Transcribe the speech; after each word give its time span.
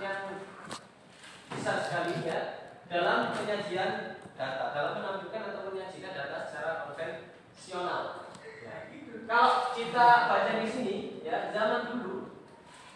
yang 0.00 0.40
besar 1.50 1.76
sekali 1.82 2.24
ya 2.24 2.40
dalam 2.90 3.34
penyajian 3.34 4.22
data, 4.34 4.64
dalam 4.72 4.92
menampilkan 4.98 5.42
atau 5.52 5.70
menyajikan 5.70 6.12
data 6.16 6.38
secara 6.48 6.70
konvensional. 6.88 8.02
Ya. 8.40 8.76
Kalau 9.28 9.52
kita 9.76 10.06
baca 10.26 10.52
di 10.58 10.68
sini, 10.68 10.96
ya 11.22 11.54
zaman 11.54 11.92
dulu 11.92 12.34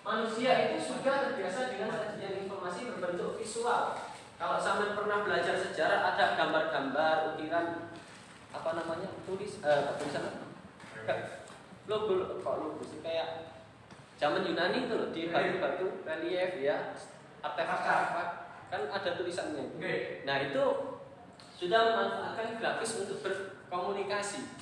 manusia 0.04 0.72
itu 0.72 0.78
sudah 0.82 1.30
terbiasa 1.30 1.72
dengan 1.72 1.94
sajian 1.94 2.44
informasi 2.44 2.90
berbentuk 2.90 3.38
visual. 3.38 3.96
Kalau 4.34 4.58
sampai 4.58 4.98
pernah 4.98 5.22
belajar 5.22 5.56
sejarah 5.56 6.14
ada 6.14 6.34
gambar-gambar, 6.34 7.38
ukiran 7.38 7.94
apa 8.54 8.70
namanya 8.78 9.10
tulis 9.26 9.58
eh, 9.62 9.98
tulisan 9.98 10.44
logo 11.84 12.40
kok 12.40 12.54
logo 12.62 12.80
sih 12.86 13.02
kayak 13.04 13.53
zaman 14.24 14.40
Yunani 14.40 14.88
itu 14.88 14.96
loh 14.96 15.12
di 15.12 15.28
batu-batu 15.28 16.00
relief 16.08 16.56
ya 16.64 16.96
artefak-artefak 17.44 18.28
kan 18.72 18.88
ada 18.88 19.10
tulisannya. 19.20 19.76
Nah 20.24 20.36
itu 20.48 20.64
sudah 21.60 21.92
memanfaatkan 21.92 22.56
grafis 22.56 23.04
untuk 23.04 23.20
berkomunikasi. 23.20 24.56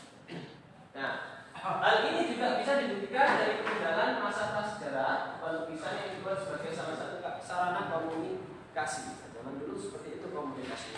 Nah 0.99 1.47
hal 1.55 1.95
ini 2.11 2.35
juga 2.35 2.59
bisa 2.59 2.83
dibuktikan 2.83 3.39
dari 3.39 3.63
ketinggalan 3.63 4.19
masa 4.19 4.51
prasejarah 4.51 5.39
penulisan 5.39 5.95
yang 5.95 6.11
dibuat 6.19 6.43
sebagai 6.43 6.75
salah 6.75 6.99
satu 6.99 7.23
sarana 7.39 7.87
komunikasi. 7.87 9.15
Zaman 9.31 9.63
dulu 9.63 9.79
seperti 9.79 10.19
itu 10.19 10.27
komunikasi. 10.27 10.91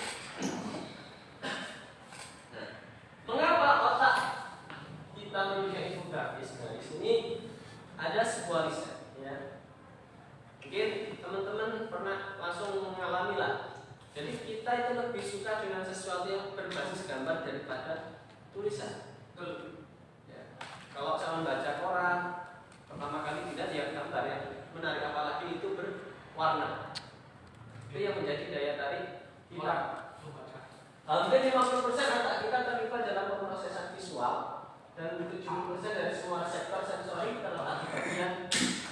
Nah, 2.48 2.69
mengapa 3.28 3.69
otak 3.92 4.16
kita 5.12 5.41
memiliki 5.52 6.00
infografis? 6.00 6.56
Nah, 6.64 6.70
di 6.77 6.80
sini 6.80 7.14
ada 7.98 8.20
sebuah 8.22 8.70
riset 8.70 8.98
ya. 9.22 9.34
Mungkin 10.64 10.90
teman-teman 11.22 11.86
pernah 11.86 12.18
langsung 12.40 12.94
mengalami 12.94 13.38
lah. 13.38 13.54
Jadi 14.14 14.42
kita 14.46 14.70
itu 14.70 14.92
lebih 14.94 15.22
suka 15.22 15.62
dengan 15.62 15.82
sesuatu 15.82 16.30
yang 16.30 16.54
berbasis 16.54 17.06
gambar 17.06 17.42
daripada 17.42 18.22
tulisan. 18.54 19.10
Ya. 20.30 20.42
Kalau 20.94 21.19
saya 21.19 21.42
membaca 21.42 21.70
koran, 21.82 22.19
pertama 22.86 23.27
kali 23.27 23.41
tidak 23.54 23.70
dia 23.74 23.84
gambar 23.91 24.22
yang 24.26 24.42
menarik 24.74 25.02
apalagi 25.10 25.58
itu 25.58 25.74
berwarna. 25.74 26.94
Itu 27.91 27.98
yang 27.98 28.19
menjadi 28.19 28.44
daya 28.50 28.72
tarik 28.78 29.04
kita. 29.50 29.76
Hampir 31.04 31.52
50% 31.52 31.84
otak 31.92 32.36
kita 32.48 32.58
terlibat 32.64 33.02
dalam 33.04 33.28
pemrosesan 33.36 33.92
visual 33.92 34.53
dan 34.95 35.27
70% 35.27 35.83
dari 35.83 36.14
semua 36.14 36.47
sektor 36.47 36.87
sensori 36.87 37.42
terletak 37.42 37.77
di 37.83 37.87
bagian 37.91 38.33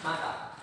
mata. 0.03 0.59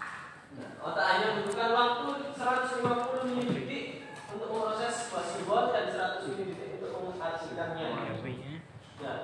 Nah, 0.59 0.69
otak 0.83 1.05
hanya 1.07 1.27
membutuhkan 1.39 1.71
waktu 1.71 2.05
150 2.35 3.47
mili 3.47 4.03
untuk 4.35 4.51
memproses 4.51 5.07
sebuah 5.07 5.25
simbol 5.31 5.63
dan 5.71 5.85
100 5.95 6.35
mili 6.35 6.75
untuk 6.75 7.15
menghasilkannya. 7.15 7.87
Nah, 8.99 9.19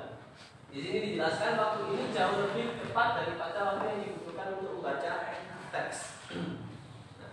di 0.72 0.78
sini 0.80 0.98
dijelaskan 1.04 1.60
waktu 1.60 1.82
ini 1.92 2.04
jauh 2.16 2.38
lebih 2.48 2.80
cepat 2.80 3.08
daripada 3.20 3.60
waktu 3.76 3.84
yang 3.92 4.02
dibutuhkan 4.08 4.48
untuk 4.56 4.72
membaca 4.80 5.12
teks. 5.76 5.98
Nah, 7.20 7.32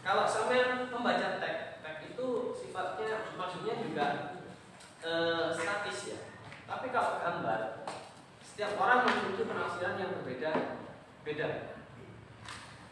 kalau 0.00 0.24
sampai 0.24 0.88
membaca 0.88 1.44
teks, 1.44 1.84
teks 1.84 2.00
itu 2.16 2.28
sifatnya 2.56 3.36
maksudnya 3.36 3.74
juga 3.84 4.06
eh, 5.04 5.52
statis 5.52 6.00
ya. 6.08 6.18
Tapi 6.64 6.88
kalau 6.88 7.20
gambar 7.20 7.84
setiap 8.54 8.78
orang 8.78 9.02
memiliki 9.02 9.50
penafsiran 9.50 9.98
yang 9.98 10.14
berbeda 10.14 10.78
beda. 11.26 11.74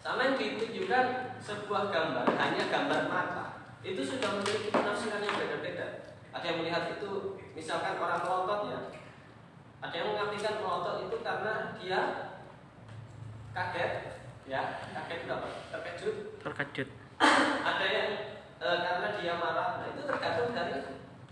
Sama 0.03 0.27
yang 0.27 0.35
ditunjukkan 0.35 1.39
sebuah 1.39 1.95
gambar, 1.95 2.27
hanya 2.35 2.67
gambar 2.67 3.07
mata, 3.07 3.79
itu 3.87 4.03
sudah 4.03 4.43
memiliki 4.43 4.75
penafsiran 4.75 5.23
yang 5.23 5.39
beda-beda. 5.39 6.19
Ada 6.35 6.45
yang 6.51 6.59
melihat 6.67 6.99
itu, 6.99 7.39
misalkan 7.55 7.95
orang 8.03 8.27
melotot 8.27 8.75
ya, 8.75 8.81
ada 9.79 9.95
yang 9.95 10.09
mengartikan 10.11 10.59
melotot 10.59 11.07
itu 11.07 11.17
karena 11.23 11.79
dia 11.79 12.01
kaget, 13.55 13.93
ya, 14.51 14.83
kaget 14.91 15.19
itu 15.23 15.31
apa? 15.31 15.49
Terkejut. 15.71 16.17
Terkejut. 16.43 16.89
ada 17.71 17.87
yang 17.87 18.11
e, 18.59 18.67
karena 18.67 19.09
dia 19.15 19.39
marah, 19.39 19.79
nah 19.79 19.95
itu 19.95 20.03
tergantung 20.11 20.51
dari 20.51 20.75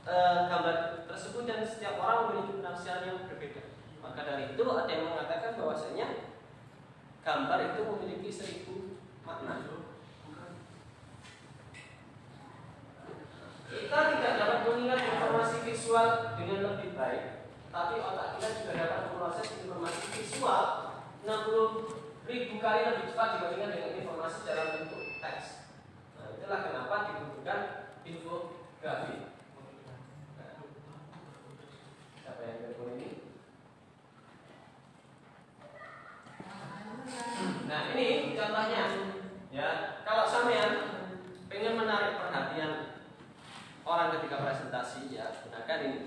e, 0.06 0.14
gambar 0.46 0.76
tersebut 1.10 1.42
dan 1.50 1.66
setiap 1.66 1.98
orang 1.98 2.30
memiliki 2.30 2.62
penafsiran 2.62 3.02
yang 3.02 3.26
berbeda. 3.26 3.69
Maka 4.00 4.20
dari 4.24 4.44
itu 4.56 4.64
ada 4.64 4.90
yang 4.90 5.12
mengatakan 5.12 5.60
bahwasanya 5.60 6.08
gambar 7.20 7.58
itu 7.72 7.80
memiliki 7.84 8.30
seribu 8.32 8.98
makna. 9.22 9.70
Kita 13.70 13.98
tidak 14.18 14.32
dapat 14.34 14.58
mengingat 14.66 14.98
informasi 14.98 15.62
visual 15.62 16.34
dengan 16.34 16.58
lebih 16.74 16.90
baik, 16.98 17.46
tapi 17.70 18.02
otak 18.02 18.34
kita 18.34 18.48
juga 18.58 18.72
dapat 18.82 19.00
memproses 19.06 19.46
informasi 19.62 20.02
visual 20.10 20.64
60 21.22 22.26
ribu 22.26 22.54
kali 22.58 22.80
lebih 22.82 23.14
cepat 23.14 23.28
dibandingkan 23.38 23.70
dengan 23.70 23.92
informasi 24.02 24.38
dalam 24.42 24.66
bentuk 24.74 25.02
teks. 25.22 25.70
Nah, 26.18 26.34
itulah 26.34 26.60
kenapa 26.66 26.94
dibutuhkan 27.14 27.60
infografi. 28.02 29.30
Nah, 30.34 30.50
siapa 32.18 32.40
yang 32.42 32.58
telepon 32.58 32.98
ini? 32.98 33.19
Nah 37.66 37.80
ini 37.94 38.36
contohnya 38.36 38.82
ya 39.50 39.68
kalau 40.06 40.24
sampean 40.28 40.72
pengen 41.50 41.74
menarik 41.74 42.20
perhatian 42.22 43.02
orang 43.82 44.14
ketika 44.18 44.36
presentasi 44.46 45.10
ya 45.10 45.30
gunakan 45.42 45.78
ini. 45.86 46.00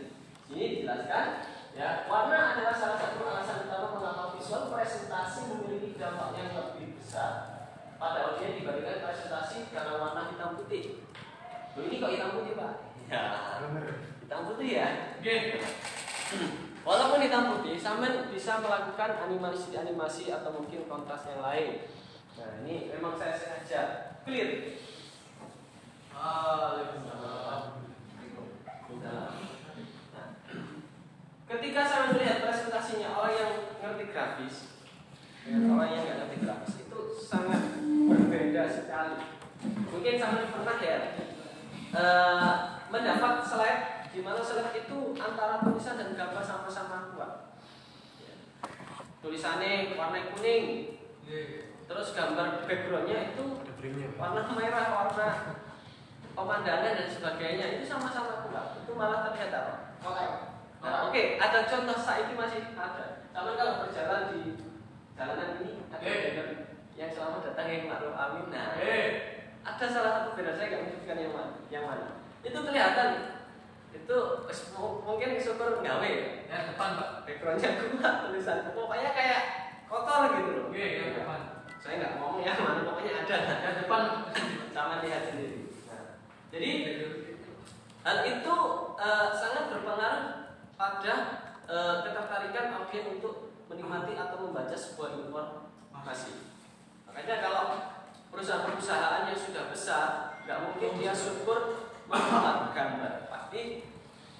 Ini 0.54 0.64
dijelaskan 0.80 1.26
ya 1.74 2.06
warna 2.06 2.54
adalah 2.54 2.76
salah 2.78 3.00
satu 3.02 3.26
alasan 3.26 3.66
utama 3.66 3.98
mengapa 3.98 4.24
visual 4.38 4.70
presentasi 4.70 5.50
memiliki 5.50 5.98
dampak 5.98 6.38
yang 6.38 6.52
lebih 6.54 7.00
besar 7.00 7.32
pada 7.98 8.36
audiens 8.36 8.60
dibandingkan 8.62 9.02
presentasi 9.02 9.72
karena 9.74 9.98
warna 9.98 10.30
hitam 10.30 10.60
putih. 10.60 11.08
Loh, 11.74 11.84
ini 11.90 11.98
kok 11.98 12.12
hitam 12.14 12.38
putih 12.38 12.54
pak? 12.54 12.74
Ya 13.10 13.22
hitam 14.22 14.42
putih 14.52 14.70
ya. 14.78 14.88
Walaupun 16.84 17.24
hitam 17.24 17.48
putih, 17.56 17.80
sampean 17.80 18.28
bisa 18.28 18.60
melakukan 18.60 19.16
animasi-animasi 19.24 20.36
atau 20.36 20.52
mungkin 20.52 20.84
kontras 20.92 21.24
yang 21.32 21.40
lain. 21.40 21.88
Nah, 22.36 22.60
ini 22.68 22.92
memang 22.92 23.16
saya 23.16 23.40
sengaja 23.40 23.82
clear. 24.28 24.76
Nah, 29.00 29.32
ketika 31.48 31.82
saya 31.88 32.12
melihat 32.12 32.44
presentasinya 32.44 33.16
orang 33.16 33.34
yang 33.40 33.54
ngerti 33.80 34.06
grafis 34.12 34.56
dengan 35.48 35.80
orang 35.80 35.90
yang 35.96 36.04
nggak 36.04 36.18
ngerti 36.20 36.38
grafis 36.44 36.76
itu 36.84 37.00
sangat 37.16 37.80
berbeda 38.12 38.64
sekali. 38.68 39.24
Mungkin 39.64 40.16
sampai 40.20 40.52
pernah 40.52 40.78
ya 40.84 40.98
uh, 41.96 42.52
mendapat 42.92 43.34
slide 43.48 43.93
di 44.14 44.22
mana 44.22 44.46
slide 44.46 44.78
itu 44.78 45.18
antara 45.18 45.66
tulisan 45.66 45.98
dan 45.98 46.14
gambar 46.14 46.44
sama-sama 46.46 47.18
kuat. 47.18 47.58
Ya. 48.22 48.34
Tulisannya 49.26 49.98
warna 49.98 50.30
kuning, 50.38 51.02
terus 51.90 52.14
gambar 52.14 52.70
backgroundnya 52.70 53.34
itu 53.34 53.46
warna 54.22 54.46
merah, 54.54 54.86
warna 54.94 55.30
pemandangan 56.38 56.94
dan 56.94 57.10
sebagainya 57.10 57.66
itu 57.82 57.90
sama-sama 57.90 58.46
kuat. 58.46 58.86
Itu 58.86 58.94
malah 58.94 59.34
terlihat 59.34 59.50
apa? 59.50 59.76
Nah, 60.84 61.10
oke, 61.10 61.16
okay. 61.16 61.42
ada 61.42 61.66
contoh 61.66 61.98
saya 61.98 62.30
ini 62.30 62.38
masih 62.38 62.70
ada. 62.78 63.26
Sama 63.34 63.58
kalau 63.58 63.82
berjalan 63.82 64.30
di 64.30 64.62
jalanan 65.18 65.58
ini 65.58 65.90
ada 65.90 66.06
hey. 66.06 66.70
yang 66.94 67.10
selamat 67.10 67.50
datang 67.50 67.66
yang 67.66 67.90
maklum 67.90 68.14
amin. 68.14 68.46
Nah, 68.54 68.78
hey. 68.78 69.50
ada 69.66 69.86
salah 69.90 70.12
satu 70.22 70.38
banner 70.38 70.54
saya 70.54 70.70
nggak 70.70 70.82
menyebutkan 70.86 71.18
yang 71.18 71.34
mana, 71.34 71.54
yang 71.74 71.86
mana. 71.90 72.08
Itu 72.44 72.60
kelihatan 72.62 73.33
itu 73.94 74.18
mungkin 75.06 75.30
super 75.38 75.80
gawe 75.80 76.10
ya. 76.10 76.58
Depan 76.74 76.90
pak. 76.98 77.10
Backgroundnya 77.30 77.70
kuat 77.78 78.14
tulisan 78.28 78.74
pokoknya 78.74 79.10
kayak 79.14 79.42
kotor 79.86 80.34
gitu 80.42 80.52
loh. 80.58 80.68
Iya 80.74 80.88
yang 80.98 81.12
depan. 81.22 81.42
Saya 81.78 81.94
nggak 82.02 82.14
ngomong 82.18 82.42
ya 82.42 82.54
mana 82.58 82.82
pokoknya 82.84 83.14
ada. 83.24 83.38
Yang 83.62 83.76
depan. 83.86 84.02
Sama 84.74 85.06
lihat 85.06 85.22
sendiri. 85.30 85.70
Nah, 85.86 86.04
jadi 86.50 86.72
hal 88.04 88.18
itu 88.26 88.56
uh, 88.98 89.28
sangat 89.32 89.64
berpengaruh 89.70 90.26
pada 90.74 91.14
uh, 91.70 91.96
ketertarikan 92.04 92.76
audiens 92.82 93.22
untuk 93.22 93.54
menikmati 93.70 94.18
atau 94.18 94.50
membaca 94.50 94.76
sebuah 94.76 95.24
informasi. 95.24 96.52
Makanya 97.08 97.38
kalau 97.40 97.66
perusahaan-perusahaan 98.34 99.30
yang 99.30 99.40
sudah 99.40 99.70
besar 99.70 100.08
nggak 100.44 100.60
mungkin 100.60 101.00
dia 101.00 101.14
syukur 101.16 101.86
membuat 102.10 102.76
gambar 102.76 103.23
pasti 103.54 103.86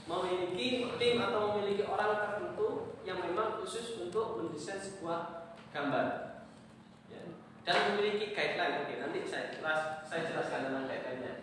memiliki 0.10 0.90
tim 0.98 1.22
atau 1.22 1.54
memiliki 1.54 1.86
orang 1.86 2.18
tertentu 2.18 2.98
yang 3.06 3.22
memang 3.22 3.62
khusus 3.62 4.02
untuk 4.02 4.42
mendesain 4.42 4.82
sebuah 4.82 5.54
gambar. 5.70 6.34
Ya. 7.14 7.22
dan 7.62 7.94
memiliki 7.94 8.34
guideline. 8.34 8.82
Oke, 8.82 8.98
nanti 8.98 9.22
saya 9.30 9.54
saya 10.02 10.22
jelaskan 10.34 10.66
tentang 10.66 10.90
guideline-nya. 10.90 11.34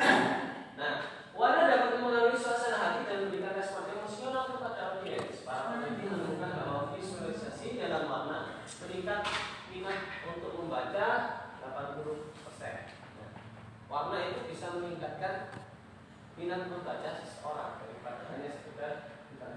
Nah, 0.76 1.24
warna 1.32 1.72
dapat 1.72 2.04
mengalami 2.04 2.36
suasana 2.36 2.76
hati 2.76 3.08
dan 3.08 3.28
memberikan 3.28 3.56
respon 3.56 3.88
emosional 3.96 4.44
kepada 4.56 5.00
audiens. 5.00 5.40
Para 5.40 5.72
peneliti 5.72 6.04
menemukan 6.04 6.52
bahwa 6.52 6.92
visualisasi 6.92 7.80
dalam 7.80 8.04
warna 8.04 8.60
meningkat 8.84 9.24
minat 9.72 10.00
untuk 10.28 10.52
membaca 10.52 11.08
80 11.64 12.28
persen. 12.44 12.92
Nah, 13.16 13.32
warna 13.88 14.16
itu 14.20 14.52
bisa 14.52 14.76
meningkatkan 14.76 15.65
minat 16.36 16.68
membaca 16.68 17.10
seseorang 17.16 17.80
daripada 17.80 18.28
hanya 18.30 18.50
sekedar 18.52 18.92
bukan 19.32 19.52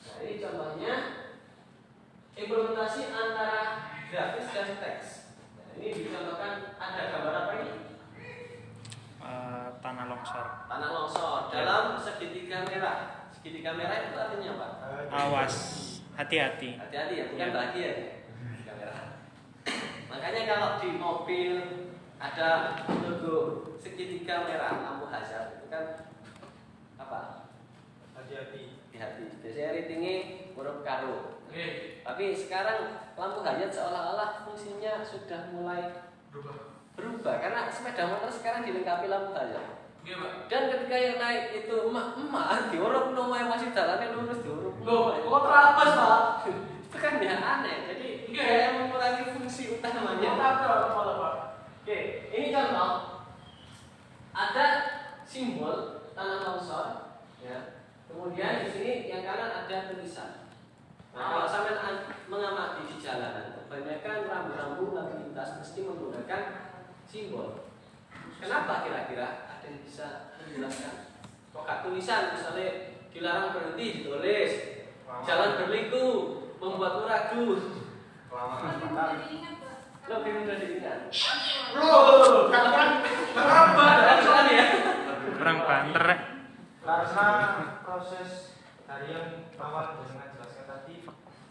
Nah, 0.00 0.16
ini 0.24 0.34
contohnya 0.40 0.92
implementasi 2.34 3.00
antara 3.08 3.60
grafis 4.08 4.48
dan 4.52 4.68
teks. 4.80 5.06
Nah, 5.56 5.74
ini 5.76 5.88
dicontohkan 5.92 6.52
ada 6.76 7.02
gambar 7.12 7.34
apa 7.36 7.52
ini? 7.60 7.72
uh, 9.20 9.68
tanah 9.80 10.04
longsor. 10.08 10.46
Tanah 10.66 10.88
longsor 10.90 11.52
dalam 11.52 11.96
segitiga 12.00 12.64
merah. 12.64 13.28
Segitiga 13.32 13.76
merah 13.76 14.08
itu 14.08 14.16
artinya 14.16 14.50
apa? 14.56 14.68
Awas, 15.08 15.54
hati-hati. 16.16 16.76
Hati-hati 16.76 17.14
ya, 17.20 17.24
bukan 17.32 17.48
Ya. 17.48 17.54
bahagia 17.54 17.88
ya. 17.88 18.08
Segitiga 18.28 18.72
merah. 18.80 19.00
Makanya 20.10 20.42
kalau 20.48 20.70
di 20.80 20.88
mobil 20.96 21.52
ada 22.20 22.48
logo 23.00 23.36
segitiga 23.80 24.44
merah 24.44 24.84
lampu 24.84 25.08
hazard 25.08 25.56
itu 25.56 25.66
kan 25.72 25.84
apa? 27.00 27.48
Hati-hati. 28.12 28.76
Biasanya 29.60 29.76
ratingnya 29.76 30.14
huruf. 30.56 31.44
Oke. 31.52 32.00
Tapi 32.00 32.24
sekarang 32.32 32.96
lampu 33.12 33.44
hazard 33.44 33.68
seolah-olah 33.68 34.48
fungsinya 34.48 35.04
sudah 35.04 35.52
mulai 35.52 36.00
Berubah. 36.32 36.80
berubah 36.96 37.36
karena 37.44 37.68
sepeda 37.68 38.08
motor 38.08 38.32
sekarang 38.32 38.64
dilengkapi 38.64 39.12
lampu 39.12 39.36
Pak. 39.36 40.48
Dan 40.48 40.62
ketika 40.72 40.96
yang 40.96 41.20
naik 41.20 41.60
itu 41.60 41.74
emak-emak 41.76 42.72
diuruk 42.72 43.12
nomor 43.12 43.36
yang 43.36 43.52
masih 43.52 43.68
jalannya 43.68 44.16
lurus 44.16 44.40
diuruk. 44.40 44.80
Loh, 44.80 45.12
kok 45.20 45.42
terabas, 45.44 45.90
Pak? 45.92 46.22
itu 46.80 46.96
kan 46.96 47.14
ya 47.20 47.36
aneh. 47.36 47.76
Jadi 47.92 48.08
Iya. 48.32 48.40
kayak 48.40 48.70
mengurangi 48.80 49.24
fungsi 49.36 49.76
utamanya. 49.76 50.40
Oke, 51.84 51.98
ini 52.32 52.48
contoh. 52.48 52.92
Ada 54.32 54.66
simbol 55.28 56.08
tanah 56.16 56.38
longsor, 56.48 57.20
ya. 57.44 57.79
Kemudian 58.10 58.66
di 58.66 58.68
sini 58.74 58.92
yang 59.06 59.22
kanan 59.22 59.64
ada 59.64 59.76
tulisan. 59.94 60.50
Nah, 61.14 61.24
kalau 61.30 61.46
sampai 61.46 61.74
mengamati 62.30 62.86
di 62.86 62.96
jalanan, 63.02 63.54
kebanyakan 63.54 64.30
rambu-rambu 64.30 64.94
lalu 64.94 65.14
lintas 65.26 65.58
mesti 65.58 65.86
menggunakan 65.86 66.42
simbol. 67.06 67.66
Kenapa 68.38 68.86
kira-kira? 68.86 69.46
Ada 69.50 69.66
yang 69.66 69.82
bisa 69.82 70.06
menjelaskan? 70.38 70.94
Kok 71.50 71.82
tulisan 71.82 72.38
misalnya 72.38 72.94
dilarang 73.10 73.50
berhenti 73.50 73.86
ditulis, 74.02 74.52
jalan 75.26 75.50
berliku, 75.58 76.06
membuat 76.62 77.10
ragu. 77.10 77.58
Kelamaan. 78.30 79.18
Lebih 80.06 80.32
mudah 80.42 80.56
diingat. 80.58 80.98
Loh, 81.74 82.50
kan 82.50 84.18
sekali 84.22 84.52
ya. 84.58 84.66
Kurang 85.38 85.58
banter. 85.66 86.06
Karena 86.80 87.28
proses 87.84 88.56
dari 88.88 89.12
yang 89.12 89.52
awal 89.60 90.00
dengan 90.00 90.32
jelaskan 90.32 90.64
tadi 90.64 91.04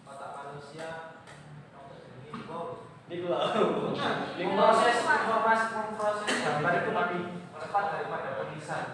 otak 0.10 0.32
manusia 0.42 0.90
ini. 2.26 2.42
Di. 3.10 3.18
Di 4.38 4.46
proses 4.54 4.98
informasi 5.06 5.66
memproses 5.74 6.30
gambar 6.30 6.74
itu 6.82 6.92
lebih 6.94 7.24
cepat 7.54 7.86
daripada 7.94 8.30
tulisan. 8.42 8.86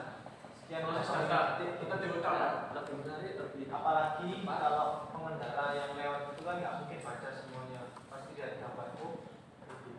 Sekian 0.60 0.84
proses 0.84 1.08
gambar 1.08 1.44
kita 1.64 1.96
diutak. 2.04 2.36
Lebih 2.76 2.94
menarik, 3.00 3.34
lebih 3.40 3.64
Apalagi 3.72 4.44
kalau 4.44 5.12
pengendara 5.16 5.68
yang 5.72 5.92
lewat 5.96 6.36
itu 6.36 6.42
kan 6.44 6.56
nggak 6.60 6.76
mungkin 6.84 7.00
baca 7.00 7.30
semuanya. 7.32 7.82
Pasti 8.12 8.30
lihat 8.36 8.60
gambarku. 8.60 9.08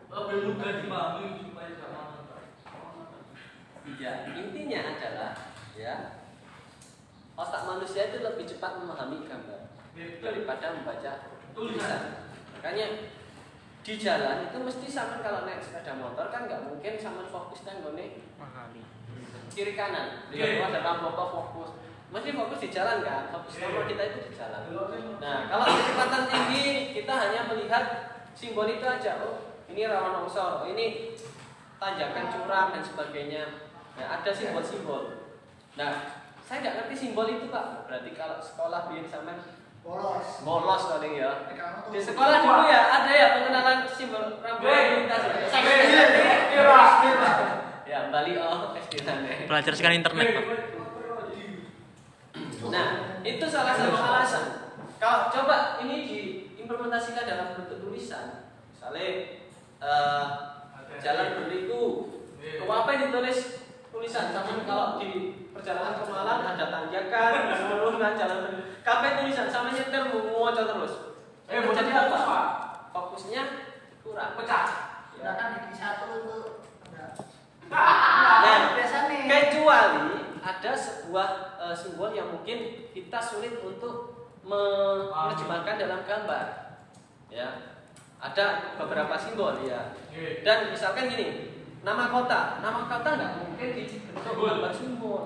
lebih 0.07 0.37
mudah 0.53 0.71
dipahami 0.85 1.25
supaya 1.41 1.71
jangan 1.77 2.05
Ya, 3.97 4.27
intinya 4.29 4.81
adalah 4.93 5.31
ya 5.73 6.26
otak 7.37 7.61
manusia 7.63 8.09
itu 8.09 8.17
lebih 8.19 8.43
cepat 8.43 8.81
memahami 8.81 9.23
gambar 9.23 9.69
daripada 10.19 10.73
membaca 10.73 11.11
tulisan. 11.53 12.33
Makanya 12.57 12.85
di 13.85 13.93
jalan 13.95 14.49
itu 14.49 14.57
mesti 14.57 14.87
sama 14.89 15.21
kalau 15.21 15.45
naik 15.45 15.61
sepeda 15.61 15.95
motor 15.95 16.27
kan 16.27 16.49
nggak 16.49 16.65
mungkin 16.65 16.93
sama 16.97 17.23
fokus 17.29 17.63
dan 17.63 17.79
gone 17.79 18.19
Mahali. 18.35 18.81
kiri 19.47 19.77
kanan. 19.77 20.27
Dia 20.33 20.59
Iya. 20.59 20.65
ada 20.67 20.81
rambu 20.81 21.13
apa 21.13 21.23
fokus. 21.31 21.69
Mesti 22.09 22.33
fokus 22.33 22.59
di 22.59 22.69
jalan 22.69 23.05
kan. 23.05 23.29
Fokus 23.31 23.57
utama 23.57 23.85
kita 23.85 24.01
itu 24.05 24.17
di 24.27 24.31
jalan. 24.33 24.61
Nah, 25.21 25.37
kalau 25.47 25.65
kecepatan 25.65 26.23
tinggi 26.25 26.65
kita 26.93 27.13
hanya 27.13 27.47
melihat 27.47 27.83
simbol 28.33 28.65
itu 28.65 28.83
aja. 28.83 29.21
Oh, 29.21 29.39
ini 29.69 29.85
rawan 29.87 30.13
longsor. 30.19 30.61
Oh, 30.61 30.67
ini 30.67 31.13
tanjakan 31.77 32.25
curam 32.27 32.67
dan 32.73 32.83
sebagainya. 32.83 33.43
Nah, 33.97 34.19
ada 34.19 34.29
simbol-simbol. 34.29 35.25
Nah, 35.77 36.16
saya 36.47 36.63
nggak 36.63 36.75
ngerti 36.79 36.95
simbol 36.95 37.27
itu 37.27 37.51
pak. 37.51 37.91
Berarti 37.91 38.15
kalau 38.15 38.39
sekolah 38.39 38.87
biar 38.87 39.03
sama 39.03 39.35
Bolos. 39.83 40.43
bolos 40.47 40.83
paling 40.87 41.13
ya. 41.19 41.31
Kamu 41.47 41.91
Di 41.91 41.99
sekolah 41.99 42.39
dulu 42.43 42.63
ya 42.71 42.81
ada 42.87 43.11
ya 43.11 43.27
pengenalan 43.35 43.83
simbol 43.87 44.39
rambu 44.39 44.63
lalu 44.63 45.03
lintas. 45.03 45.21
ya? 45.27 45.47
Ya, 47.87 47.99
Bali 48.11 48.35
oh, 48.35 48.75
SD 48.75 48.99
sana. 48.99 49.47
Belajar 49.47 49.71
sekali 49.71 50.03
internet, 50.03 50.27
Pak. 50.35 50.43
Nah, 52.67 53.23
itu 53.23 53.45
salah 53.47 53.79
satu 53.79 53.95
alasan. 53.95 54.75
Kalau 54.99 55.31
coba 55.31 55.79
ini 55.79 56.03
diimplementasikan 56.03 57.23
dalam 57.23 57.55
bentuk 57.55 57.79
tulisan, 57.79 58.51
misalnya 58.75 59.39
eh, 59.79 60.25
jalan 60.99 61.27
berliku, 61.39 62.11
apa 62.67 62.89
yang 62.91 63.01
ditulis 63.07 63.63
tulisan? 63.87 64.35
Sama 64.35 64.67
kalau 64.67 64.99
di 64.99 65.46
perjalanan 65.57 65.97
ke 65.97 66.05
Malang 66.05 66.41
ada 66.53 66.65
tanjakan, 66.69 67.31
penurunan 67.49 68.13
jalan. 68.13 68.39
Kapan 68.85 69.11
tulisan? 69.19 69.49
Sama 69.49 69.73
nyetir 69.73 70.03
mau 70.13 70.53
terus. 70.53 70.93
Eh, 71.49 71.59
terjadi 71.59 71.91
betul, 71.91 72.13
apa? 72.13 72.19
Pak. 72.23 72.47
Fokusnya 72.93 73.43
kurang. 74.05 74.37
pecah 74.37 74.65
Ya. 75.17 75.33
kan 75.33 75.57
di 75.65 75.73
satu 75.73 76.05
itu. 76.13 76.37
Nah, 77.67 78.79
biasa 78.79 79.11
nih. 79.11 79.27
kecuali 79.27 80.23
ada 80.39 80.71
sebuah 80.71 81.29
eh, 81.59 81.75
simbol 81.75 82.15
yang 82.15 82.31
mungkin 82.31 82.87
kita 82.95 83.19
sulit 83.19 83.59
untuk 83.59 84.15
menerjemahkan 84.47 85.75
dalam 85.75 85.99
gambar 86.07 86.45
ya 87.27 87.75
ada 88.23 88.71
beberapa 88.79 89.19
simbol 89.19 89.59
ya 89.67 89.91
dan 90.47 90.71
misalkan 90.71 91.11
gini 91.11 91.51
nama 91.83 92.07
kota 92.07 92.63
nama 92.63 92.87
kota 92.87 93.09
nggak 93.19 93.33
mungkin 93.43 93.69
dibentuk 93.75 94.23
Simbol. 94.23 94.47
gambar 94.47 94.71
simbol 94.71 95.23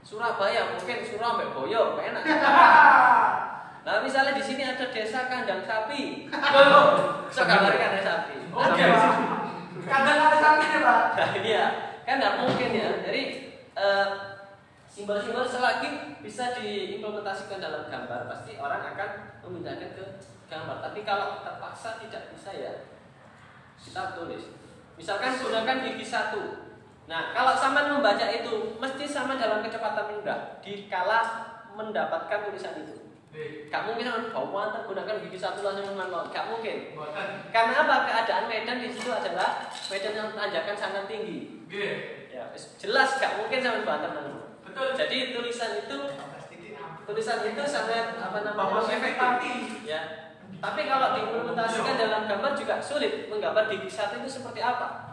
Surabaya 0.00 0.74
mungkin 0.74 0.98
Surabaya 1.04 1.50
Boyo 1.52 2.00
enak 2.00 2.24
nah 3.86 3.96
misalnya 4.04 4.36
di 4.36 4.44
sini 4.44 4.62
ada 4.64 4.92
desa 4.92 5.28
kandang 5.30 5.64
sapi 5.64 6.28
gambarkan 7.32 7.88
ada 7.96 8.02
sapi 8.04 8.36
oke 8.52 8.84
kadang 9.88 10.18
ada 10.20 10.36
sakitnya 10.36 10.80
pak 10.84 11.00
Nah 11.20 11.28
ini 11.36 11.50
ya, 11.52 11.66
kan 12.08 12.16
nggak 12.16 12.36
mungkin 12.40 12.70
ya. 12.72 12.88
Jadi 13.04 13.22
eh, 13.76 14.08
simbol-simbol 14.88 15.44
selagi 15.44 16.16
bisa 16.24 16.56
diimplementasikan 16.56 17.60
dalam 17.60 17.92
gambar, 17.92 18.24
pasti 18.24 18.56
orang 18.56 18.96
akan 18.96 19.10
memindahkan 19.44 19.92
ke 19.92 20.04
gambar. 20.48 20.80
Tapi 20.80 21.00
kalau 21.04 21.44
terpaksa 21.44 22.00
tidak 22.00 22.32
bisa 22.32 22.50
ya, 22.56 22.72
kita 23.76 24.16
tulis. 24.16 24.48
Misalkan 24.96 25.36
gunakan 25.36 25.76
gigi 25.84 26.06
satu. 26.08 26.69
Nah, 27.10 27.34
kalau 27.34 27.58
sama 27.58 27.90
membaca 27.90 28.22
itu, 28.30 28.78
mesti 28.78 29.02
sama 29.02 29.34
dalam 29.34 29.58
kecepatan 29.66 30.22
rendah. 30.22 30.62
Dikala 30.62 31.20
mendapatkan 31.74 32.46
tulisan 32.46 32.86
itu. 32.86 33.10
Gak 33.66 33.82
mungkin 33.86 34.06
sama 34.06 34.30
bawa 34.30 34.86
gunakan 34.86 35.18
gigi 35.26 35.38
satu 35.38 35.66
langsung 35.66 35.90
mengenal. 35.90 36.30
Gak 36.30 36.46
mungkin. 36.46 36.94
Karena 37.50 37.82
apa? 37.82 38.06
Keadaan 38.06 38.46
medan 38.46 38.78
di 38.78 38.94
situ 38.94 39.10
adalah 39.10 39.66
medan 39.90 40.14
yang 40.14 40.30
tanjakan 40.38 40.76
sangat 40.78 41.10
tinggi. 41.10 41.66
Ya, 42.30 42.54
jelas 42.78 43.18
gak 43.18 43.42
mungkin 43.42 43.58
sama 43.58 43.82
banter 43.82 44.10
nang. 44.14 44.38
betul 44.62 44.94
Jadi 44.94 45.34
tulisan 45.34 45.82
itu 45.82 45.98
tulisan 47.10 47.42
itu 47.42 47.62
sangat 47.66 48.22
apa 48.22 48.38
namanya? 48.46 48.54
Bapak 48.54 48.86
efek 48.86 49.14
party. 49.18 49.54
Ya. 49.82 50.02
Tapi 50.62 50.86
kalau 50.86 51.18
diimplementasikan 51.18 51.94
dalam 51.98 52.22
gambar 52.30 52.54
juga 52.54 52.78
sulit. 52.78 53.26
Menggambar 53.26 53.66
gigi 53.66 53.90
satu 53.90 54.22
itu 54.22 54.30
seperti 54.30 54.62
apa? 54.62 55.09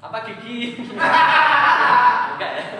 Apa 0.00 0.18
gigi? 0.26 0.80
Enggak 0.80 2.52
ya. 2.56 2.64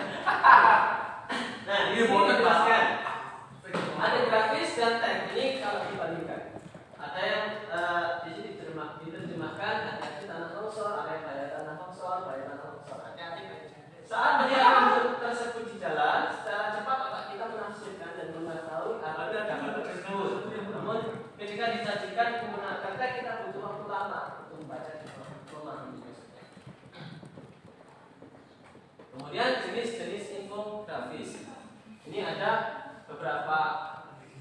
Nah, 1.71 1.95
ini 1.95 2.03
mau 2.11 2.27
dijelaskan. 2.27 2.85
Ada 3.95 4.19
grafis 4.27 4.75
dan 4.75 4.99
teks. 4.99 5.31
Ini 5.39 5.63
kalau 5.63 5.87
dibandingkan. 5.87 6.59
Ada 6.99 7.21
yang 7.23 7.47
eh, 7.71 8.05
di 8.27 8.31
sini 8.35 8.51
misalkan 9.61 9.93
hati-hati 9.93 10.25
tanah 10.25 10.57
longsor, 10.57 11.05
area 11.05 11.21
bahaya 11.21 11.47
tanah 11.53 11.75
longsor, 11.85 12.25
bahaya 12.25 12.49
tanah 12.49 12.65
longsor. 12.65 12.99
Hati-hati. 13.05 13.43
Saat 14.09 14.33
melihat 14.41 14.65
rambut 14.73 15.21
tersebut 15.21 15.65
di 15.69 15.77
jalan, 15.77 16.33
secara 16.33 16.73
cepat 16.81 16.99
otak 17.05 17.25
kita 17.29 17.45
menafsirkan 17.45 18.11
dan 18.17 18.29
mengetahui 18.33 19.05
apa 19.05 19.21
yang 19.37 19.85
tersebut. 19.85 20.33
Namun 20.73 20.99
ketika 21.37 21.65
disajikan 21.77 22.29
menggunakan 22.49 22.93
kita 22.97 23.33
butuh 23.45 23.61
waktu 23.69 23.85
lama 23.85 24.21
untuk 24.49 24.65
membaca 24.65 24.91
dan 24.97 25.09
memahami 25.53 26.01
maksudnya. 26.01 26.45
Kemudian 29.31 29.63
jenis-jenis 29.63 30.43
infografis. 30.43 31.47
Ini 32.03 32.19
ada 32.35 32.51
beberapa 33.07 33.59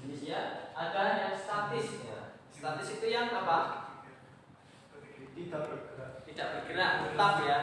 jenis 0.02 0.26
ya. 0.26 0.74
Ada 0.74 1.02
yang 1.14 1.34
statis 1.38 2.02
ya. 2.02 2.34
Statis 2.50 2.98
itu 2.98 3.06
yang 3.06 3.30
apa? 3.30 3.86
Tidak 5.30 5.62
bergerak. 5.62 6.26
Tidak 6.26 6.46
bergerak, 6.58 6.92
tetap 7.06 7.34
ya. 7.46 7.58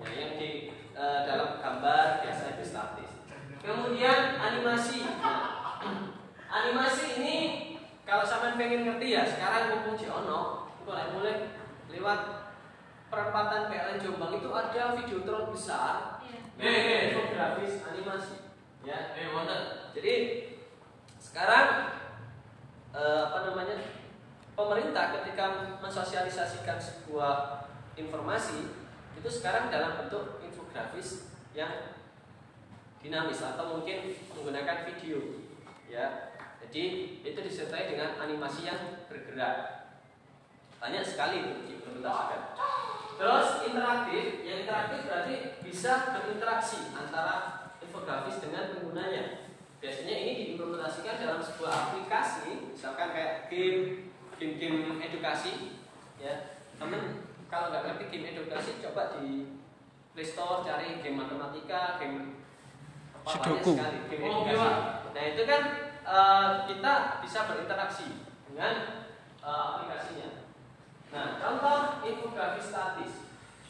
Ya, 0.00 0.08
yang 0.08 0.32
di 0.40 0.72
e, 0.96 1.04
dalam 1.28 1.60
gambar 1.60 2.24
biasa 2.24 2.56
itu 2.56 2.64
statis. 2.64 3.28
Kemudian 3.60 4.40
animasi. 4.40 5.04
Nah, 5.04 5.84
animasi 6.64 7.20
ini 7.20 7.36
kalau 8.08 8.24
sampean 8.24 8.56
pengen 8.56 8.88
ngerti 8.88 9.20
ya, 9.20 9.28
sekarang 9.28 9.76
mumpung 9.76 10.00
di 10.00 10.08
ono, 10.08 10.72
mulai 10.88 11.12
mulai 11.12 11.44
lewat 11.92 12.20
perempatan 13.12 13.68
PLN 13.68 14.00
Jombang 14.00 14.40
itu 14.40 14.48
ada 14.48 14.96
videotron 14.96 15.52
besar 15.52 16.20
Eh, 16.60 16.68
eh. 16.68 17.00
infografis 17.16 17.80
animasi. 17.88 18.36
Ya. 18.84 19.16
Eh, 19.16 19.32
jadi 19.96 20.14
sekarang 21.16 21.96
eh, 22.92 23.22
apa 23.32 23.38
namanya 23.48 23.80
pemerintah 24.52 25.16
ketika 25.16 25.80
mensosialisasikan 25.80 26.76
sebuah 26.76 27.64
informasi 27.96 28.76
itu 29.16 29.28
sekarang 29.32 29.72
dalam 29.72 30.04
bentuk 30.04 30.44
infografis 30.44 31.32
yang 31.56 31.96
dinamis 33.00 33.40
atau 33.40 33.80
mungkin 33.80 34.12
menggunakan 34.36 34.84
video. 34.84 35.40
Ya. 35.88 36.36
Jadi 36.60 37.16
itu 37.24 37.40
disertai 37.40 37.88
dengan 37.88 38.20
animasi 38.20 38.68
yang 38.68 39.00
bergerak. 39.08 39.88
Banyak 40.76 41.08
sekali 41.08 41.40
itu 41.40 41.52
diimplementasikan 41.64 42.52
terus 43.20 43.68
interaktif 43.68 44.48
yang 44.48 44.64
interaktif 44.64 45.04
berarti 45.04 45.34
bisa 45.60 46.16
berinteraksi 46.16 46.88
antara 46.96 47.68
infografis 47.84 48.40
dengan 48.40 48.72
penggunanya 48.72 49.44
biasanya 49.76 50.16
ini 50.16 50.32
diimplementasikan 50.40 51.20
dalam 51.20 51.40
sebuah 51.44 51.68
aplikasi 51.68 52.72
misalkan 52.72 53.12
kayak 53.12 53.52
game 53.52 54.08
game-game 54.40 54.96
edukasi 55.04 55.76
ya 56.16 56.64
temen 56.80 57.28
kalau 57.52 57.68
nggak 57.68 57.92
ngerti 57.92 58.04
game 58.08 58.26
edukasi 58.32 58.80
coba 58.80 59.20
di 59.20 59.60
Play 60.16 60.24
Store 60.24 60.64
cari 60.64 61.04
game 61.04 61.20
matematika 61.20 62.00
game 62.00 62.40
apa 63.20 63.36
banyak 63.36 63.60
Sudoku. 63.60 63.70
sekali 63.76 63.98
game 64.08 64.24
Oh, 64.24 64.48
edukasi 64.48 64.64
iya. 64.64 64.72
nah 65.12 65.22
itu 65.28 65.42
kan 65.44 65.62
eh, 66.08 66.48
kita 66.72 66.92
bisa 67.20 67.38
berinteraksi 67.52 68.08
dengan 68.48 68.74
eh, 69.44 69.60
aplikasinya 69.76 70.39
nah 71.10 71.26
contoh 71.42 72.06
infografis 72.06 72.70
statis 72.70 73.12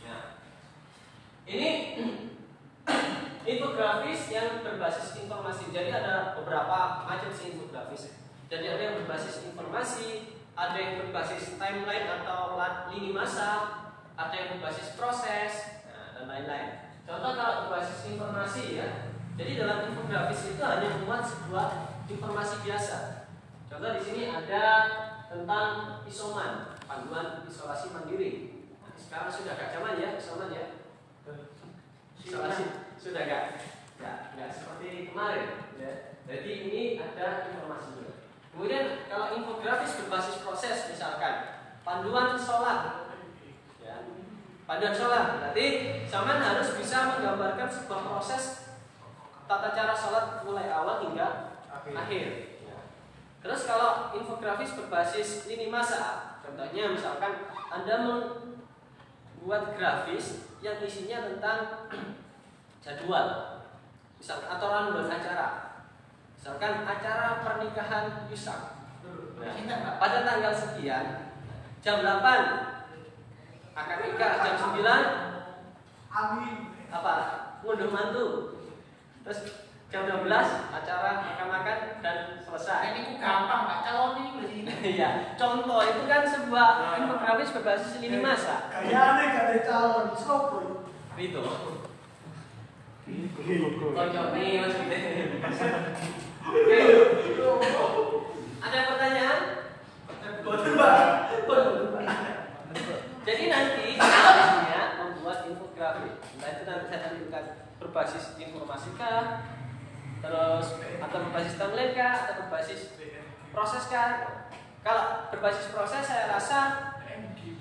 nah 0.04 0.40
ini 1.48 1.70
infografis 3.50 4.30
yang 4.30 4.60
berbasis 4.60 5.16
informasi. 5.24 5.72
Jadi 5.72 5.90
ada 5.90 6.36
beberapa 6.36 7.06
macam 7.08 7.30
sih 7.32 7.56
infografis. 7.56 8.20
Jadi 8.50 8.66
ada 8.66 8.82
yang 8.82 8.94
berbasis 9.02 9.46
informasi, 9.50 10.38
ada 10.58 10.76
yang 10.76 11.06
berbasis 11.06 11.56
timeline 11.56 12.06
atau 12.20 12.58
lini 12.90 13.14
masa, 13.14 13.50
ada 14.18 14.34
yang 14.34 14.58
berbasis 14.58 14.98
proses, 14.98 15.82
nah, 15.86 16.18
dan 16.18 16.24
lain-lain. 16.26 16.70
Contoh 17.06 17.32
kalau 17.38 17.54
berbasis 17.66 18.10
informasi 18.10 18.78
ya. 18.78 18.88
Jadi 19.38 19.56
dalam 19.56 19.88
infografis 19.88 20.52
itu 20.52 20.60
hanya 20.60 21.00
memuat 21.00 21.24
sebuah 21.24 21.68
informasi 22.10 22.60
biasa. 22.66 22.96
Contoh 23.70 23.90
di 23.96 24.02
sini 24.02 24.22
ada 24.28 24.64
tentang 25.30 26.02
isoman, 26.04 26.76
panduan 26.90 27.46
isolasi 27.46 27.94
mandiri. 27.94 28.66
Sekarang 28.98 29.30
sudah 29.30 29.54
gak 29.54 29.70
zaman 29.70 30.02
ya 30.02 30.18
isoman 30.18 30.50
ya. 30.50 30.66
Isolasi 32.18 32.64
sudah 32.98 33.22
gak 33.30 33.44
ya 34.02 34.12
nggak 34.34 34.50
seperti 34.50 35.14
kemarin 35.14 35.70
ya. 35.78 36.18
Jadi 36.26 36.50
ini 36.66 36.98
ada 36.98 37.46
informasinya. 37.46 38.26
Kemudian 38.50 39.06
kalau 39.06 39.38
infografis 39.38 40.02
berbasis 40.02 40.42
proses 40.42 40.90
misalkan 40.90 41.62
panduan 41.86 42.34
sholat 42.34 43.06
ya. 43.78 44.10
Panduan 44.66 44.94
sholat 44.94 45.38
berarti 45.38 45.66
zaman 46.10 46.42
harus 46.42 46.74
bisa 46.74 47.14
menggambarkan 47.14 47.70
sebuah 47.70 48.02
proses 48.02 48.74
tata 49.46 49.70
cara 49.70 49.94
sholat 49.94 50.42
mulai 50.42 50.66
awal 50.74 51.06
hingga 51.06 51.54
Akhir. 51.70 51.94
akhir. 51.96 52.26
Ya. 52.66 52.78
Terus 53.40 53.60
kalau 53.66 54.14
infografis 54.14 54.76
berbasis 54.76 55.48
lini 55.48 55.72
masa, 55.72 56.29
contohnya 56.40 56.92
misalkan 56.92 57.48
Anda 57.70 57.94
membuat 58.04 59.76
grafis 59.76 60.50
yang 60.60 60.80
isinya 60.82 61.28
tentang 61.30 61.88
jadwal, 62.84 63.60
misal 64.16 64.44
aturan 64.44 64.92
beracara, 64.96 65.48
misalkan 66.36 66.84
acara 66.84 67.44
pernikahan 67.44 68.28
Yusak. 68.28 68.80
Nah, 69.40 69.96
pada 69.96 70.20
tanggal 70.20 70.52
sekian 70.52 71.32
jam 71.80 72.04
8 72.04 72.20
akan 73.72 73.98
nikah 74.04 74.32
jam 74.44 74.56
9 74.76 74.84
Amin. 76.12 76.56
apa 76.92 77.14
ngunduh 77.64 77.88
mantu 77.88 78.26
terus 79.24 79.59
jam 79.90 80.06
12 80.06 80.30
acara 80.70 81.10
makan-makan 81.18 81.78
dan 81.98 82.38
selesai 82.38 82.94
Ini 82.94 83.18
gampang, 83.18 83.62
Pak. 83.66 83.78
Calon 83.82 84.12
ini 84.22 84.30
berarti. 84.38 84.58
Iya, 84.80 85.34
contoh 85.34 85.82
itu 85.82 86.02
kan 86.06 86.22
sebuah 86.24 86.94
infografis 87.02 87.52
berbasis 87.52 87.98
lini 87.98 88.22
masa. 88.22 88.70
Kayaknya 88.70 89.26
gak 89.34 89.44
ada 89.50 89.56
calon. 89.66 90.06
Sopo. 90.14 90.86
Itu. 91.18 91.42
Ada 98.60 98.78
pertanyaan? 98.86 99.40
Jadi 103.26 103.44
nanti 103.50 103.86
membuat 104.96 105.38
infografis. 105.50 106.14
Nah 106.38 106.48
itu 106.54 106.62
nanti 106.62 106.84
saya 106.86 107.00
tunjukkan 107.10 107.44
berbasis 107.82 108.24
informasi 108.38 108.88
kah, 108.94 109.42
terus 110.20 110.66
atau 111.00 111.18
berbasis 111.28 111.56
timeline 111.56 111.96
kah, 111.96 112.14
atau 112.24 112.34
berbasis 112.46 112.80
proses 113.50 113.84
kah. 113.88 114.10
Kalau 114.80 115.28
berbasis 115.28 115.68
proses 115.72 116.04
saya 116.04 116.32
rasa 116.32 116.90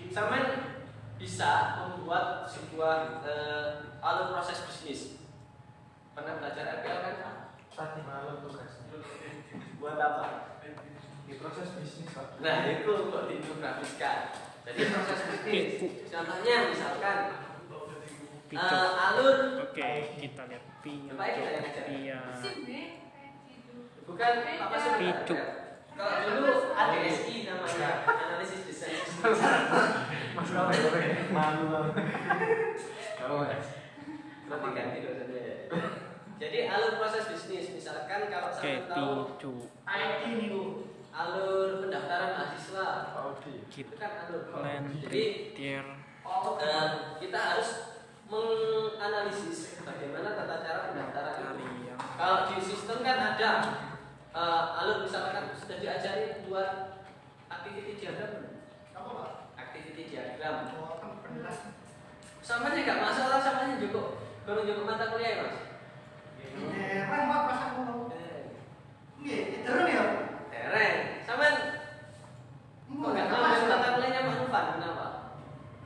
Samen 0.09 0.73
bisa 1.21 1.77
membuat 1.85 2.49
sebuah 2.49 3.21
eh, 3.21 4.01
alur 4.01 4.33
proses 4.33 4.65
bisnis. 4.65 5.21
Pernah 6.17 6.41
belajar 6.41 6.81
RPL 6.81 6.99
kan? 7.05 7.15
Tadi 7.69 8.01
malam 8.03 8.41
tugasnya. 8.41 8.99
Buat 9.77 10.01
apa? 10.01 10.25
Di 11.29 11.37
proses 11.37 11.77
bisnis 11.77 12.09
Pak. 12.09 12.41
Nah 12.41 12.65
itu 12.73 12.89
untuk 12.89 13.29
diinfografiskan. 13.29 14.33
Jadi 14.65 14.81
proses 14.89 15.19
bisnis. 15.29 15.69
Contohnya 16.09 16.55
misalkan 16.73 17.17
eh, 18.49 19.03
alur 19.13 19.37
Oke. 19.69 19.77
Baik, 19.77 20.05
kita 20.17 20.43
lihat 20.49 20.68
aja. 20.79 21.83
Iya. 21.89 22.19
bukan 24.07 24.33
apa 24.63 24.75
sih? 24.79 24.91
Picu. 24.97 25.35
Kalau 25.99 26.15
dulu 26.31 26.53
ADSI 26.71 27.35
namanya 27.43 27.89
analisis 28.07 28.61
desain. 28.63 29.03
Mas 30.35 30.49
kau 30.49 30.71
malu. 31.35 31.67
Kau. 33.19 33.43
Nanti 34.49 34.67
ganti 34.73 34.97
dosennya 35.03 35.41
ya. 35.43 35.55
Jadi 36.39 36.57
alur 36.71 36.91
proses 37.03 37.27
bisnis 37.35 37.75
misalkan 37.75 38.31
kalau 38.31 38.47
Oke, 38.55 38.63
saya 38.63 38.87
tahu. 38.87 39.35
IT 39.83 40.23
Bu. 40.47 40.63
alur 41.19 41.83
pendaftaran 41.83 42.31
mahasiswa 42.31 43.11
Audi. 43.11 43.67
itu 43.67 43.93
kan 43.99 44.11
alur 44.23 44.55
Land 44.63 45.03
jadi 45.03 45.51
eh, 45.59 46.89
kita 47.19 47.39
harus 47.39 47.69
menganalisis 48.29 49.68
bagaimana 49.89 50.37
tata 50.37 50.55
cara 50.61 50.79
pendaftaran 50.91 51.35
itu 51.41 51.49
Kalian. 51.57 51.97
kalau 52.17 52.37
di 52.49 52.57
sistem 52.61 52.97
kan 53.01 53.17
ada 53.33 53.49
eh, 54.31 54.63
alur 54.77 54.97
misalkan 55.01 55.49
sudah 55.57 55.77
diajari 55.81 56.45
buat 56.45 57.01
activity 57.49 57.97
diagram 57.97 58.29
belum? 58.37 58.53
Apa, 58.93 59.09
Pak? 59.09 59.31
activity 59.57 60.01
diagram 60.13 60.69
Oh, 60.77 61.01
kan 61.01 61.41
sama 62.45 62.73
aja 62.73 62.79
nggak 62.81 63.01
masalah 63.01 63.39
sama 63.41 63.65
aja 63.65 63.75
cukup 63.81 64.05
kalau 64.45 64.65
cukup 64.65 64.83
mata 64.85 65.13
kuliah 65.13 65.29
ya 65.29 65.41
mas 65.45 65.57
Heran, 66.59 67.29
Pak, 67.29 67.41
pas 67.45 67.59
aku 67.71 67.79
mau. 67.87 67.99
Iya, 69.21 69.39
terus 69.63 69.85
ya. 69.85 70.03
tereng 70.49 70.95
sama 71.23 71.45
kok 72.89 73.09
nggak 73.13 73.27
tahu 73.29 73.41
mata 73.69 73.87
kuliahnya 73.95 74.21
Pak 74.25 74.35
Nufan 74.43 74.65
kenapa 74.75 75.05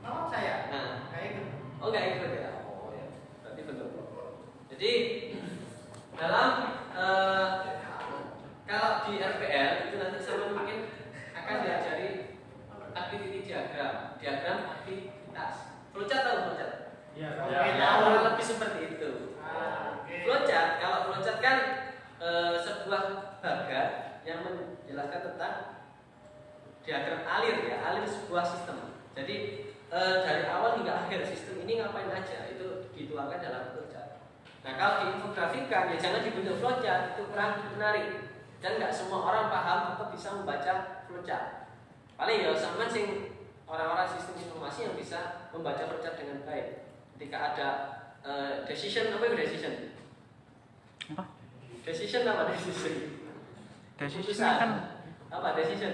nggak 0.04 1.30
ikut 1.30 1.46
ya? 1.46 1.52
Oh 1.78 1.92
ya, 1.94 2.10
berarti 2.18 2.38
belum. 2.40 2.43
Jadi 4.74 4.92
dalam 6.18 6.82
eh, 6.98 7.48
kalau 8.66 9.06
di 9.06 9.22
RPL 9.22 9.70
itu 9.86 9.94
nanti 10.02 10.18
sama 10.18 10.50
mungkin 10.50 10.90
akan 11.30 11.62
diajari 11.62 12.34
activity 12.90 13.46
diagram, 13.46 14.18
diagram 14.18 14.58
aktivitas. 14.74 15.78
Flowchart 15.94 16.22
tahu 16.26 16.36
flowchart? 16.50 16.74
Iya. 17.14 17.30
Ya, 17.78 17.88
kurang 18.02 18.34
lebih 18.34 18.42
seperti 18.42 18.98
itu. 18.98 19.38
Ah, 19.38 20.02
oke. 20.02 20.10
Flowchart, 20.26 20.82
kalau 20.82 20.98
flowchart 21.06 21.38
kan 21.38 21.58
eh, 22.18 22.58
sebuah 22.58 23.02
bagan 23.46 23.88
yang 24.26 24.42
menjelaskan 24.42 25.20
tentang 25.22 25.54
diagram 26.82 27.22
alir 27.22 27.62
ya, 27.62 27.78
alir 27.78 28.10
sebuah 28.10 28.42
sistem. 28.42 28.98
Jadi 29.14 29.70
eh, 29.86 30.16
dari 30.26 30.50
awal 30.50 30.82
hingga 30.82 31.06
akhir 31.06 31.30
sistem 31.30 31.62
ini 31.62 31.78
ngapain 31.78 32.10
aja 32.10 32.50
itu 32.50 32.90
dituangkan 32.90 33.38
dalam 33.38 33.62
flowchart. 33.70 33.83
Nah 34.64 34.72
kalau 34.80 34.94
diinfografikan 35.04 35.92
ya 35.92 35.96
jangan 36.00 36.24
dibentuk 36.24 36.56
flowchart 36.56 37.12
itu 37.12 37.22
kurang 37.28 37.60
menarik 37.76 38.32
dan 38.64 38.80
nggak 38.80 38.88
semua 38.96 39.20
orang 39.28 39.52
paham 39.52 39.92
atau 39.92 40.08
bisa 40.08 40.40
membaca 40.40 41.04
flowchart. 41.04 41.68
Paling 42.16 42.40
ya 42.40 42.56
sama 42.56 42.88
sing 42.88 43.36
orang-orang 43.68 44.08
sistem 44.08 44.40
informasi 44.40 44.88
yang 44.88 44.96
bisa 44.96 45.52
membaca 45.52 45.84
flowchart 45.84 46.16
dengan 46.16 46.48
baik. 46.48 46.88
Ketika 47.14 47.36
ada 47.52 47.68
eh, 48.24 48.52
decision 48.64 49.12
apa 49.12 49.28
itu 49.28 49.36
decision? 49.36 49.74
Apa? 51.12 51.22
Decision 51.84 52.24
apa 52.24 52.48
decision? 52.56 52.94
Decision 54.00 54.24
Keputusan. 54.24 54.56
kan 54.56 54.70
apa 55.28 55.48
decision? 55.60 55.92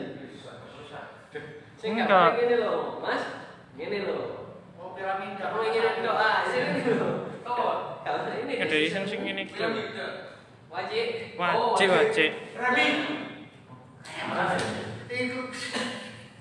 Sing 1.74 1.96
Enggak. 1.98 2.38
gini 2.38 2.60
loh, 2.60 3.02
Mas. 3.02 3.24
Gini 3.74 4.04
loh. 4.04 4.46
Oh, 4.76 4.92
piramida. 4.92 5.48
Kamu 5.48 5.64
ingin 5.64 6.04
doa, 6.04 6.44
ini 6.44 6.92
loh. 6.92 7.14
Ini 7.40 7.89
ada 8.04 8.74
desain 8.74 9.04
sing 9.04 9.22
ini 9.24 9.42
gitu. 9.48 9.62
Wajib. 10.70 11.06
Wajib 11.36 11.88
wajib. 11.90 12.30
Rami. 12.56 12.86
Itu. 15.10 15.40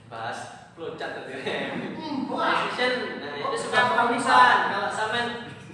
Bahas 0.09 0.39
flowchart 0.77 1.11
tadi. 1.17 1.33
Decision, 1.43 2.93
nah 3.19 3.33
itu 3.35 3.55
sebuah 3.57 3.85
perumisan. 3.93 4.57
Kalau 4.69 4.89
sama 4.93 5.21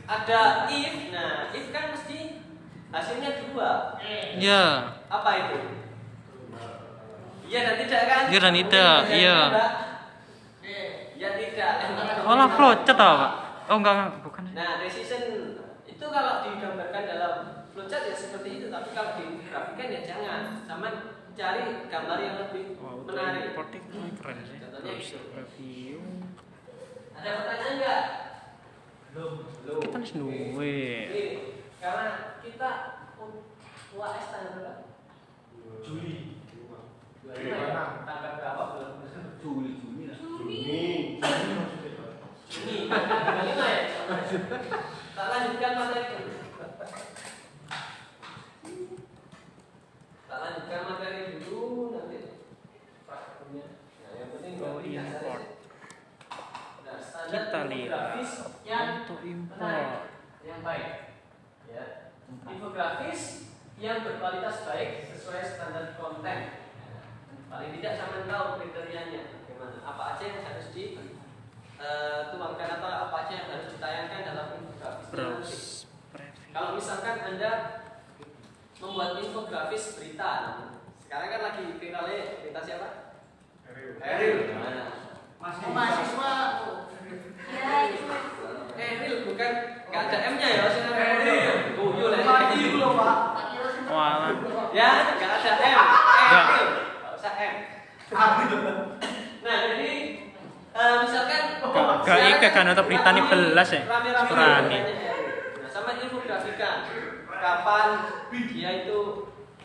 ada 0.06 0.42
if, 0.72 1.12
nah 1.12 1.52
if 1.52 1.70
kan 1.76 1.92
mesti 1.92 2.42
hasilnya 2.90 3.32
dua. 3.46 4.00
Eh. 4.02 4.40
Ya. 4.40 4.96
Apa 5.12 5.30
itu? 5.46 5.58
Iya 7.46 7.60
dan 7.62 7.76
tidak 7.86 8.02
kan? 8.10 8.24
Iya 8.34 8.40
dan 8.42 8.54
tidak, 8.58 9.00
Iya, 9.06 9.14
iya. 9.14 9.40
tidak. 9.46 9.72
Eh. 10.66 10.90
Iya 11.20 11.30
tidak. 11.38 11.74
Oh 12.26 12.34
lah 12.40 12.50
flowchart 12.56 12.98
apa 12.98 13.16
pak? 13.20 13.32
Oh 13.66 13.76
enggak 13.82 13.94
enggak, 13.98 14.12
bukan. 14.22 14.44
Nah, 14.54 14.78
decision 14.78 15.24
itu 15.96 16.06
kalau 16.12 16.44
digambarkan 16.44 17.04
dalam 17.08 17.34
flowchart 17.72 18.12
ya 18.12 18.16
seperti 18.16 18.50
itu, 18.60 18.68
tapi 18.68 18.92
kalau 18.92 19.16
digrafikan 19.16 19.88
ya 19.96 20.02
jangan. 20.04 20.42
Sama 20.68 21.16
cari 21.36 21.88
gambar 21.88 22.18
yang 22.20 22.36
lebih 22.48 22.76
Wah, 22.84 23.00
untuk 23.00 23.16
menarik. 23.16 23.56
importing 23.56 23.84
keren 24.20 24.38
sih. 24.44 24.60
Contohnya 24.60 24.94
gitu. 25.00 25.20
review. 25.32 26.00
Ada 27.16 27.30
pertanyaan 27.40 27.74
enggak? 27.80 28.04
Belum. 29.16 29.34
Kan 29.88 30.04
duwe. 30.04 30.80
Ini, 31.08 31.26
karena 31.80 32.36
kita 32.44 32.70
UAS 33.96 34.26
tanggal 34.36 34.52
berapa? 34.60 34.84
Juli. 35.80 36.44
25? 37.24 38.04
Tanggal 38.04 38.32
berapa? 38.36 38.64
Juli 39.40 39.72
Juli 42.52 42.78
tanggal 42.92 43.24
25 43.48 43.64
ya? 43.64 43.80
Tak 45.16 45.32
lanjutkan 45.32 45.80
materi. 45.80 46.28
Tak 50.28 50.38
lanjutkan 50.44 50.82
materi 50.92 51.20
dulu 51.40 51.96
nanti 51.96 52.20
prakteknya. 53.08 53.66
Nah, 53.80 54.12
yang 54.12 54.30
penting 54.36 54.54
dasarnya 54.60 54.92
import. 54.92 55.44
Nah, 56.84 56.98
Kita 57.32 57.60
lihat. 57.72 58.12
Untuk 59.08 59.22
import. 59.24 60.12
yang 60.44 60.60
baik. 60.68 61.16
Ya. 61.72 62.12
Infografis 62.52 63.22
yang 63.80 64.04
berkualitas 64.04 64.68
baik 64.68 65.16
sesuai 65.16 65.42
standar 65.48 65.96
konten. 65.96 66.40
Paling 67.48 67.72
tidak 67.80 67.94
sama 68.04 68.28
tahu 68.28 68.60
kriterianya 68.60 69.32
bagaimana. 69.32 69.80
Apa 69.80 70.04
aja 70.20 70.24
yang 70.28 70.44
harus 70.44 70.76
di 70.76 71.00
eh, 71.80 72.20
tuangkan 72.36 72.70
atau 72.84 72.92
apa 73.08 73.16
aja 73.24 73.32
yang 73.32 73.48
harus 73.48 73.72
ditayangkan 73.80 74.22
dalam. 74.28 74.75
Browse 75.12 75.88
preview. 76.12 76.52
Kalau 76.52 76.70
misalkan 76.76 77.18
Anda 77.24 77.52
membuat 78.80 79.20
infografis 79.20 79.96
berita, 79.96 80.32
sekarang 81.04 81.30
kan 81.32 81.42
lagi 81.44 81.64
viralnya 81.80 82.44
berita 82.44 82.62
siapa? 82.64 82.88
Eril. 84.02 84.56
Nah, 84.56 85.04
Oh, 85.46 85.70
mahasiswa. 85.78 86.34
Eril 88.76 89.16
bukan 89.30 89.52
nggak 89.94 90.02
ada 90.10 90.18
M-nya 90.34 90.48
ya, 90.50 90.66
sih 90.74 90.82
Eril. 90.90 91.78
Tuyul 91.78 92.12
ya. 92.18 92.26
Lagi 92.26 92.58
dulu, 92.74 92.98
Pak. 92.98 93.18
Wah. 93.94 94.34
Ya, 94.74 94.90
nggak 95.16 95.32
ada 95.38 95.52
M. 95.62 95.78
Eril. 96.34 96.68
Nggak 96.98 97.14
usah 97.14 97.34
M. 97.38 97.54
Nah, 99.46 99.56
jadi 99.70 99.92
eh, 100.76 100.96
misalkan 101.06 101.44
gak 102.06 102.20
ika 102.38 102.50
kan 102.54 102.70
atau 102.70 102.86
berita 102.86 103.10
ini 103.12 103.22
belas 103.26 103.70
ya? 103.74 103.82
Rame-rame. 103.90 104.78
Nah, 105.60 105.70
sama 105.74 105.98
infografikan 105.98 106.86
kapan 107.34 107.90
dia 108.30 108.86
itu 108.86 109.00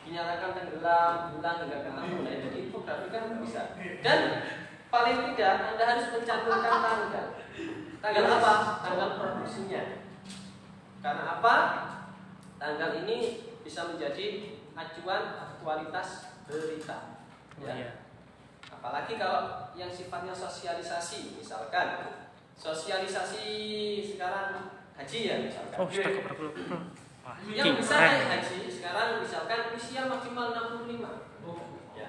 dinyatakan 0.09 0.51
tenggelam, 0.57 1.13
hilang 1.37 1.57
hingga 1.63 1.79
ketemu. 1.85 2.17
Nah, 2.25 2.33
itu 2.33 2.49
infografikan 2.67 3.39
bisa. 3.45 3.77
Dan 4.01 4.21
paling 4.89 5.17
tidak 5.31 5.55
Anda 5.77 5.85
harus 5.85 6.07
mencantumkan 6.17 6.77
tanggal. 6.81 7.27
Tanggal 8.01 8.25
apa? 8.27 8.55
Tanggal 8.81 9.09
produksinya. 9.21 9.83
Karena 11.05 11.25
apa? 11.39 11.55
Tanggal 12.57 12.91
ini 13.05 13.49
bisa 13.61 13.87
menjadi 13.93 14.57
acuan 14.73 15.37
aktualitas 15.37 16.41
berita. 16.49 17.23
Iya. 17.61 18.01
Apalagi 18.73 19.21
kalau 19.21 19.69
yang 19.77 19.93
sifatnya 19.93 20.33
sosialisasi, 20.33 21.37
misalkan 21.37 22.20
sosialisasi 22.61 23.49
sekarang 24.05 24.85
haji 24.93 25.19
ya 25.25 25.35
misalkan. 25.41 25.77
Oh, 25.81 25.89
sudah 25.89 26.13
Wah, 27.25 27.37
Yang 27.49 27.81
bisa 27.81 27.95
naik 27.97 28.29
haji 28.29 28.59
sekarang 28.69 29.09
misalkan 29.25 29.61
usia 29.73 30.03
maksimal 30.05 30.53
65. 30.53 31.01
Ya, 31.97 32.07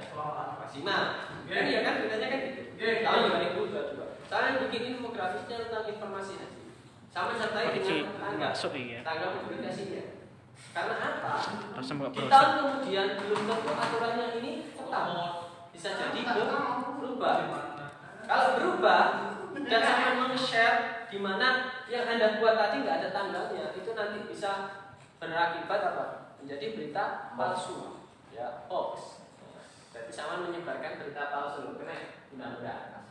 maksimal. 0.60 1.04
Kan 1.48 1.64
iya 1.68 1.80
kan 1.88 1.94
bedanya 2.04 2.28
kan 2.28 2.40
gitu. 2.52 2.62
Tahun 2.84 3.22
2022. 3.64 4.28
Saya 4.28 4.60
bikin 4.68 5.00
infografisnya 5.00 5.68
tentang 5.68 5.88
informasi 5.88 6.34
haji. 6.44 6.64
Sama 7.12 7.32
sertai 7.36 7.68
Oh, 7.68 7.76
ini 7.76 7.84
dengan 7.84 8.16
tanggal, 8.24 8.52
masuk 8.56 8.72
iya. 8.76 9.00
tanggal 9.04 9.30
publikasinya. 9.44 10.04
Karena 10.72 10.96
apa? 10.96 11.34
Tahun 11.76 12.52
kemudian 12.60 13.08
belum 13.20 13.42
tentu 13.52 13.72
aturannya 13.76 14.28
ini 14.40 14.52
tetap 14.72 15.06
bisa 15.76 15.90
jadi 16.00 16.20
berubah. 16.24 17.36
Kalau 18.24 18.48
berubah 18.56 19.32
dan 19.52 19.82
sampai 19.84 20.14
meng-share 20.20 21.08
di 21.12 21.20
mana 21.20 21.72
yang 21.92 22.08
anda 22.08 22.40
buat 22.40 22.56
tadi 22.56 22.88
nggak 22.88 22.98
ada 23.04 23.10
tanggalnya, 23.12 23.76
itu 23.76 23.92
nanti 23.92 24.28
bisa 24.32 24.52
berakibat 25.20 25.82
apa? 25.92 26.06
Menjadi 26.40 26.74
berita 26.74 27.36
palsu, 27.36 28.08
ya 28.32 28.66
hoax. 28.72 29.28
Jadi 29.92 30.08
sama 30.08 30.48
menyebarkan 30.48 31.04
berita 31.04 31.30
palsu, 31.30 31.76
kena 31.76 32.16
undang-undang. 32.32 33.04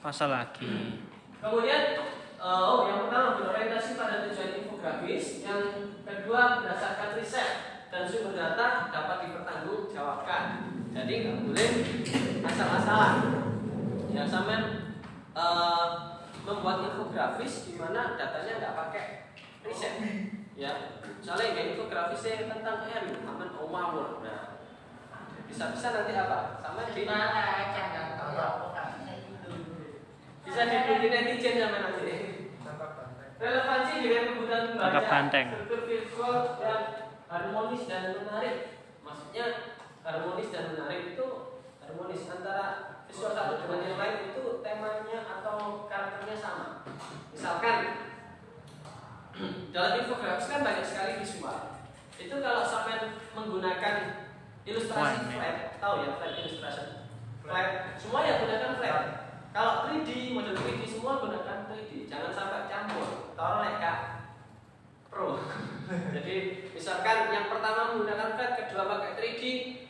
Pasal 0.00 0.32
lagi. 0.32 1.04
Kemudian, 1.36 2.00
eh, 2.40 2.40
oh 2.40 2.88
yang 2.88 3.06
pertama 3.06 3.36
berorientasi 3.36 3.98
pada 3.98 4.24
tujuan 4.24 4.64
infografis, 4.64 5.44
yang 5.44 5.62
kedua 6.06 6.62
berdasarkan 6.62 7.18
riset 7.20 7.50
dan 7.92 8.08
sumber 8.08 8.34
data 8.34 8.88
dapat 8.88 9.16
dipertanggungjawabkan. 9.28 10.42
Jadi 10.96 11.12
nggak 11.22 11.38
boleh 11.44 11.68
asal-asalan. 12.40 13.14
Ya 14.16 14.24
sama 14.24 14.85
eh, 15.36 15.86
membuat 16.46 16.76
infografis 16.88 17.68
di 17.68 17.74
mana 17.76 18.16
datanya 18.16 18.52
nggak 18.62 18.76
pakai 18.76 19.04
riset. 19.60 19.94
Ya, 20.56 21.04
misalnya 21.04 21.52
kayak 21.52 21.68
infografisnya 21.76 22.48
tentang 22.48 22.88
R, 22.88 23.04
Muhammad 23.20 23.50
Omawur. 23.60 24.24
Nah, 24.24 24.56
bisa-bisa 25.44 25.92
nanti 25.92 26.16
apa? 26.16 26.64
Sama 26.64 26.88
di 26.88 27.04
bisa 30.46 30.62
diikuti 30.72 31.06
netizen 31.12 31.60
sama 31.60 31.78
nanti. 31.84 32.16
Relevansi 33.36 33.94
dengan 34.00 34.32
kebutuhan 34.32 34.64
membaca 34.72 35.20
struktur 35.28 35.80
visual 35.84 36.56
yang 36.56 36.84
harmonis 37.28 37.84
dan 37.84 38.16
menarik. 38.16 38.80
Maksudnya 39.04 39.76
harmonis 40.00 40.48
dan 40.48 40.72
menarik 40.72 41.12
itu 41.12 41.26
harmonis 41.84 42.24
antara 42.32 42.95
visual 43.16 43.32
satu 43.32 43.64
dengan 43.64 43.80
yang 43.80 43.96
lain 43.96 44.16
itu 44.28 44.60
temanya 44.60 45.24
atau 45.24 45.88
karakternya 45.88 46.36
sama. 46.36 46.84
Misalkan 47.32 47.78
dalam 49.72 50.04
infografis 50.04 50.52
kan 50.52 50.60
banyak 50.60 50.84
sekali 50.84 51.24
visual. 51.24 51.80
Itu 52.20 52.36
kalau 52.44 52.60
sampai 52.68 53.16
menggunakan 53.32 54.28
ilustrasi 54.68 55.32
Flat, 55.32 55.32
ya. 55.32 55.40
flat, 55.40 55.56
tahu 55.80 55.94
ya 56.04 56.10
flat 56.20 56.32
illustration. 56.36 56.88
Flat, 57.40 57.96
semua 57.96 58.20
ya 58.20 58.36
gunakan 58.44 58.76
flat. 58.76 59.04
Kalau 59.56 59.88
3D, 59.88 60.36
model 60.36 60.52
3D 60.52 60.84
semua 60.84 61.16
gunakan 61.16 61.72
3D. 61.72 62.12
Jangan 62.12 62.36
sampai 62.36 62.68
campur. 62.68 63.32
Taruh 63.32 63.80
Kak 63.80 63.98
Pro. 65.08 65.40
Jadi 66.20 66.36
misalkan 66.76 67.32
yang 67.32 67.48
pertama 67.48 67.96
menggunakan 67.96 68.36
flat, 68.36 68.52
kedua 68.60 68.84
pakai 68.84 69.16
3D, 69.16 69.42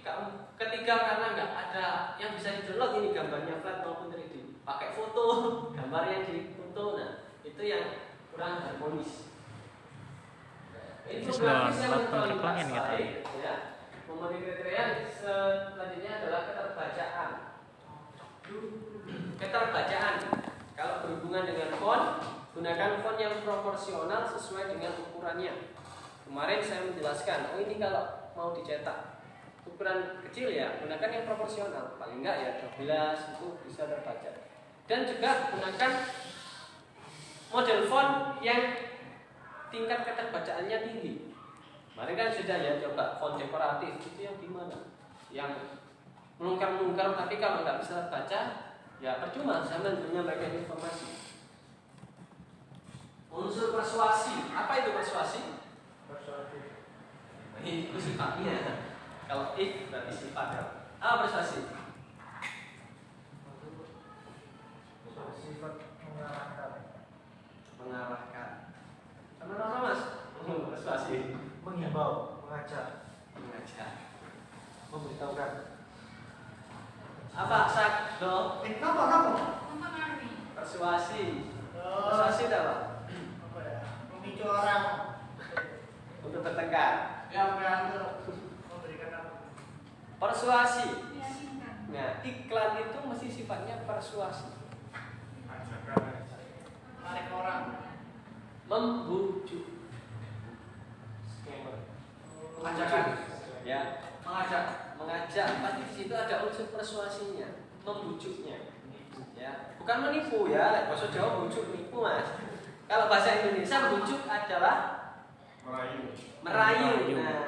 ke- 0.07 0.46
ketiga 0.57 0.95
karena 1.05 1.27
nggak 1.37 1.53
ada 1.53 1.87
yang 2.16 2.33
bisa 2.33 2.57
di-download 2.61 2.92
ini 3.01 3.09
gambarnya 3.12 3.61
flat 3.61 3.85
maupun 3.85 4.09
3D. 4.09 4.64
Pakai 4.64 4.97
foto, 4.97 5.25
gambar 5.77 6.03
yang 6.09 6.23
di 6.27 6.57
foto. 6.57 6.97
Nah, 6.97 7.11
itu 7.45 7.62
yang 7.62 7.85
kurang 8.33 8.64
harmonis. 8.64 9.29
Infografis 11.07 11.79
yang 11.87 12.03
Islam, 12.03 12.11
paling 12.11 12.38
kelangin 12.42 12.66
gitu. 12.75 13.38
ya. 13.38 13.55
Memenuhi 14.11 14.42
kriteria 14.42 14.85
selanjutnya 15.07 16.12
adalah 16.19 16.40
keterbacaan. 16.51 17.31
Keterbacaan. 19.38 20.14
Kalau 20.77 20.95
berhubungan 21.07 21.45
dengan 21.47 21.71
font, 21.79 22.05
gunakan 22.59 23.01
font 23.01 23.19
yang 23.21 23.38
proporsional 23.47 24.27
sesuai 24.27 24.75
dengan 24.75 24.99
ukurannya. 24.99 25.73
Kemarin 26.27 26.59
saya 26.59 26.90
menjelaskan, 26.90 27.55
oh 27.55 27.59
ini 27.62 27.79
kalau 27.79 28.35
mau 28.35 28.51
dicetak 28.51 29.15
ukuran 29.77 30.25
kecil 30.25 30.49
ya, 30.49 30.81
gunakan 30.81 31.12
yang 31.12 31.29
proporsional. 31.29 32.01
Paling 32.01 32.25
enggak 32.25 32.37
ya 32.41 32.51
12 32.65 33.37
itu 33.37 33.47
bisa 33.69 33.85
terbaca. 33.85 34.49
Dan 34.89 35.05
juga 35.05 35.53
gunakan 35.53 35.93
model 37.53 37.81
font 37.85 38.41
yang 38.41 38.73
tingkat 39.69 40.01
keterbacaannya 40.09 40.79
tinggi. 40.81 41.37
Kemarin 41.93 42.17
kan 42.17 42.31
sudah 42.33 42.57
ya 42.57 42.73
coba 42.81 43.21
font 43.21 43.37
dekoratif 43.37 44.01
itu 44.01 44.21
yang 44.25 44.41
gimana? 44.41 44.89
Yang 45.29 45.77
melungkar-melungkar 46.41 47.12
tapi 47.12 47.37
kalau 47.37 47.61
nggak 47.61 47.85
bisa 47.85 48.09
baca 48.09 48.41
ya 48.97 49.21
percuma 49.21 49.61
sambil 49.61 50.01
menyampaikan 50.09 50.57
informasi. 50.57 51.37
Unsur 53.29 53.77
persuasi, 53.77 54.49
apa 54.57 54.73
itu 54.81 54.91
persuasi? 54.97 55.41
Itu 57.61 57.99
sifatnya. 58.01 58.96
Kalau 59.27 59.59
if 59.59 59.91
berarti 59.91 60.12
sifat 60.12 60.47
ya. 60.55 60.65
Apa 60.97 61.27
persuasi? 61.27 61.67
Sifat 65.37 65.73
mengarahkan, 66.01 66.71
Mengarahkan. 67.79 68.49
Sama-sama 69.39 69.77
mas. 69.85 70.01
Hmm, 70.47 70.71
persuasi. 70.71 71.17
menghimbau, 71.67 72.39
mengajak, 72.47 73.11
Mengajak. 73.35 73.91
memberitahukan. 74.87 75.51
Apa 77.37 77.59
sak 77.69 77.93
do? 78.23 78.62
Eh, 78.62 78.79
Kenapa, 78.79 79.03
kenapa? 79.11 79.33
Persuasi. 80.57 81.51
Oh, 81.75 82.11
Persuasi 82.11 82.43
itu 82.47 82.57
apa? 82.57 82.75
apa 83.43 83.59
ya? 83.61 83.79
Memicu 84.11 84.45
orang 84.47 84.83
Untuk 86.23 86.41
bertengkar. 86.43 86.93
yang 87.29 87.59
berantem 87.59 87.99
apa? 88.01 88.46
Persuasi. 90.16 90.88
Nah, 91.92 92.20
iklan 92.24 92.72
itu 92.81 92.98
mesti 93.05 93.29
sifatnya 93.31 93.85
persuasi. 93.85 94.48
Menarik 97.00 97.29
orang. 97.31 97.62
Membujuk. 98.66 99.64
Mengajakkan. 102.57 103.05
Ya, 103.62 103.81
Mengajak. 104.26 104.64
mengajak. 104.98 105.46
Pasti 105.62 105.83
di 105.87 105.94
situ 105.94 106.14
ada 106.16 106.42
unsur 106.42 106.66
persuasinya, 106.74 107.62
membujuknya. 107.87 108.74
Ya, 109.37 109.76
bukan 109.79 109.96
menipu 110.09 110.50
ya. 110.50 110.90
Bahasa 110.90 111.12
Jawa 111.12 111.44
bujuk 111.46 111.70
nipu 111.70 112.02
mas. 112.02 112.40
Kalau 112.87 113.07
bahasa 113.07 113.42
Indonesia 113.44 113.92
bujuk 113.92 114.24
adalah 114.26 114.76
Merayu. 115.66 116.14
merayu. 116.42 116.90
Merayu. 116.90 117.16
Nah, 117.18 117.38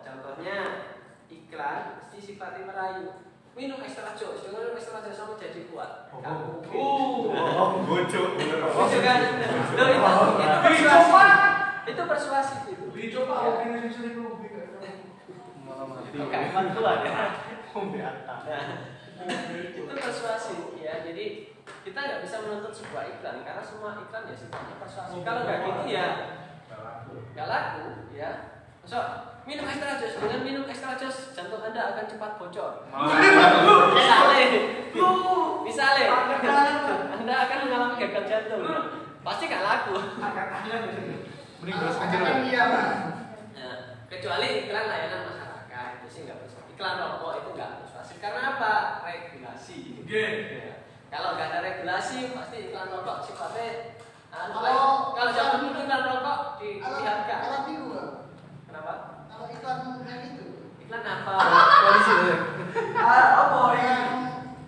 contohnya 0.00 0.58
iklan 1.28 2.01
sifatnya 2.20 2.68
merayu. 2.68 3.08
Minum 3.52 3.84
ekstra 3.84 4.16
jos, 4.16 4.48
dengan 4.48 4.64
minum 4.64 4.76
ekstra 4.80 5.04
jos 5.04 5.12
kamu 5.12 5.34
jadi 5.36 5.60
kuat. 5.68 6.08
Oh. 6.08 6.64
Oh, 6.72 7.84
bocok. 7.84 8.28
Itu 8.40 8.98
kan, 9.04 9.18
itu, 9.20 9.86
itu 10.72 10.88
persuasi. 10.88 11.48
Itu 11.84 12.02
persuasi 12.08 12.54
itu. 12.72 12.84
Dicoba 12.92 13.34
Ya. 13.36 13.48
opini 13.52 13.76
yang 13.76 13.92
sering 13.92 14.16
lebih 14.24 14.50
Malah 15.68 15.86
mati. 15.88 16.16
Oke, 16.16 16.38
bantuan 16.52 16.98
ya. 17.04 17.12
Nah, 17.12 18.64
itu 19.52 19.80
persuasi 19.84 20.54
ya. 20.80 20.94
Jadi 21.04 21.24
kita 21.82 21.98
nggak 21.98 22.20
bisa 22.24 22.36
menuntut 22.42 22.72
sebuah 22.72 23.04
iklan 23.16 23.44
karena 23.44 23.62
semua 23.62 24.00
iklan 24.00 24.28
ya 24.28 24.34
sifatnya 24.36 24.76
persuasi. 24.80 25.14
Kalau 25.20 25.40
nggak 25.44 25.58
gitu 25.66 25.82
ya 25.92 26.06
nggak 27.32 27.48
laku 27.48 27.84
ya. 28.16 28.30
So, 28.82 28.98
minum 29.42 29.66
ekstra 29.66 29.98
jos 29.98 30.14
dengan 30.16 30.40
minum 30.42 30.64
ekstra 30.64 30.94
jos 30.94 31.16
jantung 31.34 31.62
anda 31.62 31.82
akan 31.92 32.04
cepat 32.06 32.30
bocor. 32.38 32.72
Misalnya, 33.92 34.46
misalnya 35.62 36.04
anda 37.12 37.34
akan 37.46 37.58
mengalami 37.66 37.94
gagal 37.98 38.24
jantung. 38.26 38.62
Pasti 39.22 39.44
nggak 39.46 39.62
laku. 39.62 39.94
Mending 41.62 41.78
beras 41.78 41.94
kecil. 41.94 42.18
Katakan 42.18 42.42
iya, 42.42 42.62
Pak. 42.66 42.86
Nah, 43.54 43.76
kecuali 44.10 44.66
iklan 44.66 44.86
layanan 44.90 45.20
masyarakat 45.30 45.86
itu 46.02 46.06
sih 46.10 46.20
nggak 46.26 46.38
persuasif. 46.42 46.74
Iklan 46.74 46.94
rokok 46.98 47.32
itu 47.38 47.48
nggak 47.54 47.70
persuasif 47.86 48.16
karena 48.18 48.58
apa? 48.58 48.72
Regulasi. 49.06 50.02
Ya. 50.10 50.26
Kalau 51.06 51.38
nggak 51.38 51.48
ada 51.54 51.58
regulasi 51.62 52.34
pasti 52.34 52.56
iklan 52.66 52.90
rokok 52.90 53.22
sifatnya 53.22 53.94
anu, 54.34 54.58
Kalau- 54.58 55.14
kalau 55.14 55.30
zaman 55.30 55.58
dulu 55.62 55.78
iklan 55.86 56.02
rokok 56.02 56.38
dibiarkan. 56.58 57.38
kalau 57.46 57.60
biru, 57.62 58.02
iklan 59.62 59.78
yang 60.02 60.20
itu, 60.34 60.46
Iklan 60.82 61.02
apa? 61.06 61.32
Polisi 61.86 62.12
ya. 62.18 62.36
Ah, 62.98 63.26
apa 63.46 63.60
yang 63.78 64.06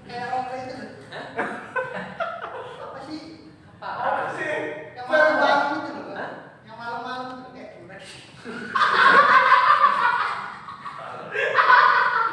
kayak 0.07 0.26
rokok 0.30 0.54
itu, 0.62 0.76
Hah? 1.11 1.24
apa 2.78 2.98
sih? 3.02 3.20
Apa? 3.83 4.07
Yang 4.94 5.07
malam-malam 5.11 5.61
itu 5.74 5.90
loh, 5.90 6.04
Pak. 6.07 6.14
Hah? 6.14 6.30
Yang 6.62 6.76
malam-malam 6.78 7.26
itu 7.35 7.48
kayak 7.50 7.70
gimana? 7.74 8.04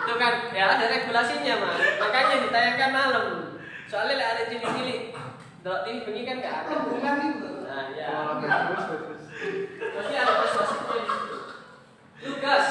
Itu 0.02 0.14
kan 0.18 0.34
ya 0.52 0.64
ada 0.68 0.86
regulasinya 0.86 1.54
mas. 1.58 1.80
Makanya 1.98 2.36
ditayangkan 2.46 2.92
malam. 2.92 3.26
Soalnya 3.86 4.16
lah 4.18 4.28
ada 4.36 4.44
cilik-cilik. 4.50 5.02
Delok 5.62 5.82
TV 5.86 5.96
bengi 6.06 6.22
kan 6.26 6.36
nggak 6.42 6.56
ada. 6.66 6.74
Bulan 6.84 7.16
itu 7.22 7.48
loh. 7.48 7.64
Nah 7.66 7.86
ya. 7.94 8.10
Terus 8.42 8.84
terus. 8.90 9.22
Tapi 9.78 10.14
ada 10.16 10.34
persuasifnya 10.42 10.98
di 10.98 11.10
situ. 11.10 11.38
Tugas. 12.22 12.68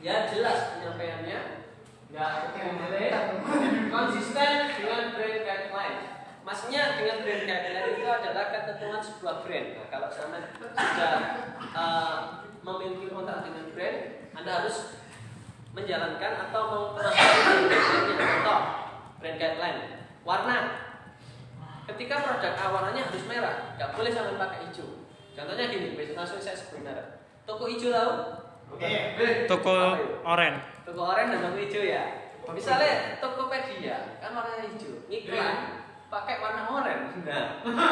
Ya 0.00 0.28
jelas 0.28 0.58
penyampaiannya. 0.76 1.40
Nggak 2.10 2.30
boleh 2.56 3.08
konsisten 3.88 4.50
dengan 4.76 5.02
brand 5.12 5.40
guideline. 5.40 5.98
Maksudnya 6.40 6.82
dengan 6.96 7.16
brand 7.20 7.44
guideline 7.44 7.88
itu 7.94 8.06
adalah 8.08 8.44
ketentuan 8.50 9.00
sebuah 9.00 9.36
brand. 9.40 9.68
Nah, 9.76 9.86
kalau 9.88 10.08
sama 10.08 10.36
sudah 10.56 11.14
eh, 11.70 12.18
memiliki 12.60 13.06
kontak 13.08 13.44
dengan 13.44 13.64
brand, 13.72 13.98
Anda 14.34 14.52
harus 14.64 15.00
menjalankan 15.70 16.32
atau 16.50 16.62
memperbaiki 16.66 17.54
brandnya. 17.68 18.16
Contoh, 18.18 18.60
brand 19.16 19.36
guideline. 19.38 19.80
Warna. 20.20 20.58
Ketika 21.86 22.22
produk 22.22 22.54
A 22.54 22.64
warnanya 22.70 23.02
harus 23.04 23.24
merah, 23.26 23.74
nggak 23.76 23.90
boleh 23.92 24.10
sampai 24.10 24.38
pakai 24.38 24.58
hijau. 24.66 25.02
Contohnya 25.34 25.66
gini, 25.68 25.92
besok 25.92 26.16
langsung 26.16 26.38
saya 26.38 26.54
sebut 26.54 26.80
merek. 26.80 27.18
Toko 27.42 27.66
hijau 27.66 27.90
tahu? 27.90 28.12
Oke. 28.70 28.90
Toko 29.50 29.74
oren. 30.22 30.54
Toko 30.86 31.02
oranye 31.02 31.34
dan 31.34 31.42
toko 31.42 31.58
hijau 31.58 31.82
ya. 31.82 32.04
Misalnya 32.46 33.18
Tokopedia 33.18 34.22
kan 34.22 34.30
warnanya 34.30 34.70
hijau, 34.70 35.02
iklan 35.10 35.56
pakai 36.06 36.38
warna 36.38 36.62
oranye. 36.70 37.26
Nah, 37.26 37.46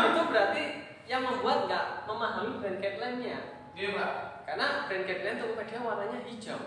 itu 0.07 0.21
berarti 0.31 0.63
yang 1.11 1.27
membuat 1.27 1.67
nggak 1.67 1.85
memahami 2.07 2.55
brand 2.63 2.79
guideline-nya. 2.79 3.39
Iya, 3.75 3.89
Pak. 3.99 4.11
Karena 4.47 4.67
brand 4.87 5.05
guideline 5.11 5.39
Tokopedia 5.43 5.79
warnanya 5.83 6.19
hijau. 6.23 6.61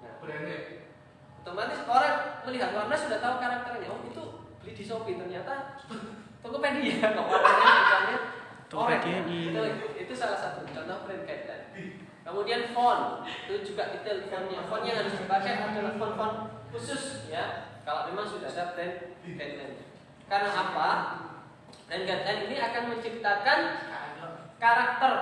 Nah, 0.00 0.12
Brandnya. 0.16 0.58
otomatis 1.44 1.84
orang 1.84 2.16
melihat 2.48 2.72
warna 2.72 2.96
sudah 2.96 3.20
tahu 3.20 3.36
karakternya. 3.36 3.88
Oh 3.92 4.00
itu 4.02 4.24
beli 4.58 4.72
di 4.72 4.82
Shopee 4.82 5.14
ternyata 5.14 5.76
Tokopedia 6.40 6.98
kok 7.14 7.22
warnanya 7.22 7.70
iklannya 7.76 8.18
Tokopedia 8.66 9.16
oranye. 9.22 9.30
iya. 9.30 9.62
Itu, 9.70 9.86
itu 9.94 10.12
salah 10.12 10.34
satu 10.34 10.66
contoh 10.66 11.06
brand 11.06 11.22
guideline. 11.22 11.64
Kemudian 12.26 12.74
font 12.74 13.22
itu 13.46 13.62
juga 13.62 13.94
detail 13.94 14.26
fontnya. 14.26 14.66
Font 14.66 14.82
yang 14.82 14.98
harus 14.98 15.14
dipakai 15.14 15.62
adalah 15.62 15.94
font-font 15.94 16.36
khusus 16.74 17.30
ya. 17.30 17.70
Kalau 17.86 18.10
memang 18.10 18.26
sudah 18.26 18.50
ada 18.50 18.74
brand 18.74 18.94
guideline. 19.22 19.78
Karena 20.26 20.50
apa? 20.50 20.88
Brand 21.86 22.02
guideline 22.02 22.42
ini 22.50 22.56
akan 22.58 22.82
menciptakan 22.90 23.58
karakter 24.58 25.12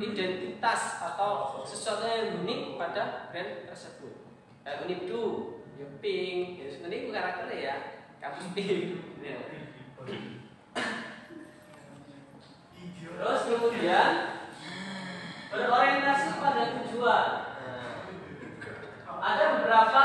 identitas 0.00 0.80
atau 0.98 1.60
sesuatu 1.62 2.08
yang 2.08 2.40
unik 2.40 2.80
pada 2.80 3.28
brand 3.28 3.61
tersebut. 3.72 4.28
Kayak 4.60 4.84
unik 4.84 5.00
do, 5.08 5.24
ya 5.80 5.88
pink, 6.04 6.60
ya 6.60 6.66
sebenarnya 6.68 6.98
itu 7.00 7.10
karakternya 7.10 7.56
ya, 7.56 7.76
kampus 8.20 8.52
pink. 8.52 9.00
Ya. 9.24 9.36
Terus 13.16 13.42
kemudian 13.48 14.12
berorientasi 15.48 16.28
pada 16.36 16.62
tujuan. 16.84 17.28
Ada 19.22 19.44
beberapa 19.54 20.04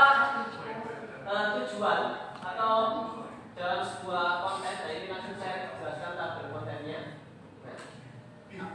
eh, 1.26 1.46
tujuan 1.58 2.00
atau 2.38 2.74
dalam 3.58 3.82
sebuah 3.82 4.46
konten, 4.46 4.74
nah 4.86 4.94
ini 4.94 5.10
langsung 5.10 5.34
saya 5.34 5.74
jelaskan 5.74 6.14
tabel 6.14 6.54
kontennya. 6.54 7.18
Nah, 8.54 8.70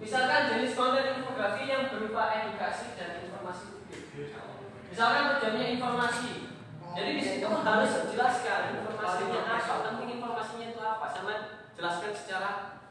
misalkan 0.00 0.48
jenis 0.48 0.72
konten 0.72 1.20
infografi 1.20 1.68
yang 1.68 1.92
berupa 1.92 2.32
edukasi 2.32 2.96
dan 2.96 3.28
informasi. 3.28 3.81
Misalkan 4.12 5.40
tujuannya 5.40 5.80
informasi, 5.80 6.52
jadi 6.92 7.10
di 7.16 7.24
situ 7.24 7.48
harus 7.48 7.90
dijelaskan 8.04 8.84
informasinya 8.84 9.40
apa, 9.56 9.74
penting 9.88 10.20
informasinya 10.20 10.66
itu 10.68 10.80
apa, 10.84 11.08
sama 11.08 11.32
jelaskan 11.72 12.12
secara 12.12 12.50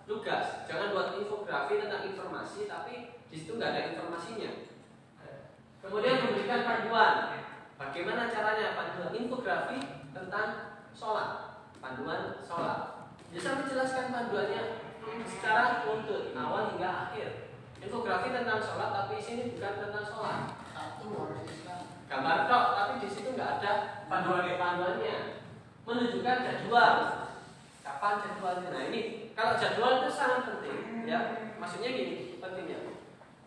lugas. 0.09 0.65
Jangan 0.65 0.97
buat 0.97 1.13
infografi 1.21 1.77
tentang 1.77 2.09
informasi, 2.09 2.65
tapi 2.65 3.21
di 3.29 3.35
situ 3.37 3.61
nggak 3.61 3.69
ada 3.69 3.81
informasinya. 3.93 4.51
Kemudian 5.85 6.25
memberikan 6.25 6.65
panduan. 6.65 7.15
Bagaimana 7.77 8.29
caranya 8.29 8.73
panduan 8.73 9.13
infografi 9.13 9.77
tentang 10.17 10.49
sholat, 10.97 11.61
panduan 11.77 12.41
sholat. 12.41 13.13
Bisa 13.29 13.61
menjelaskan 13.61 14.09
panduannya 14.09 14.89
secara 15.29 15.85
runtut, 15.85 16.33
awal 16.33 16.73
hingga 16.73 16.89
akhir. 16.89 17.53
Infografi 17.77 18.33
tentang 18.33 18.57
sholat, 18.57 18.89
tapi 18.89 19.21
sini 19.21 19.53
bukan 19.53 19.85
tentang 19.85 20.05
sholat. 20.05 20.60
Gambar 22.11 22.37
tok, 22.43 22.65
tapi 22.75 22.93
di 22.99 23.07
situ 23.07 23.29
nggak 23.33 23.63
ada 23.63 23.71
panduannya. 24.11 24.55
Panduannya 24.59 25.15
menunjukkan 25.87 26.37
jadwal. 26.43 26.95
Kapan 27.81 28.13
jadwalnya? 28.21 28.69
Nah 28.69 28.83
ini 28.91 29.01
kalau 29.33 29.55
jadwal 29.55 30.03
itu 30.03 30.11
sangat 30.11 30.41
penting, 30.45 31.07
ya. 31.07 31.19
Maksudnya 31.57 31.89
gini, 31.89 32.37
pentingnya. 32.37 32.79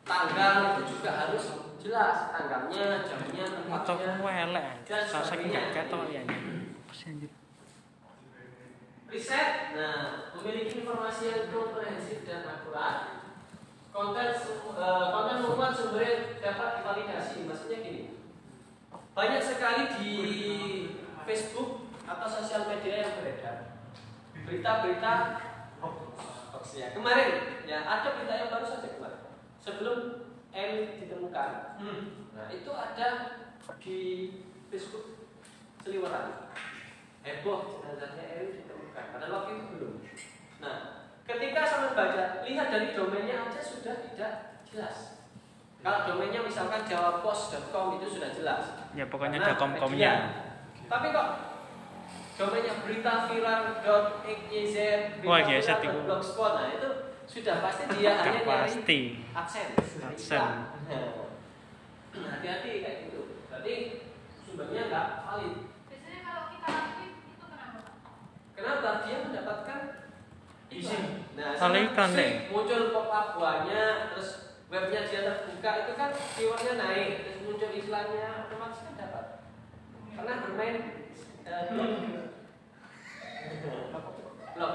Tanggal 0.05 0.55
itu 0.77 0.83
juga 0.97 1.11
harus 1.17 1.45
jelas, 1.81 2.17
tanggalnya, 2.33 3.05
jamnya, 3.05 3.45
Atau 3.73 3.97
tempatnya. 3.97 4.21
kowe 4.21 4.33
elek. 4.33 4.67
Dan 4.85 5.03
Saking 5.05 5.25
sebagainya. 5.49 5.61
gak 5.61 5.69
ketok 5.89 6.03
ya. 6.09 6.23
Pasti. 6.89 7.29
Riset, 9.05 9.49
nah 9.79 10.01
memiliki 10.35 10.83
informasi 10.83 11.23
yang 11.31 11.45
komprehensif 11.55 12.27
dan 12.27 12.43
akurat. 12.43 13.24
Konten 13.95 14.27
eh, 14.35 15.07
konten 15.15 15.37
sumbernya 15.71 16.43
dapat 16.43 16.83
divalidasi. 16.83 17.47
Maksudnya 17.47 17.79
gini, 17.79 18.19
banyak 19.15 19.39
sekali 19.39 19.83
di 20.03 20.13
Facebook 21.23 21.87
atau 22.03 22.27
sosial 22.27 22.67
media 22.67 23.07
yang 23.07 23.13
beredar 23.23 23.57
berita-berita 24.43 25.15
hoax 25.79 26.65
ya. 26.75 26.91
Kemarin 26.91 27.63
ya 27.71 27.87
ada 27.87 28.19
berita 28.19 28.35
yang 28.35 28.51
baru 28.51 28.67
saja 28.67 28.89
kemarin 28.99 29.23
sebelum 29.63 29.99
elit 30.51 30.99
ditemukan. 31.07 31.79
Nah 32.35 32.47
itu 32.51 32.71
ada 32.75 33.09
di 33.79 33.99
Facebook 34.75 35.15
seliweran 35.85 36.49
heboh 37.25 37.81
jenazahnya 37.81 38.25
Eril 38.25 38.65
ditemukan 38.65 39.05
padahal 39.13 39.33
waktu 39.45 39.51
itu 39.57 39.65
belum 39.77 39.95
nah 40.65 40.77
ketika 41.29 41.61
sama 41.65 41.84
baca 41.95 42.25
lihat 42.43 42.67
dari 42.69 42.89
domainnya 42.93 43.37
aja 43.41 43.61
sudah 43.61 43.95
tidak 44.05 44.33
jelas 44.65 44.97
kalau 45.81 46.01
domainnya 46.07 46.41
misalkan 46.41 46.83
jawapos.com 46.83 47.97
itu 47.97 48.07
sudah 48.11 48.31
jelas 48.31 48.63
Ya 48.93 49.05
pokoknya 49.05 49.37
ada 49.39 49.55
kom-komnya. 49.55 50.13
media. 50.13 50.13
tapi 50.87 51.07
kok 51.11 51.29
domainnya 52.35 52.75
berita 52.81 53.13
viral.xyz 53.27 54.77
Wah, 55.23 55.39
berita 55.39 55.51
geset 55.51 55.79
itu. 55.79 55.89
viral.blogspot 55.89 56.53
nah 56.53 56.67
itu 56.69 56.89
sudah 57.25 57.57
pasti 57.59 57.83
dia 57.91 58.11
hanya 58.13 58.21
Gak 58.21 58.35
nyari 58.37 58.69
pasti. 58.69 58.99
AdSense 59.33 59.93
AdSense. 59.99 60.37
Nah, 60.85 62.31
hati-hati 62.31 62.71
kayak 62.81 62.97
gitu 63.05 63.21
berarti 63.49 63.75
sumbernya 64.41 64.83
nggak 64.87 65.07
valid 65.25 65.55
Biasanya 65.85 66.21
kalau 66.23 66.45
kita 66.49 66.69
aktif 66.71 67.11
itu 67.17 67.35
kenapa? 67.41 67.79
Pak? 67.81 68.15
Kenapa? 68.55 68.89
Dia 69.03 69.17
Izin. 70.75 71.31
Nah, 71.39 71.55
Kalau 71.55 71.75
sama 71.75 71.87
iklan 71.87 72.11
deh. 72.19 72.33
Muncul 72.51 72.83
pop 72.91 73.09
up 73.11 73.27
buahnya, 73.39 74.11
terus 74.11 74.59
webnya 74.67 75.01
dia 75.07 75.21
terbuka 75.23 75.71
itu 75.87 75.93
kan 75.95 76.11
keywordnya 76.35 76.73
naik, 76.83 77.11
terus 77.23 77.39
muncul 77.47 77.71
iklannya, 77.71 78.29
otomatis 78.47 78.81
kan 78.83 78.95
dapat. 78.99 79.25
Pernah 80.15 80.37
bermain 80.43 80.77
blog? 81.45 81.93
blog. 84.55 84.75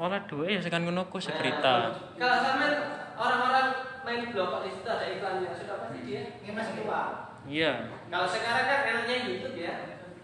Oleh 0.00 0.20
duwe 0.24 0.56
ya 0.56 0.60
sekan 0.60 0.84
ngono 0.88 1.08
ku 1.12 1.20
Nah, 1.20 1.24
seberita. 1.28 1.74
Kalau 2.16 2.36
sampean 2.40 2.74
orang-orang 3.20 3.66
main 4.04 4.22
blog 4.32 4.48
kok 4.48 4.62
di 4.64 4.70
situ 4.72 4.88
ada 4.88 5.06
iklannya, 5.12 5.52
sudah 5.52 5.76
pasti 5.84 5.98
dia 6.04 6.40
Ini 6.40 6.52
masih 6.56 6.74
tua. 6.84 7.02
Iya. 7.48 7.72
Kalau 8.08 8.28
sekarang 8.28 8.64
kan 8.68 8.80
enaknya 8.84 9.16
YouTube 9.28 9.56
ya. 9.56 9.74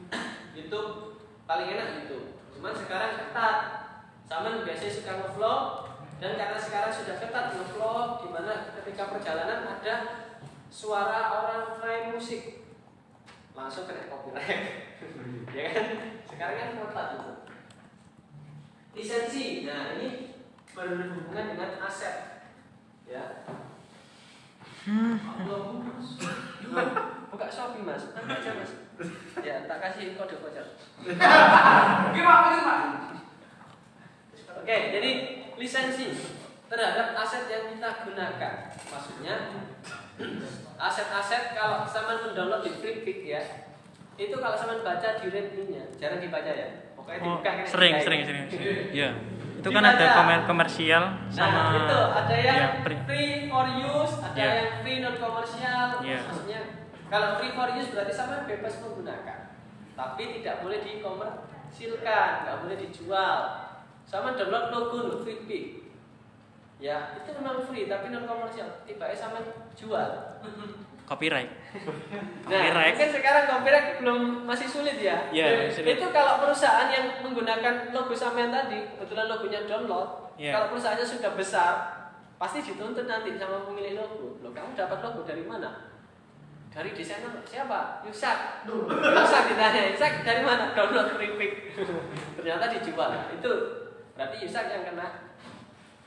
YouTube 0.57 1.21
paling 1.49 1.69
enak 1.73 1.89
YouTube. 2.01 2.41
Cuman 2.57 2.73
sekarang 2.77 3.11
ketat. 3.21 3.86
Sama 4.27 4.67
biasanya 4.67 4.91
suka 4.91 5.13
ngevlog 5.23 5.63
dan 6.19 6.33
karena 6.35 6.59
sekarang 6.59 6.91
sudah 6.91 7.15
ketat 7.23 7.55
ngevlog 7.55 8.09
di 8.27 8.29
mana 8.35 8.75
ketika 8.75 9.15
perjalanan 9.15 9.63
ada 9.63 9.95
suara 10.67 11.31
orang 11.31 11.79
main 11.79 12.05
musik 12.11 12.67
langsung 13.55 13.87
kena 13.87 14.11
copyright. 14.11 14.99
ya 15.57 15.65
kan? 15.73 15.87
Sekarang 16.27 16.57
kan 16.59 16.71
ketat 16.75 17.09
itu. 17.15 17.33
Lisensi. 18.97 19.47
Nah, 19.69 19.97
ini 19.97 20.35
berhubungan 20.75 21.57
dengan 21.57 21.71
aset. 21.81 22.49
Ya. 23.07 23.47
Loh, 25.47 25.83
buka 27.31 27.47
Shopee 27.51 27.83
mas, 27.83 28.15
nanti 28.15 28.33
aja 28.39 28.51
mas. 28.55 28.73
Ya, 29.43 29.67
tak 29.67 29.79
kasih 29.83 30.15
kode 30.15 30.39
voucher. 30.39 30.67
Gimana 32.15 32.47
gimana? 32.55 33.16
Oke, 34.67 34.91
jadi 34.91 35.11
lisensi 35.55 36.11
terhadap 36.67 37.15
aset 37.15 37.47
yang 37.47 37.71
kita 37.71 38.03
gunakan. 38.03 38.55
Maksudnya 38.67 39.35
aset-aset 40.75 41.55
kalau 41.55 41.87
sama 41.87 42.19
mendownload 42.19 42.67
di 42.67 42.75
FreePic 42.75 43.19
ya, 43.23 43.43
itu 44.17 44.35
kalau 44.35 44.59
sama 44.59 44.83
baca 44.83 45.23
di 45.23 45.31
readme-nya, 45.31 45.87
jarang 45.95 46.19
dibaca 46.19 46.51
ya. 46.51 46.91
Pokoknya 46.99 47.19
Oh, 47.23 47.39
dibuka 47.39 47.51
kayak 47.53 47.69
sering, 47.71 47.93
dibuka 47.95 48.03
sering, 48.03 48.19
ini. 48.19 48.27
sering, 48.27 48.45
sering. 48.51 48.87
Iya. 48.99 49.11
Itu 49.57 49.69
kan 49.71 49.85
ada 49.85 49.95
Dibaca. 49.97 50.17
komer 50.19 50.41
komersial 50.45 51.03
sama 51.31 51.55
nah, 51.55 51.79
itu 51.79 51.99
ada 52.13 52.35
yang 52.37 52.59
ya, 52.59 52.69
pri- 52.83 53.03
free 53.07 53.47
for 53.47 53.67
use, 53.71 54.15
ada 54.21 54.35
Iya. 54.35 54.51
yang 54.53 54.71
free 54.83 54.99
non 54.99 55.15
komersial. 55.15 55.87
Iya. 56.03 56.19
Maksudnya 56.23 56.61
kalau 57.07 57.39
free 57.39 57.55
for 57.55 57.71
use 57.71 57.95
berarti 57.95 58.11
sama 58.11 58.43
bebas 58.43 58.83
menggunakan, 58.83 59.39
tapi 59.95 60.23
tidak 60.35 60.59
boleh 60.59 60.83
dikomersilkan, 60.83 62.31
nggak 62.43 62.59
boleh 62.63 62.77
dijual. 62.83 63.39
Sama 64.07 64.33
download 64.33 64.71
logo 64.71 64.99
FreePic. 65.21 65.83
Ya, 66.77 67.17
itu 67.17 67.33
memang 67.35 67.65
free 67.65 67.89
tapi 67.89 68.09
non 68.09 68.23
komersial. 68.25 68.69
Tiba 68.85 69.09
sama 69.11 69.41
jual. 69.73 70.11
copyright. 71.07 71.47
Nah, 72.47 72.51
Copyright. 72.51 72.95
mungkin 72.95 73.11
sekarang 73.15 73.45
copyright 73.47 73.89
belum 73.99 74.21
masih 74.43 74.67
sulit 74.67 74.99
ya. 74.99 75.31
Iya, 75.31 75.71
sulit. 75.71 75.99
Itu 75.99 76.11
kalau 76.11 76.43
perusahaan 76.43 76.91
yang 76.91 77.23
menggunakan 77.23 77.91
logo 77.91 78.11
sampean 78.11 78.51
tadi, 78.51 78.87
kebetulan 78.95 79.27
logonya 79.27 79.67
download, 79.67 80.35
Iya. 80.35 80.51
kalau 80.55 80.67
perusahaannya 80.75 81.07
sudah 81.07 81.33
besar, 81.35 81.75
pasti 82.37 82.59
dituntut 82.61 83.07
nanti 83.07 83.35
sama 83.35 83.63
pemilik 83.65 83.95
logo. 83.95 84.39
Loh, 84.43 84.51
kamu 84.51 84.75
dapat 84.75 84.99
logo 85.01 85.23
dari 85.23 85.43
mana? 85.43 85.95
Dari 86.71 86.91
desainer 86.91 87.31
siapa? 87.43 88.03
Yusak. 88.03 88.67
Yusak 88.67 89.43
ditanya, 89.49 89.83
Yusak 89.95 90.27
dari 90.27 90.43
mana? 90.43 90.75
Download 90.75 91.15
FreePic. 91.15 91.71
Ternyata 92.37 92.67
dijual. 92.69 93.11
Itu 93.31 93.53
berarti 94.17 94.37
Yusak 94.43 94.67
yang 94.73 94.83
kena 94.89 95.07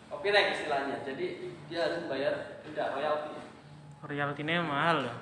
copyright 0.10 0.58
istilahnya. 0.58 1.06
Jadi 1.06 1.26
dia 1.70 1.80
harus 1.86 2.04
membayar 2.04 2.60
denda 2.66 2.86
royalti. 2.98 3.32
Royaltinya 4.02 4.56
mahal 4.66 4.98
loh. 5.06 5.18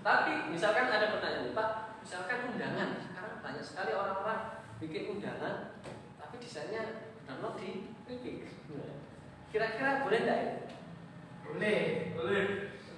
Tapi 0.00 0.50
misalkan 0.50 0.90
ada 0.90 1.14
pertanyaan, 1.14 1.54
Pak, 1.54 1.68
misalkan 2.02 2.50
undangan, 2.50 2.88
sekarang 3.00 3.34
banyak 3.40 3.64
sekali 3.64 3.92
orang-orang 3.94 4.40
bikin 4.82 5.16
undangan, 5.16 5.78
tapi 6.18 6.34
desainnya 6.42 7.12
download 7.28 7.56
di 7.60 7.88
Epic. 8.10 8.50
Kira-kira 9.54 10.02
boleh 10.02 10.18
nggak 10.26 10.38
ya? 10.40 10.52
Boleh. 11.46 11.80
Boleh. 12.18 12.44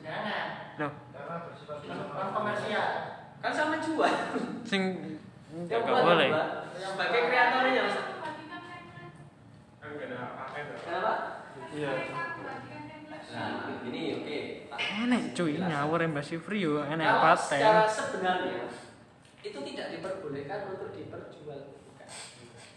Jangan. 0.00 0.46
Loh, 0.80 0.92
Karena 1.12 1.34
bersifat 1.50 1.78
komersial. 2.32 2.88
Kan 3.44 3.52
sama 3.52 3.76
jual. 3.78 4.14
sing 4.64 4.82
enggak 5.52 5.80
buat 5.84 6.02
boleh. 6.02 6.28
Sebagai 6.76 7.22
kreatornya, 7.28 7.82
Bagikan 7.84 8.60
segmen. 8.64 9.08
kan 9.76 9.88
gak 9.92 10.05
ada 10.05 10.05
apa-apa. 10.05 10.05
Kenapa? 10.16 11.12
Iya. 11.72 11.90
Nah, 13.26 13.48
ini 13.84 14.00
oke. 14.16 14.38
Tak- 14.70 14.80
Enek 15.02 15.22
cuy, 15.34 15.52
jelaskan. 15.54 15.68
ngawur 15.68 16.00
Embassy 16.00 16.36
Free 16.38 16.62
yo, 16.62 16.80
enek 16.80 17.04
Kalau 17.04 17.22
paten. 17.22 17.58
secara 17.58 17.82
sebenarnya 17.84 18.60
itu 19.40 19.58
tidak 19.62 19.86
diperbolehkan 19.92 20.60
untuk 20.72 20.90
diperjualbelikan. 20.90 22.08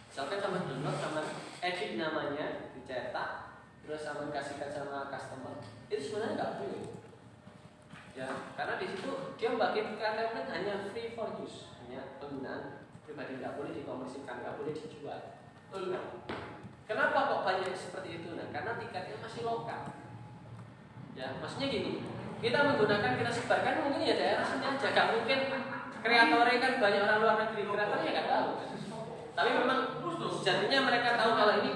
Misalkan 0.09 0.37
sama 0.37 0.57
download 0.61 0.97
sama 0.97 1.21
edit 1.59 1.91
namanya 1.95 2.45
dicetak 2.71 3.29
terus 3.81 4.01
sama 4.01 4.29
kasihkan 4.29 4.69
sama 4.69 5.09
customer 5.09 5.55
itu 5.87 6.01
sebenarnya 6.01 6.35
nggak 6.35 6.51
boleh. 6.59 6.83
Ya, 8.13 8.27
karena 8.53 8.73
di 8.75 8.85
situ 8.85 9.11
dia 9.39 9.49
membagikan 9.49 9.95
template 9.95 10.49
hanya 10.51 10.73
free 10.91 11.15
for 11.15 11.39
use, 11.39 11.71
hanya 11.79 12.19
penggunaan 12.19 12.83
pribadi 13.01 13.39
nggak 13.39 13.55
boleh 13.55 13.71
dikomersikan, 13.71 14.43
nggak 14.43 14.57
boleh 14.59 14.73
dijual. 14.75 15.19
Nah, 15.71 16.03
kenapa 16.89 17.29
kok 17.29 17.45
banyak 17.45 17.69
seperti 17.77 18.25
itu? 18.25 18.33
Nah, 18.33 18.49
karena 18.49 18.81
tiketnya 18.81 19.21
masih 19.21 19.45
lokal. 19.45 19.93
Ya, 21.13 21.37
maksudnya 21.37 21.69
gini, 21.69 22.01
kita 22.41 22.57
menggunakan 22.65 23.13
kita 23.21 23.29
sebarkan 23.29 23.85
mungkin 23.85 24.01
ya 24.01 24.15
daerah 24.17 24.45
sini 24.47 24.65
aja, 24.65 24.87
gak 24.89 25.07
mungkin 25.13 25.39
kreatornya 26.01 26.57
kan 26.57 26.73
banyak 26.81 27.01
orang 27.05 27.19
luar 27.21 27.35
negeri, 27.45 27.61
kreatornya 27.69 28.09
nggak 28.09 28.29
tahu. 28.31 28.49
Tapi 29.37 29.49
memang 29.55 29.79
sejatinya 30.39 30.79
mereka 30.89 31.19
tahu 31.19 31.31
kalau 31.37 31.53
ini 31.61 31.71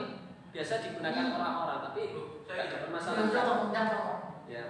biasa 0.56 0.82
digunakan 0.82 1.26
orang-orang, 1.38 1.80
tapi 1.92 2.02
nggak 2.48 2.58
ada 2.58 2.78
permasalahan. 2.88 3.30
Ya. 4.50 4.66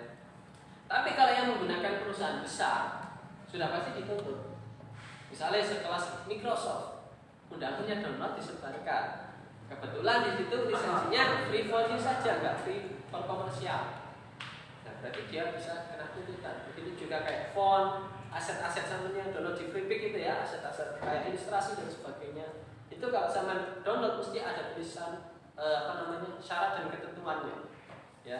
Tapi 0.90 1.10
kalau 1.18 1.32
yang 1.34 1.48
menggunakan 1.54 1.94
perusahaan 2.06 2.44
besar 2.44 3.14
sudah 3.50 3.70
pasti 3.70 4.02
dituntut. 4.02 4.58
Misalnya 5.30 5.66
sekelas 5.66 6.30
Microsoft, 6.30 7.10
undang-undangnya 7.50 8.06
download 8.06 8.38
disebarkan. 8.38 9.23
Kebetulan 9.72 10.18
di 10.28 10.32
situ 10.40 10.58
lisensinya 10.68 11.24
free 11.48 11.66
for 11.72 11.88
use 11.88 12.04
saja, 12.04 12.42
nggak 12.44 12.64
free 12.64 13.00
for 13.08 13.24
komersial. 13.24 14.04
Nah, 14.84 14.94
berarti 15.00 15.22
dia 15.32 15.56
bisa 15.56 15.88
kena 15.88 16.12
tuntutan. 16.12 16.68
Begitu 16.72 17.08
juga 17.08 17.24
kayak 17.24 17.56
font, 17.56 18.12
aset-aset 18.34 18.90
yang 19.14 19.30
download 19.30 19.56
di 19.56 19.70
Freepik 19.70 20.12
itu 20.12 20.20
ya, 20.26 20.42
aset-aset 20.42 20.98
kayak 20.98 21.30
ilustrasi 21.30 21.78
dan 21.78 21.90
sebagainya. 21.90 22.48
Itu 22.90 23.14
kalau 23.14 23.30
sama 23.30 23.82
download 23.86 24.20
mesti 24.20 24.42
ada 24.42 24.74
tulisan 24.74 25.32
eh, 25.54 25.76
apa 25.86 25.92
namanya 26.02 26.42
syarat 26.42 26.82
dan 26.82 26.90
ketentuannya. 26.90 27.58
Ya. 28.26 28.40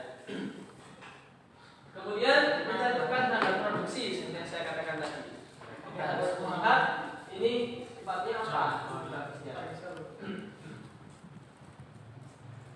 Kemudian 1.94 2.66
mencantumkan 2.66 3.30
tanggal 3.30 3.54
produksi 3.62 4.18
seperti 4.18 4.38
yang 4.42 4.50
saya 4.50 4.64
katakan 4.66 4.98
tadi. 4.98 5.46
Kita 5.94 6.04
harus 6.18 6.32
melihat 6.42 6.82
ini 7.30 7.86
sifatnya 7.86 8.42
apa. 8.42 8.94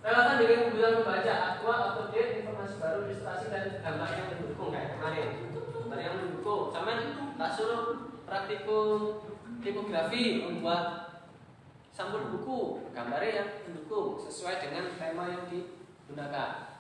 Relevan 0.08 0.40
dengan 0.40 0.72
kebutuhan 0.72 1.04
membaca 1.04 1.34
aktual, 1.52 1.80
up 1.84 1.92
to 2.00 2.04
date, 2.16 2.40
informasi 2.40 2.80
baru, 2.80 3.12
ilustrasi 3.12 3.52
dan 3.52 3.84
gambar 3.84 4.08
yang 4.16 4.28
mendukung 4.32 4.72
kayak 4.72 4.96
kemarin. 4.96 5.52
Gambar 5.52 6.00
yang 6.00 6.16
mendukung. 6.24 6.72
Sama 6.72 6.92
tak 7.36 7.52
suruh 7.52 7.84
praktikum 8.24 9.20
tipografi 9.60 10.48
membuat 10.48 11.12
sampul 11.92 12.32
buku, 12.32 12.88
gambarnya 12.96 13.36
yang 13.36 13.50
mendukung 13.68 14.16
sesuai 14.16 14.64
dengan 14.64 14.96
tema 14.96 15.28
yang 15.28 15.44
digunakan. 15.52 16.80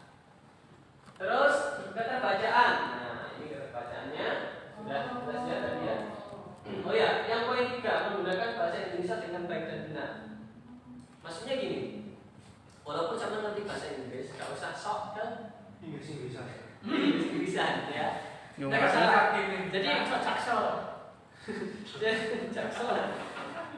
Terus 1.20 1.56
kata 1.92 2.24
bacaan. 2.24 2.72
Nah, 2.96 3.36
ini 3.36 3.46
kata 3.52 3.68
bacaannya 3.76 4.28
sudah 4.72 5.00
sudah 5.12 5.40
lihat 5.44 5.60
tadi 5.68 5.84
ya. 5.84 5.98
Oh 6.80 6.96
ya, 6.96 7.28
yang 7.28 7.44
poin 7.44 7.76
tiga 7.76 8.08
menggunakan 8.08 8.56
bahasa 8.56 8.88
Indonesia 8.88 9.20
dengan 9.20 9.52
baik 9.52 9.63
dan 9.68 9.80
benar. 9.92 10.12
Maksudnya 11.20 11.60
gini, 11.60 12.07
walaupun 12.88 13.19
sama 13.19 13.43
ngerti 13.43 13.67
bahasa 13.67 13.88
Inggris, 14.00 14.32
gak 14.32 14.47
usah 14.56 14.71
sok 14.71 15.19
ke 15.19 15.26
Inggris 15.84 16.08
bisa. 16.32 16.41
Inggris-Inggrisan 16.88 17.91
ya. 17.91 18.08
Yo, 18.56 18.71
Nah, 18.71 18.80
makanya- 18.80 18.95
salah. 18.95 19.23
Jadi 19.69 19.88
jaksel. 20.08 20.62
Jadi, 22.00 22.47
jaksel. 22.50 22.88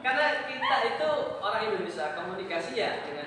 Karena 0.00 0.26
kita 0.48 0.76
itu 0.96 1.10
orang 1.42 1.62
Indonesia 1.68 2.16
komunikasi 2.16 2.72
ya 2.72 3.04
dengan 3.04 3.26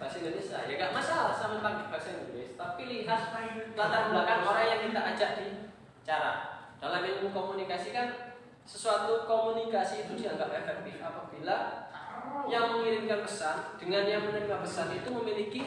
bahasa 0.00 0.20
Indonesia 0.20 0.58
ya 0.64 0.74
gak 0.80 0.94
masalah 0.96 1.32
sama 1.36 1.60
pakai 1.60 1.86
bahasa 1.92 2.10
Inggris 2.16 2.58
tapi 2.58 2.82
lihat 2.88 3.30
latar 3.78 4.10
belakang 4.10 4.42
orang 4.42 4.66
yang 4.66 4.80
kita 4.90 5.00
ajak 5.14 5.30
bicara 5.38 6.32
dalam 6.82 7.00
ilmu 7.04 7.30
komunikasi 7.30 7.94
kan 7.94 8.36
sesuatu 8.64 9.24
komunikasi 9.24 10.04
itu 10.08 10.12
dianggap 10.18 10.50
efektif 10.50 10.98
apabila 10.98 11.88
yang 12.48 12.76
mengirimkan 12.76 13.24
pesan 13.24 13.56
dengan 13.80 14.04
yang 14.04 14.22
menerima 14.28 14.58
pesan 14.60 14.92
itu 14.92 15.08
memiliki 15.08 15.60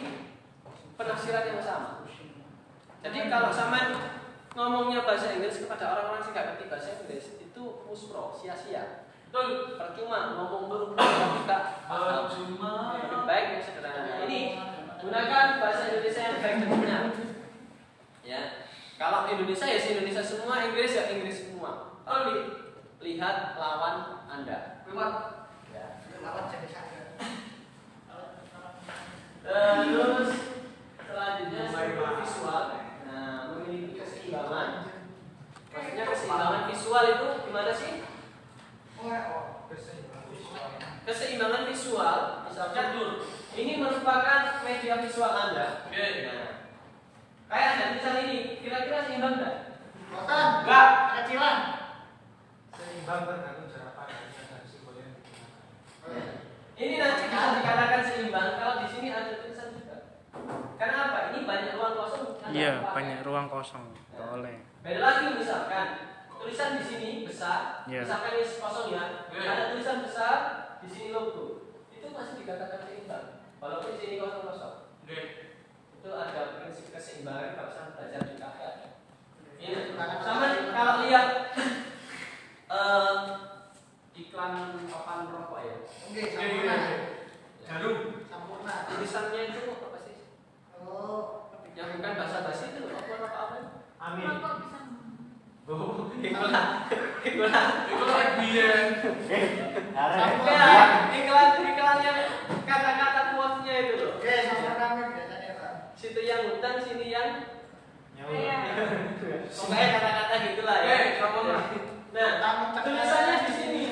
penafsiran 0.97 1.45
yang 1.57 1.61
sama 1.61 2.05
jadi 3.01 3.29
kalau 3.29 3.49
sama 3.53 3.79
ngomongnya 4.57 5.05
bahasa 5.05 5.37
Inggris 5.37 5.61
kepada 5.65 5.93
orang-orang 5.93 6.25
yang 6.25 6.33
nggak 6.33 6.45
ngerti 6.53 6.65
bahasa 6.69 6.89
Inggris 7.01 7.25
itu 7.41 7.63
muspro 7.85 8.33
sia-sia 8.33 9.07
Betul, 9.27 9.75
percuma 9.75 10.39
ngomong 10.39 10.71
kalau 10.71 11.35
kita 11.43 11.59
paham. 11.83 12.31
Lebih 12.31 13.21
baik 13.27 13.45
yang 13.59 13.63
sederhana. 13.63 14.23
Ini 14.23 14.39
gunakan 15.03 15.47
bahasa 15.59 15.83
Indonesia 15.91 16.21
yang 16.23 16.37
baik 16.39 16.55
dan 16.63 16.69
benar. 16.71 17.03
Ya, 18.23 18.41
kalau 18.95 19.27
Indonesia 19.27 19.67
ya 19.67 19.77
si 19.77 19.99
Indonesia 19.99 20.23
semua, 20.23 20.63
Inggris 20.71 20.95
ya 20.95 21.11
Inggris 21.11 21.37
semua. 21.43 21.99
Tapi 22.07 22.33
lihat 23.03 23.59
lawan 23.59 24.25
Anda. 24.31 24.87
Terus 29.47 30.29
selanjutnya 31.07 31.61
struktur 31.71 32.09
visual. 32.19 32.63
Nah, 33.07 33.55
memiliki 33.55 33.95
keseimbangan. 33.95 34.69
Maksudnya 35.71 36.03
keseimbangan 36.03 36.63
visual 36.67 37.03
itu 37.07 37.27
gimana 37.47 37.71
sih? 37.71 37.91
Keseimbangan 41.07 41.63
visual, 41.71 42.19
misalkan 42.43 42.99
ini 43.55 43.79
merupakan 43.79 44.59
media 44.67 44.99
visual 44.99 45.31
Anda. 45.31 45.87
Nah, 45.87 46.47
kayak 47.47 47.69
Anda 47.71 47.85
tulisan 47.95 48.19
ini, 48.27 48.59
kira-kira 48.59 49.07
seimbang 49.07 49.39
nggak? 49.39 49.55
Botan. 50.11 50.67
Enggak. 50.67 50.89
Kecilan. 51.23 51.57
Seimbang 52.75 53.21
tergantung 53.23 53.71
cara 53.71 53.95
pandang 53.95 54.27
dan 54.35 54.67
simbol 54.67 54.99
yang 54.99 55.15
digunakan. 55.15 56.43
Ini 56.77 56.95
nanti 57.01 57.25
bisa 57.33 57.57
dikatakan 57.57 58.01
seimbang 58.05 58.49
kalau 58.61 58.85
di 58.85 58.87
sini 58.93 59.09
ada 59.09 59.41
tulisan 59.41 59.73
juga. 59.73 59.97
Karena 60.77 60.97
apa? 61.09 61.19
Ini 61.33 61.39
banyak 61.41 61.71
ruang 61.73 61.93
kosong. 61.97 62.25
Iya, 62.53 62.73
banyak 62.93 63.19
ruang 63.25 63.47
kosong. 63.49 63.85
Boleh. 64.13 64.61
Beda 64.85 64.99
lagi 65.01 65.25
misalkan 65.41 65.87
tulisan 66.37 66.77
di 66.77 66.85
sini 66.85 67.09
besar, 67.25 67.81
Iya. 67.89 68.05
misalkan 68.05 68.31
ini 68.37 68.45
kosong 68.61 68.87
ya, 68.93 69.03
ada 69.33 69.73
tulisan 69.73 70.05
besar 70.05 70.37
di 70.77 70.87
sini 70.87 71.09
logo, 71.09 71.73
itu 71.89 72.13
masih 72.13 72.45
dikatakan 72.45 72.85
seimbang, 72.85 73.41
walaupun 73.57 73.97
di 73.97 73.99
sini 73.99 74.15
kosong 74.21 74.45
kosong. 74.45 74.75
Itu 75.97 76.09
ada 76.13 76.61
prinsip 76.61 76.93
keseimbangan 76.93 77.57
kalau 77.57 77.71
saya 77.73 77.89
belajar 77.97 78.21
di 78.21 78.33
KPA. 78.37 78.71
Ini 79.57 79.97
sama 79.97 80.45
kalau 80.69 80.95
lihat 81.09 81.27
eh, 82.77 83.17
iklan 84.17 84.51
papan 84.89 85.29
rokok 85.29 85.59
ya, 85.61 85.75
Oke, 85.85 86.21
sampurna. 86.33 86.75
Jarum. 87.61 87.97
Sampurna. 88.25 88.73
tulisannya 88.89 89.41
itu 89.47 89.61
apa 89.77 89.97
sih? 90.01 90.15
Oh. 90.81 91.53
Yang 91.77 92.01
bukan 92.01 92.13
bahasa 92.17 92.41
basi 92.41 92.65
itu 92.73 92.81
apa 92.89 93.13
apa 93.21 93.27
apa? 93.37 93.57
Amin. 94.01 94.25
Rokok 94.25 94.53
bisa 94.57 94.79
Oh, 95.67 96.07
iklan, 96.17 96.65
iklan. 97.21 97.67
Sampurna. 97.85 98.81
Ya, 100.49 100.85
iklan 101.13 101.49
iklan 101.67 101.97
yang 102.01 102.19
kata-kata 102.63 103.21
quote-nya 103.35 103.73
itu 103.83 103.93
loh. 103.99 104.09
Oke, 104.17 104.33
sampurna 104.47 104.87
biasanya 105.13 105.51
Pak. 105.59 105.73
Situ 105.93 106.19
yang 106.23 106.41
hutan, 106.49 106.75
sini 106.81 107.07
yang 107.11 107.29
Iya. 108.17 108.59
pokoknya 109.47 109.87
kata-kata 109.93 110.35
gitulah 110.41 110.77
ya. 110.81 110.89
Eh, 110.89 111.03
sampurna. 111.15 111.57
Nah, 112.07 112.29
tulisannya 112.81 113.35
di 113.45 113.51
sini 113.53 113.85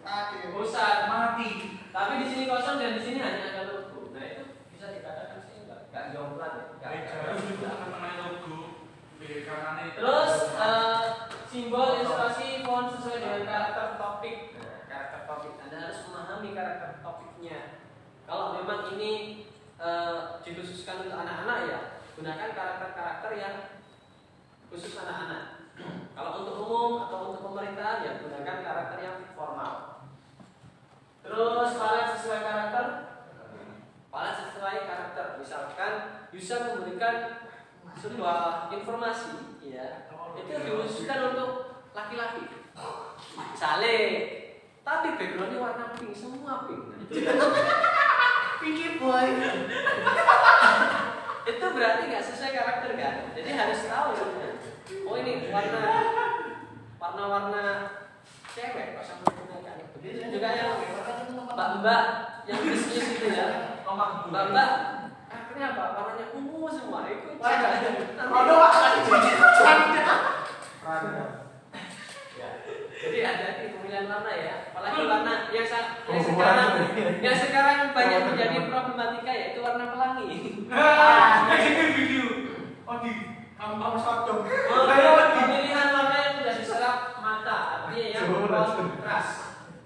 Tadi. 0.00 0.36
besar, 0.50 1.06
Mati. 1.06 1.50
tapi 1.88 2.12
di 2.18 2.26
sini 2.26 2.44
kosong 2.44 2.76
dan 2.76 2.98
di 2.98 3.02
sini 3.02 3.18
hanya 3.20 3.44
ada 3.46 3.62
logo. 3.68 4.10
Nah 4.10 4.24
itu 4.24 4.42
bisa 4.68 4.90
dikatakan 4.90 5.38
sih 5.44 5.62
enggak, 5.62 5.86
enggak 5.92 6.49
Terus 10.00 10.32
eh, 10.56 11.02
simbol 11.44 12.00
ilustrasi 12.00 12.64
font 12.64 12.88
sesuai 12.88 13.20
dengan 13.20 13.42
karakter 13.44 14.00
topik. 14.00 14.56
Nah, 14.56 14.88
karakter 14.88 15.20
topik 15.28 15.52
Anda 15.60 15.76
harus 15.76 16.00
memahami 16.08 16.48
karakter 16.56 16.90
topiknya. 17.04 17.84
Kalau 18.24 18.56
memang 18.56 18.96
ini 18.96 19.44
eh, 19.76 20.16
dikhususkan 20.40 21.04
untuk 21.04 21.20
anak-anak 21.20 21.58
ya, 21.68 21.80
gunakan 22.16 22.50
karakter-karakter 22.56 23.30
yang 23.36 23.56
khusus 24.72 24.96
anak-anak. 24.96 25.68
Kalau 26.16 26.30
untuk 26.40 26.56
umum 26.64 27.04
atau 27.04 27.18
untuk 27.28 27.42
pemerintahan 27.52 28.08
ya 28.08 28.12
gunakan 28.24 28.56
karakter 28.64 28.98
yang 29.04 29.18
formal. 29.36 30.00
Terus 31.20 31.76
palet 31.76 32.08
sesuai 32.16 32.40
karakter 32.40 32.86
Pala 34.10 34.34
sesuai 34.34 34.90
karakter. 34.90 35.38
Misalkan 35.38 36.19
Yusa 36.30 36.78
memberikan 36.78 37.46
sebuah 37.98 38.70
informasi, 38.70 39.60
ya, 39.66 40.06
itu 40.38 40.50
dikhususkan 40.62 41.34
untuk 41.34 41.82
laki-laki. 41.90 42.70
Misalnya, 43.34 43.98
tapi 44.86 45.18
backgroundnya 45.18 45.58
warna 45.58 45.84
pink, 45.98 46.14
semua 46.14 46.70
pink. 46.70 46.82
Pinky 48.60 48.88
boy. 49.00 49.26
itu 51.50 51.66
berarti 51.66 52.02
nggak 52.06 52.26
sesuai 52.30 52.52
karakter 52.54 52.90
kan? 52.94 53.14
Jadi 53.34 53.50
harus 53.56 53.80
tahu 53.90 54.08
sebenarnya 54.14 54.50
oh 55.10 55.16
ini 55.18 55.50
warna 55.50 55.82
warna-warna 57.02 57.64
cewek 58.54 58.94
menggunakan 58.94 59.76
begitu 59.98 60.38
juga 60.38 60.48
yang 60.54 60.70
mbak-mbak 61.50 62.04
yang 62.46 62.60
bisnis 62.62 63.06
itu 63.18 63.26
ya. 63.34 63.78
Mbak-mbak 64.30 64.70
akhirnya 65.60 65.76
apa 65.76 65.92
warnanya 65.92 66.26
ungu 66.32 66.64
semua. 66.72 67.04
Itu 67.04 67.36
Aduh, 70.80 71.28
jadi 73.00 73.18
hati-hati 73.20 73.64
pemilihan 73.76 74.08
warna 74.08 74.32
ya. 74.32 74.54
Apalagi 74.72 75.00
warna 75.04 75.34
yang, 75.52 75.66
sa- 75.68 76.00
yang 76.08 76.24
sekarang 76.24 76.68
yang 77.20 77.36
sekarang 77.36 77.78
banyak 77.92 78.20
menjadi 78.32 78.58
problematika 78.72 79.32
yaitu 79.36 79.60
warna 79.60 79.92
pelangi. 79.92 80.28
Kamu 83.60 83.98
satu. 84.00 84.32
pemilihan 85.36 85.88
warna 85.92 86.16
yang 86.16 86.32
sudah 86.40 86.54
diserap 86.56 86.96
mata 87.20 87.56
artinya 87.84 88.06
yang 88.08 88.24
kontras. 88.48 89.28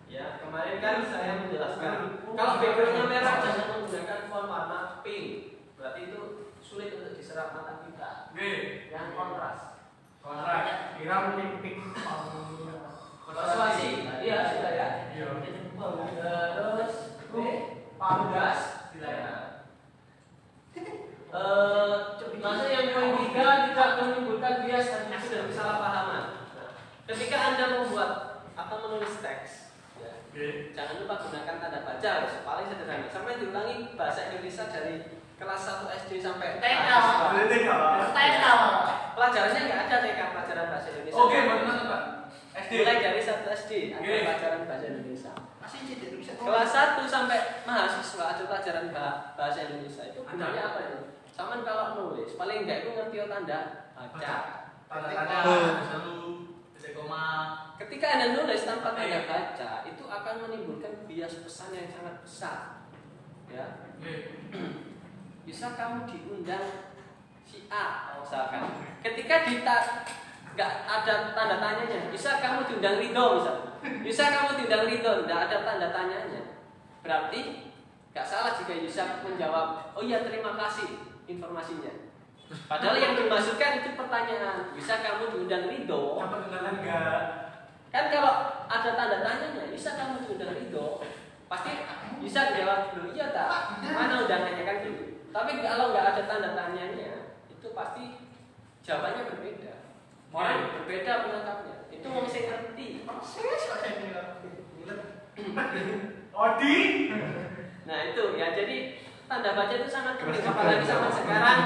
Ya 0.07 0.39
kemarin 0.39 0.79
kan 0.79 1.03
saya 1.03 1.43
menjelaskan 1.43 1.95
kalau 2.39 2.62
backgroundnya 2.62 3.05
merah 3.11 3.35
jangan 3.43 3.66
menggunakan 3.75 4.20
font 4.31 4.47
warna 4.47 4.79
pink 5.03 5.55
berarti 5.85 6.09
itu 6.09 6.49
sulit 6.64 6.97
untuk 6.97 7.12
diserap 7.12 7.53
mata 7.53 7.85
kita. 7.85 8.32
Yang 8.89 9.12
kontras. 9.12 9.85
Persuasi 13.28 14.09
tadi 14.09 14.24
ya 14.24 14.39
sudah 14.49 14.72
ya. 14.72 14.89
Terus 16.57 16.95
pamungkas 18.01 18.61
ya 18.97 19.45
Eh, 21.35 21.95
masuk 22.39 22.68
yang 22.70 22.95
poin 22.95 23.18
tiga 23.26 23.66
tidak 23.66 23.91
menimbulkan 23.99 24.62
bias 24.62 24.87
dan 24.87 25.11
kesalahpahaman. 25.11 26.47
Nah, 26.55 26.70
ketika 27.11 27.37
anda 27.43 27.64
membuat 27.74 28.11
atau 28.55 28.76
menulis 28.87 29.18
teks, 29.18 29.74
ya, 29.99 30.14
jangan 30.78 31.03
lupa 31.03 31.26
gunakan 31.26 31.59
tanda 31.59 31.82
baca, 31.82 32.12
paling 32.47 32.70
sederhana. 32.70 33.11
Sampai 33.11 33.43
diulangi 33.43 33.99
bahasa 33.99 34.30
Indonesia 34.30 34.70
dari 34.70 35.24
kelas 35.45 35.61
1 35.61 35.97
SD 36.01 36.12
sampai 36.18 36.57
TK. 36.57 36.72
kelas- 36.80 38.12
TK. 38.12 38.45
Pelajarannya 39.14 39.61
nggak 39.62 39.80
ada 39.84 39.97
TK 40.01 40.20
pelajaran 40.32 40.66
bahasa 40.66 40.88
Indonesia. 40.90 41.20
Oke, 41.20 41.36
benar 41.38 41.78
Pak. 41.84 42.03
SD. 42.57 42.72
Mulai 42.80 42.97
dari 42.99 43.20
1 43.20 43.45
SD 43.47 43.70
ada 43.92 44.01
pelajaran 44.01 44.61
bahasa 44.64 44.84
Indonesia. 44.88 45.32
Masih 45.61 45.80
jadi 45.86 46.07
bisa. 46.16 46.32
Kelas 46.34 46.70
1 46.70 47.05
sampai 47.07 47.38
mahasiswa 47.62 48.24
ada 48.26 48.42
pelajaran 48.42 48.86
bah- 48.90 49.32
bahasa 49.34 49.59
Indonesia 49.62 50.03
itu 50.05 50.20
gunanya 50.20 50.62
apa 50.66 50.78
itu? 50.82 50.99
Sama 51.28 51.61
kalau 51.61 51.86
nulis, 51.95 52.34
paling 52.34 52.62
enggak 52.62 52.82
itu 52.82 52.90
ngerti 52.92 53.16
tanda 53.26 53.61
baca. 53.92 54.34
Tanda-tanda 54.86 55.38
selalu 55.82 56.18
titik 56.74 56.95
koma. 56.95 57.26
Ketika 57.74 58.07
Anda 58.09 58.38
nulis 58.38 58.62
tanpa 58.62 58.95
tanda 58.95 59.26
baca, 59.26 59.70
itu 59.82 60.05
akan 60.05 60.34
menimbulkan 60.47 60.95
bias 61.05 61.42
pesan 61.42 61.74
yang 61.74 61.90
sangat 61.90 62.16
besar. 62.22 62.59
Ya, 63.51 63.66
bisa 65.45 65.76
kamu 65.76 66.09
diundang 66.09 66.97
si 67.45 67.68
A 67.68 68.16
misalkan. 68.18 68.64
Ketika 69.05 69.45
dita 69.45 69.76
nggak 70.57 70.72
ada 70.88 71.14
tanda 71.36 71.57
tanyanya, 71.61 72.09
bisa 72.09 72.40
kamu 72.40 72.64
diundang 72.64 72.97
Ridho 72.97 73.24
misalkan. 73.38 73.70
Bisa 74.01 74.24
kamu 74.32 74.51
diundang 74.59 74.84
Ridho, 74.88 75.12
tidak 75.24 75.38
ada 75.49 75.57
tanda 75.62 75.88
tanyanya. 75.92 76.42
Berarti 77.05 77.70
nggak 78.16 78.26
salah 78.26 78.57
jika 78.57 78.72
Yusuf 78.72 79.20
menjawab, 79.20 79.92
oh 79.92 80.03
iya 80.03 80.24
terima 80.24 80.57
kasih 80.57 81.20
informasinya. 81.28 81.92
Padahal 82.70 82.97
yang 82.97 83.18
dimasukkan 83.18 83.82
itu 83.82 83.90
pertanyaan, 83.99 84.72
bisa 84.72 85.03
kamu 85.05 85.36
diundang 85.36 85.68
Ridho? 85.68 86.22
Dapat 86.22 86.40
undangan 86.49 86.74
enggak? 86.80 87.20
Kan 87.92 88.05
kalau 88.11 88.34
ada 88.70 88.90
tanda 88.97 89.18
tanyanya, 89.20 89.68
bisa 89.68 89.99
kamu 89.99 90.24
diundang 90.24 90.55
Ridho? 90.57 91.05
Pasti 91.51 91.70
bisa 92.24 92.57
jawab 92.57 92.95
dulu, 92.97 93.12
iya 93.12 93.34
tak? 93.34 93.82
Mana 93.84 94.24
undangannya 94.24 94.64
kan 94.64 94.80
gitu. 94.80 95.14
Tapi 95.35 95.53
kalau 95.59 95.91
nggak 95.91 96.07
ada 96.14 96.22
tanda 96.30 96.51
tanyanya, 96.55 97.35
itu 97.51 97.74
pasti 97.74 98.22
jawabannya 98.87 99.35
berbeda. 99.35 99.72
Orang 100.30 100.78
berbeda 100.78 101.26
penangkapnya. 101.26 101.76
Itu 101.91 102.07
mau 102.07 102.22
saya 102.22 102.55
ngerti. 102.55 103.03
Persis. 103.03 103.62
Odi. 106.35 106.78
Nah 107.85 107.99
itu 108.11 108.22
ya 108.39 108.55
jadi 108.55 109.03
tanda 109.26 109.51
baca 109.59 109.74
itu 109.74 109.89
sangat 109.91 110.22
penting 110.22 110.47
apalagi 110.47 110.87
zaman 110.87 111.11
sekarang 111.11 111.59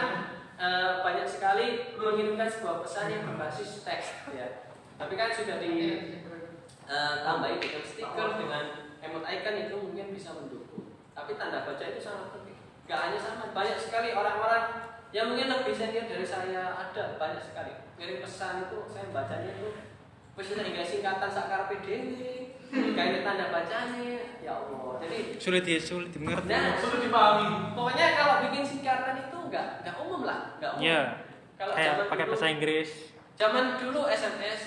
eh, 0.56 0.92
banyak 1.04 1.28
sekali 1.28 1.66
mengirimkan 1.96 2.48
sebuah 2.48 2.80
pesan 2.80 3.12
yang 3.12 3.22
berbasis 3.28 3.84
teks 3.84 4.24
ya. 4.32 4.72
Tapi 4.96 5.12
kan 5.14 5.28
sudah 5.28 5.60
di 5.60 5.72
eh, 6.88 7.14
tambahin 7.20 7.60
dengan 7.60 7.84
stiker 7.84 8.28
dengan 8.40 8.64
emot 9.04 9.24
icon 9.28 9.56
itu 9.68 9.76
mungkin 9.76 10.06
bisa 10.16 10.32
mendukung. 10.32 10.96
Tapi 11.12 11.36
tanda 11.36 11.68
baca 11.68 11.84
itu 11.84 12.00
sangat 12.00 12.32
penting. 12.32 12.47
Gak 12.88 12.98
hanya 12.98 13.18
sama, 13.20 13.52
banyak 13.52 13.76
sekali 13.76 14.10
orang-orang 14.10 14.64
yang 15.08 15.28
mungkin 15.28 15.46
lebih 15.46 15.72
senior 15.72 16.04
dari 16.04 16.24
saya 16.24 16.72
ada 16.72 17.04
banyak 17.14 17.42
sekali. 17.42 17.72
Ngirim 18.00 18.24
pesan 18.24 18.64
itu 18.64 18.78
saya 18.88 19.12
bacanya 19.12 19.50
itu 19.52 19.68
wis 20.32 20.48
hingga 20.54 20.80
singkatan 20.80 21.28
sakar 21.28 21.66
PDW, 21.66 22.16
kayak 22.70 23.26
tanda 23.26 23.50
bacanya, 23.50 24.38
ya 24.38 24.52
Allah. 24.54 25.02
Jadi 25.02 25.34
Sulit 25.36 25.64
ya, 25.66 25.76
sulit 25.76 26.08
dimengerti. 26.08 26.46
Nah, 26.46 26.78
Sulit 26.78 27.00
dipahami. 27.04 27.74
pokoknya 27.74 28.06
kalau 28.14 28.34
bikin 28.46 28.62
singkatan 28.62 29.14
itu 29.20 29.36
enggak 29.36 29.82
enggak 29.82 29.96
umum 29.98 30.22
lah, 30.22 30.56
enggak 30.56 30.70
umum. 30.78 30.84
Iya. 30.86 31.02
Kalau 31.58 31.72
Kayak 31.74 31.88
zaman 31.90 32.04
pakai 32.06 32.24
dulu- 32.24 32.32
bahasa 32.32 32.46
Inggris. 32.48 32.90
Zaman 33.34 33.64
dulu 33.76 34.00
SMS 34.06 34.60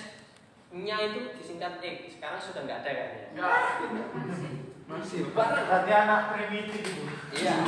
nya 0.72 0.96
itu 1.00 1.20
disingkat 1.34 1.72
X, 1.80 1.96
sekarang 2.14 2.38
sudah 2.38 2.60
enggak 2.62 2.78
ada 2.84 2.90
kayaknya. 2.92 3.26
Enggak. 3.34 4.61
Masih. 4.92 5.32
Berarti 5.32 5.90
anak 5.92 6.36
primitif 6.36 6.84
itu. 6.84 7.02
Iya. 7.32 7.64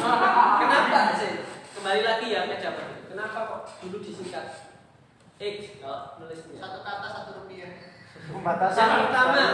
Kenapa 0.61 1.16
sih? 1.16 1.49
Kembali 1.72 2.03
lagi 2.05 2.27
ya 2.29 2.45
ke 2.45 2.61
itu. 2.61 2.85
Kenapa 3.09 3.39
kok 3.49 3.62
dulu 3.81 3.97
disingkat 4.05 4.75
X 5.41 5.81
kalau 5.81 6.20
nulisnya? 6.20 6.61
Satu 6.61 6.85
kata 6.85 7.07
satu 7.09 7.31
rupiah. 7.45 7.72
Pembatasan. 8.29 8.85
Yang 8.85 9.01
pertama, 9.09 9.45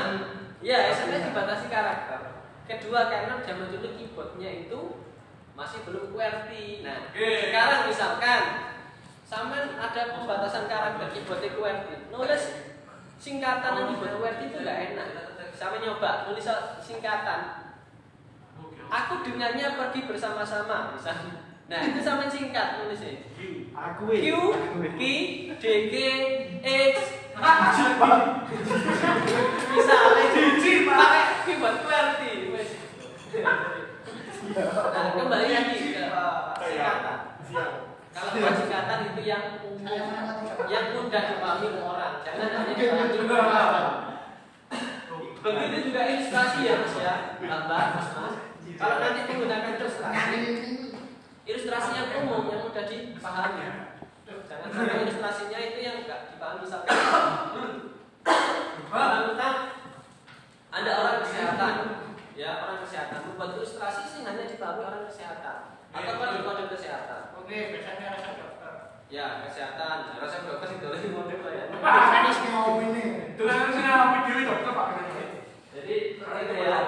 ya 0.64 0.78
SMS 0.90 1.30
dibatasi 1.30 1.66
karakter. 1.70 2.20
Kedua 2.66 3.10
karena 3.10 3.42
zaman 3.42 3.70
dulu 3.74 3.88
keyboardnya 3.98 4.50
itu 4.66 5.02
masih 5.58 5.82
belum 5.84 6.14
QWERTY. 6.14 6.86
Nah, 6.86 7.10
Oke. 7.10 7.50
sekarang 7.50 7.80
misalkan 7.90 8.42
sama 9.26 9.76
ada 9.78 10.02
pembatasan 10.14 10.66
karakter 10.70 11.06
keyboardnya 11.12 11.50
QWERTY. 11.54 11.94
Nulis 12.14 12.42
singkatan 13.20 13.76
yang 13.76 13.86
keyboard 13.94 14.14
QWERTY 14.18 14.44
itu 14.50 14.58
nggak 14.62 14.78
enak. 14.94 15.08
Sama 15.52 15.76
nyoba 15.84 16.30
nulis 16.30 16.48
singkatan. 16.80 17.59
Aku 18.90 19.22
dengannya 19.22 19.78
pergi 19.78 20.00
bersama-sama 20.10 20.90
misalnya. 20.98 21.46
Nah, 21.70 21.78
itu 21.86 22.02
sama 22.02 22.26
singkat 22.26 22.82
nulisnya. 22.82 23.22
Aku 23.70 24.10
Q, 24.10 24.26
Q, 24.98 25.02
D, 25.62 25.62
G, 25.62 25.94
X, 26.66 26.94
misalnya 29.70 30.24
pakai 30.90 31.22
keyboard 31.46 31.76
QWERTY 31.86 32.50
wes. 32.50 32.70
Nah, 34.50 35.06
kembali 35.14 35.46
lagi 35.54 35.94
ke 35.94 36.02
singkatan. 36.58 37.18
Kalau 38.10 38.30
buat 38.34 38.54
singkatan 38.58 39.14
itu 39.14 39.22
yang 39.22 39.62
umum, 39.62 39.86
yang 40.66 40.86
mudah 40.98 41.22
dipahami 41.30 41.78
orang, 41.78 42.26
jangan 42.26 42.66
hanya 42.66 42.74
dipahami 42.74 43.30
orang. 43.30 44.18
Begitu 45.40 45.76
juga 45.88 46.00
ilustrasi 46.04 46.68
ya 46.68 46.84
mas 46.84 46.94
ya, 46.98 47.14
gambar 47.38 47.84
mas 47.96 48.10
mas. 48.12 48.49
Kalau 48.80 48.96
nanti 48.96 49.28
menggunakan 49.28 49.76
ilustrasi, 49.76 50.40
ilustrasi 51.44 51.90
yang 52.00 52.24
umum 52.24 52.48
yang 52.48 52.64
mudah 52.64 52.88
dipahami. 52.88 53.92
Jangan 54.24 54.72
sampai 54.72 55.04
ilustrasinya 55.04 55.58
itu 55.60 55.78
yang 55.84 55.96
enggak 56.08 56.32
dipahami 56.32 56.64
misalkan 56.64 56.96
tentang 58.88 59.56
ada 60.70 60.92
orang 60.96 61.18
kesehatan, 61.20 61.74
ya 62.32 62.50
orang 62.64 62.80
kesehatan 62.80 63.20
membuat 63.28 63.60
ilustrasi 63.60 64.02
sih 64.08 64.24
hanya 64.24 64.48
dipahami 64.48 64.80
orang 64.80 65.04
kesehatan 65.04 65.76
atau 65.92 66.12
kode-kode 66.16 66.72
kesehatan. 66.72 67.36
Oke, 67.36 67.76
biasanya 67.76 68.16
rasa 68.16 68.32
dokter. 68.32 68.74
Ya 69.12 69.44
kesehatan, 69.44 70.16
rasa 70.16 70.48
dokter 70.48 70.68
itu 70.78 70.86
lagi 70.88 71.08
model 71.12 71.42
ya. 71.52 71.64
Biasanya 71.68 72.32
sih 72.32 72.48
mau 72.48 72.80
ini. 72.80 73.36
Tulisan 73.36 73.76
sini 73.76 73.90
apa 73.92 74.24
diri 74.24 74.48
dokter 74.48 74.72
Pak? 74.72 74.88
Jadi 75.74 75.94
itu 76.16 76.54
ya, 76.54 76.78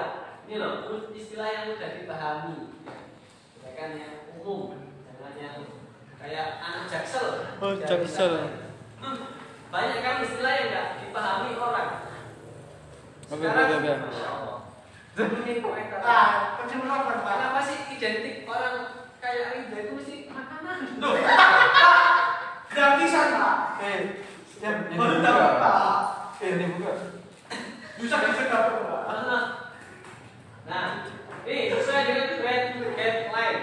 ini 0.46 0.54
loh 0.58 0.86
istilah 1.10 1.48
yang 1.50 1.64
mudah 1.74 1.90
dipahami. 1.98 2.58
Ya 3.62 3.70
kan 3.74 3.82
pendidikan 3.82 3.98
yang 3.98 4.14
umum, 4.38 4.78
jangan 5.02 5.34
yang 5.34 5.58
kayak 6.22 6.62
anak 6.62 6.84
jaksel. 6.86 7.26
Oh, 8.02 8.04
Jangan 8.04 8.34
Jaksel. 8.34 8.34
Hmm, 8.98 9.18
Banyak 9.70 9.98
kan 10.02 10.14
istilah 10.20 10.52
yang 10.52 10.66
nggak 10.68 10.86
dipahami 11.00 11.50
orang. 11.54 11.88
Oke, 13.24 13.38
Sekarang, 13.38 13.62
oke, 13.64 13.76
oke. 13.78 13.92
Masya 14.02 14.26
Allah. 14.28 14.58
Ini 15.12 15.52
mereka. 15.60 15.96
Ah, 16.02 16.28
kecenderungan 16.58 17.00
Pak. 17.06 17.16
Kenapa 17.22 17.60
sih 17.62 17.78
identik 17.88 18.42
orang 18.44 18.74
kayak 19.16 19.46
Ridha 19.54 19.78
itu 19.78 19.92
mesti 19.94 20.14
makanan? 20.28 20.78
Gratisan 22.68 23.28
Pak. 23.32 23.56
Eh, 23.78 23.98
yang 24.58 24.76
ini 24.88 24.96
Baru 24.96 25.14
buka. 25.14 25.24
dapat 25.24 25.54
Pak. 25.56 25.88
Eh, 26.38 26.50
ini 26.50 26.66
buka. 26.74 26.90
Bisa 27.96 28.16
bisa 28.18 28.42
dapat 28.44 28.74
Pak. 28.82 29.02
Nah, 29.06 29.44
nah, 30.64 30.86
ini 31.44 31.70
sesuai 31.70 32.02
dengan 32.02 32.28
brand 32.36 32.66
guideline. 32.90 33.60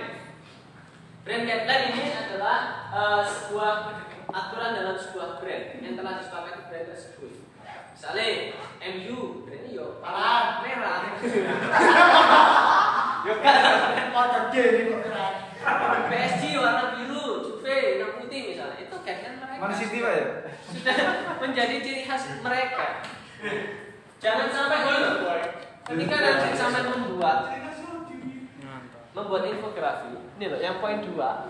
Brand 1.19 1.43
guideline 1.43 1.85
ini 1.91 2.03
adalah 2.15 2.57
eh, 2.89 3.21
sebuah 3.25 3.73
aturan 4.29 4.77
dalam 4.77 4.93
sebuah 4.95 5.41
brand 5.41 5.65
yang 5.79 5.95
telah 5.95 6.13
disepakati 6.15 6.61
brand 6.69 6.85
tersebut. 6.87 7.33
Misalnya 7.89 8.25
MU, 8.87 9.17
brandnya 9.43 9.71
yo 9.73 9.97
Parah. 9.99 10.61
merah. 10.61 11.17
Yo 13.19 13.33
kan 13.43 13.55
motor 14.09 14.43
D 14.47 14.55
ini 14.55 14.81
kok 14.87 15.01
keren. 15.03 15.33
PSG 16.07 16.41
warna 16.55 16.95
biru, 16.95 17.25
Juve 17.43 17.75
warna 17.91 18.15
putih 18.15 18.41
misalnya. 18.47 18.77
Itu 18.79 18.95
guideline 19.01 19.37
mereka. 19.37 19.59
Man 19.59 19.73
City 19.73 19.97
Pak 19.99 20.13
ya? 20.13 20.25
sudah 20.69 20.95
menjadi 21.41 21.75
ciri 21.81 22.01
khas 22.05 22.23
mereka. 22.39 23.03
Jangan 24.19 24.47
sampai 24.47 24.77
gini. 24.79 25.09
Ketika 25.83 26.15
nanti 26.15 26.47
sampai 26.53 26.81
membuat 26.85 27.37
Mantap. 28.61 29.01
Infografi, 29.79 30.11
ini 30.35 30.45
loh 30.51 30.59
yang 30.59 30.83
poin 30.83 30.99
dua, 30.99 31.47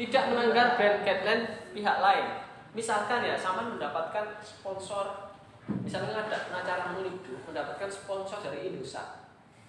tidak 0.00 0.24
melanggar 0.32 0.80
brand 0.80 1.04
guideline 1.04 1.44
pihak 1.76 2.00
lain. 2.00 2.26
Misalkan 2.72 3.20
ya, 3.20 3.36
sama 3.36 3.68
mendapatkan 3.68 4.40
sponsor, 4.40 5.36
misalnya 5.84 6.24
ada 6.24 6.48
acara 6.50 6.96
Mulidu 6.96 7.38
mendapatkan 7.44 7.86
sponsor 7.92 8.40
dari 8.40 8.72
Indosat, 8.72 9.28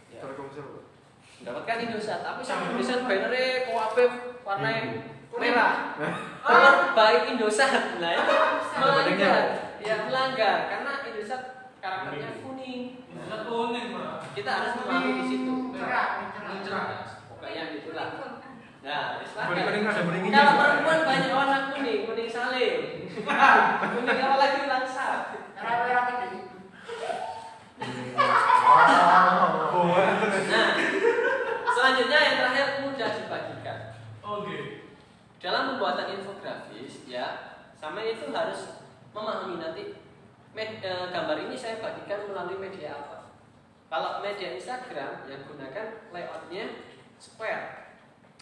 ya, 0.10 0.24
Telkomsel. 0.24 0.88
Mendapatkan 1.44 1.78
Indosat, 1.84 2.24
tapi 2.24 2.42
sama 2.42 2.80
desain 2.80 3.04
bannernya 3.04 3.68
koape 3.68 4.06
warna 4.48 4.72
merah. 5.36 6.00
Color 6.42 6.76
by 6.96 7.16
Indosat, 7.36 8.00
nah 8.00 8.12
itu 8.16 8.36
melanggar, 8.80 9.44
ya 9.84 9.96
melanggar 10.08 10.58
karena 10.72 10.92
Indosat 11.12 11.42
karakternya 11.84 12.42
kuning. 12.42 13.04
Kuning. 13.46 13.88
Kita 14.34 14.52
harus 14.52 14.72
memahami 14.82 15.12
di 15.22 15.24
situ. 15.30 15.56
Cerah, 15.78 16.34
cerah. 16.66 17.05
Pokoknya 17.56 17.72
gitulah. 17.80 18.08
Nah, 18.84 19.16
Kuning-kuning 19.24 19.88
ada 19.88 20.04
beringin 20.04 20.28
Kalau 20.28 20.60
perempuan 20.60 21.00
banyak 21.08 21.32
warna 21.32 21.58
kuning, 21.72 22.04
kuning 22.04 22.28
salim. 22.28 23.08
kuning. 23.96 24.20
Merah-merah 25.56 26.04
tadi. 26.20 26.40
Oh, 28.20 29.48
bohong 29.72 30.20
terus. 30.20 30.46
Nah, 30.52 30.68
selanjutnya 31.72 32.20
yang 32.20 32.36
terakhir 32.44 32.68
mudah 32.84 33.10
dibagikan. 33.24 33.80
Oke. 34.20 34.58
Dalam 35.40 35.64
pembuatan 35.72 36.12
infografis, 36.12 37.08
ya, 37.08 37.56
sama 37.80 38.04
itu 38.04 38.36
harus 38.36 38.84
memahami 39.16 39.64
nanti 39.64 39.96
med- 40.52 40.84
eh, 40.84 41.08
gambar 41.08 41.48
ini 41.48 41.56
saya 41.56 41.80
bagikan 41.80 42.28
melalui 42.28 42.60
media 42.60 43.00
apa. 43.00 43.32
Kalau 43.88 44.20
media 44.20 44.60
Instagram 44.60 45.24
yang 45.32 45.48
gunakan 45.48 45.88
layoutnya 46.12 46.84
square. 47.26 47.64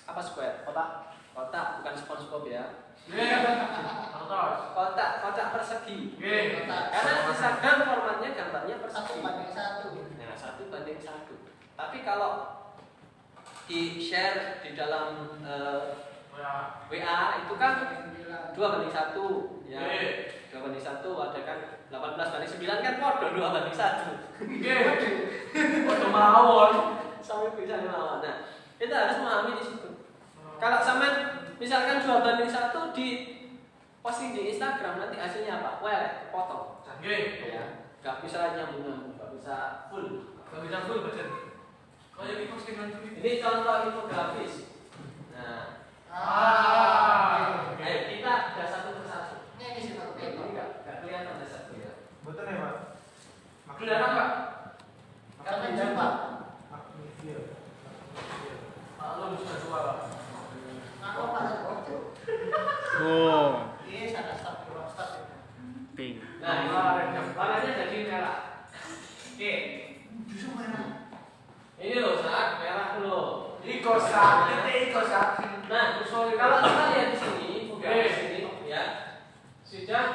Apa 0.04 0.20
square? 0.20 0.68
Kotak. 0.68 0.90
Kotak, 1.32 1.68
bukan 1.80 1.94
SpongeBob 1.96 2.44
ya. 2.46 2.64
Atas. 3.04 4.52
Kotak, 4.76 5.12
kotak 5.22 5.48
persegi. 5.52 6.16
Oke. 6.16 6.68
Karena 6.68 7.12
Instagram 7.28 7.78
formatnya 7.86 8.30
gambarnya 8.34 8.76
Satu 8.78 8.84
persegi. 8.84 9.20
banding 9.22 9.52
satu. 9.52 9.88
Nah, 10.16 10.36
satu 10.36 10.62
banding 10.68 11.00
satu. 11.00 11.36
Tapi 11.74 11.98
kalau 12.04 12.32
di 13.66 13.98
share 13.98 14.60
di 14.60 14.76
dalam 14.76 15.40
eh, 15.42 15.82
Ya. 16.34 16.82
WA 16.90 17.46
itu 17.46 17.54
kan 17.62 17.74
Sembilan. 17.78 18.58
dua 18.58 18.68
banding 18.74 18.90
satu, 18.90 19.26
ya. 19.70 19.78
Oke. 19.86 20.02
Dua 20.50 20.60
banding 20.66 20.82
satu 20.82 21.10
ada 21.22 21.40
kan 21.46 21.60
18 21.94 22.34
banding 22.34 22.52
9 22.58 22.82
kan 22.82 22.94
podo 22.98 23.28
dua 23.38 23.48
banding 23.54 23.78
satu. 23.78 24.18
Oke. 24.42 24.78
Foto 25.86 26.08
mawon. 26.10 26.74
Sampai 27.22 27.54
bisa 27.54 27.86
melawan. 27.86 28.26
Nah, 28.26 28.50
kita 28.84 28.96
harus 29.00 29.18
memahami 29.24 29.52
di 29.56 29.64
situ. 29.64 29.90
Kalau 30.60 30.80
sama 30.84 31.08
misalkan 31.56 32.04
dua 32.04 32.20
banding 32.20 32.52
satu 32.52 32.92
di 32.92 33.08
posting 34.04 34.36
di 34.36 34.52
Instagram 34.52 35.00
nanti 35.00 35.16
hasilnya 35.16 35.64
apa? 35.64 35.80
Well, 35.80 36.04
potong. 36.36 36.84
Oke. 36.84 37.48
Ya, 37.48 37.88
nggak 38.04 38.20
bisa 38.28 38.60
nyambung 38.60 39.16
nggak 39.16 39.30
bisa 39.40 39.88
full. 39.88 40.36
Gak 40.52 40.62
bisa 40.68 40.84
full, 40.84 41.00
Bacan. 41.00 41.30
Kayak 42.14 42.36
di 42.38 42.46
postingan 42.52 42.88
Twitter. 42.92 43.20
Ini 43.24 43.32
contoh 43.40 43.76
infografis. 43.88 44.54
Nah, 45.32 45.80
Ah. 46.14 47.74
ayo 47.82 48.00
kita 48.06 48.34
ada 48.54 48.66
satu 48.68 49.02
persatu. 49.02 49.36
Ini 49.58 49.80
sih 49.80 49.94
Pak. 49.98 50.14
Ini 50.20 50.52
nggak 50.54 50.68
nggak 50.84 50.96
kelihatan 51.02 51.34
ada 51.40 51.48
satu 51.48 51.72
ya. 51.80 51.92
Betul 52.22 52.46
ya, 52.46 52.56
Pak? 52.60 52.76
Kelihatan, 53.80 54.12
Pak? 54.14 54.30
Karena 55.42 55.68
jumpa. 55.74 56.08
Iya. 59.04 59.20
Aku. 61.04 61.96
Oh, 63.04 63.76
dua 64.64 64.84
start. 64.88 65.12
pink. 65.94 66.24
Nah, 66.40 66.54
ini 66.64 66.70
warnanya 67.36 67.72
jadi 67.84 67.98
merah. 68.08 68.38
Oke, 69.34 69.54
Justru 70.32 70.56
merah. 70.56 71.12
ini 71.76 71.96
loh 72.00 72.16
saat 72.18 72.64
merah 72.64 73.04
loh. 73.04 73.60
Iko 73.60 73.94
sakit, 73.96 74.60
iko 74.90 75.02
sakit. 75.04 75.68
Nah, 75.68 76.00
kalau 76.04 76.58
kita 76.64 76.84
lihat 76.92 77.08
di 77.12 77.18
sini, 77.18 77.48
infografis 77.64 78.18
ini 78.24 78.40
ya 78.66 78.84
sudah 79.64 80.06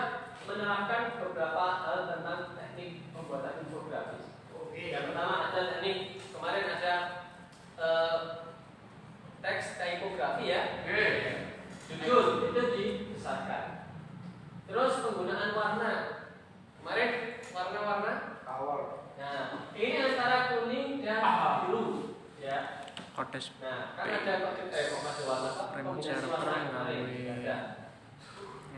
menerapkan 0.45 1.17
beberapa 1.19 1.65
hal 1.85 1.99
tentang 2.09 2.57
teknik 2.57 3.09
pembuatan 3.13 3.69
infografis. 3.69 4.33
Oke. 4.51 4.93
Yang 4.93 5.13
pertama 5.13 5.35
ada 5.49 5.61
teknik 5.77 5.99
kemarin 6.29 6.67
ada 6.69 6.95
eh, 7.77 8.19
teks 9.41 9.77
typography 9.77 10.51
ya. 10.51 10.63
Oke. 10.85 11.05
Judul 11.89 12.53
itu 12.53 12.63
dibesarkan. 12.77 13.89
Terus 14.69 15.01
penggunaan 15.01 15.57
warna. 15.57 15.93
Kemarin 16.77 17.11
warna-warna. 17.49 18.45
Awal. 18.45 19.09
Nah, 19.17 19.73
ini 19.73 19.97
antara 19.97 20.53
kuning 20.53 21.01
dan 21.01 21.25
Ah. 21.25 21.65
biru. 21.65 22.13
Ya. 22.37 22.85
Kodes 23.17 23.18
Nah, 23.18 23.18
kan 23.18 23.18
ada 23.18 23.18
kode 23.18 23.18
eh 23.18 23.18
kok 23.18 23.18
ada 23.18 23.18
warna 23.18 23.18
apa? 25.45 25.65
Rem 25.77 25.85
Kombinasi 25.85 26.09
server 26.17 26.33
warna 26.33 26.57
gawe. 26.73 26.95
kemarin 26.97 27.35
ada. 27.45 27.57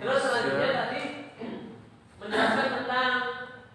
Terus 0.01 0.21
selanjutnya 0.27 0.71
tadi 0.75 1.03
menjelaskan 2.19 2.69
tentang 2.83 3.13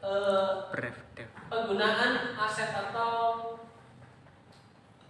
eh, 0.04 0.52
Bref 0.74 0.98
penggunaan 1.46 2.36
aset 2.36 2.72
atau 2.76 3.12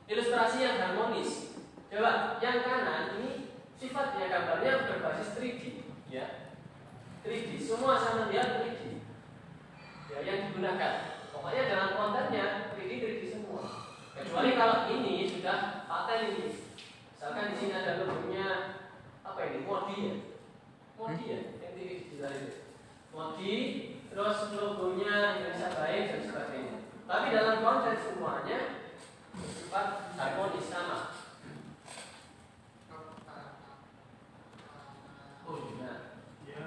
ilustrasi 0.06 0.58
yang 0.62 0.78
harmonis. 0.78 1.58
Coba 1.90 2.38
yang 2.44 2.60
kanan 2.62 3.18
ini 3.18 3.58
sifatnya 3.80 4.30
gambarnya 4.30 4.86
berbasis 4.86 5.40
3D, 5.40 5.90
ya. 6.12 6.54
3D, 7.26 7.58
semua 7.58 7.98
sama 7.98 8.30
dia 8.30 8.62
3D. 8.62 9.02
Ya, 10.12 10.18
yang 10.22 10.40
digunakan. 10.52 10.94
Pokoknya 11.34 11.64
dalam 11.72 11.90
kontennya 11.98 12.46
3D 12.78 12.92
3D 13.02 13.24
semua. 13.26 13.35
Kecuali 14.16 14.56
kalau 14.56 14.88
ini 14.88 15.28
sudah 15.28 15.84
paten 15.92 16.32
ini. 16.32 16.48
Misalkan 17.12 17.52
di 17.52 17.56
sini 17.60 17.74
ada 17.76 18.00
logonya 18.00 18.48
apa 19.28 19.40
ini? 19.52 19.68
Modi 19.68 19.98
ya. 20.08 20.16
Modi 20.96 21.24
ya, 21.28 21.40
yang 21.60 21.74
di 21.76 22.08
sebelah 22.08 22.32
itu. 22.32 22.64
Modi, 23.12 23.56
terus 24.08 24.56
logonya 24.56 25.36
Indonesia 25.36 25.76
Baik 25.76 26.04
dan 26.08 26.22
sebagainya. 26.24 26.76
Tapi 27.04 27.26
dalam 27.36 27.60
konten 27.60 27.96
semuanya 28.00 28.60
bersifat 29.36 29.88
harmonis 30.16 30.72
sama. 30.72 31.00
Oh, 35.44 35.60
iya. 35.76 36.16
Ya. 36.48 36.66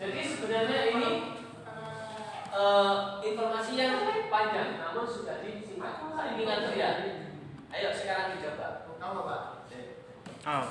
jadi 0.00 0.20
sebenarnya 0.24 0.78
ini 0.96 1.10
eh, 2.48 2.96
informasi 3.28 3.72
yang 3.76 4.08
panjang, 4.32 4.80
namun 4.80 5.04
sudah 5.04 5.44
Masa 5.82 6.30
bimbingan 6.30 6.70
terjadi? 6.70 7.10
Ayo 7.74 7.90
sekarang 7.90 8.38
dicoba. 8.38 8.86
Kamu 9.02 9.26
pak? 9.26 9.42
Ah. 10.46 10.66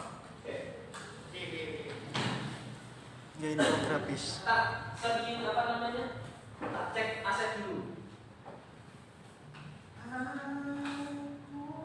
Ya 3.42 3.58
ini 3.58 3.60
grafis. 3.60 4.40
Tak, 4.46 4.96
sebelum 4.96 5.50
apa 5.52 5.62
namanya? 5.68 6.06
Tak 6.62 6.86
cek 6.96 7.26
aset 7.26 7.50
dulu. 7.60 7.98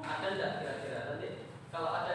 Ada 0.06 0.26
enggak 0.36 0.52
kira-kira 0.62 1.00
nanti 1.10 1.28
kalau 1.74 1.90
ada 1.90 2.05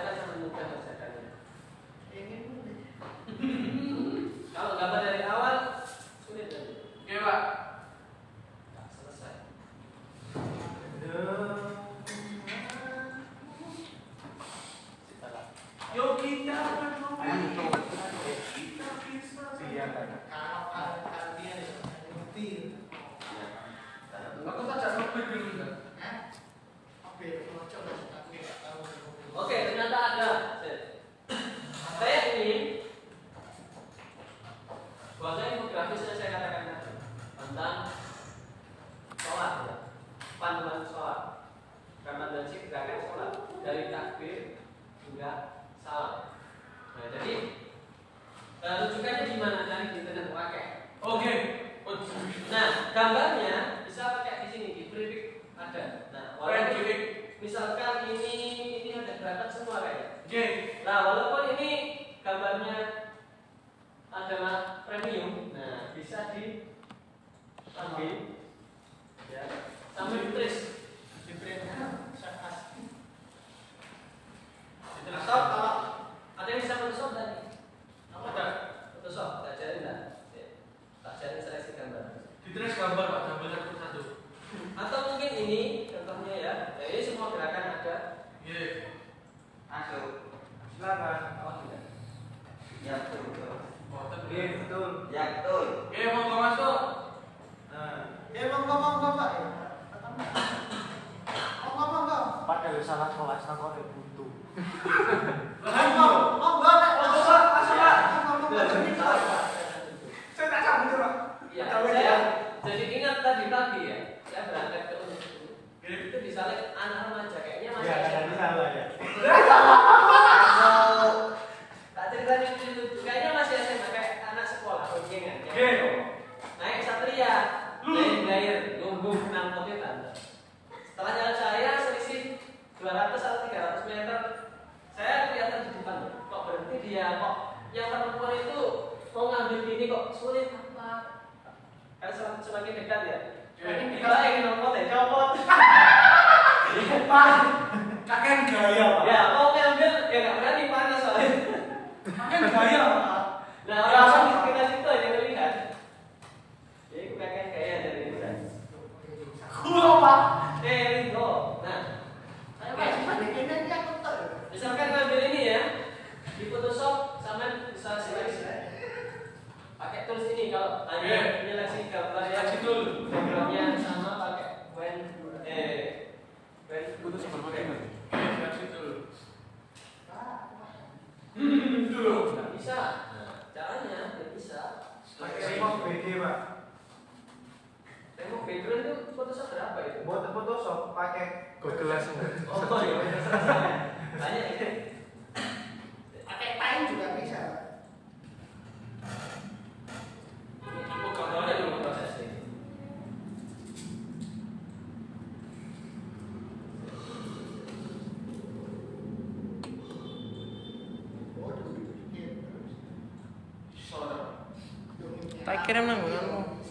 saya 215.51 215.67
kirim 215.67 215.83
nang 215.83 215.99
gunanmu 215.99 216.63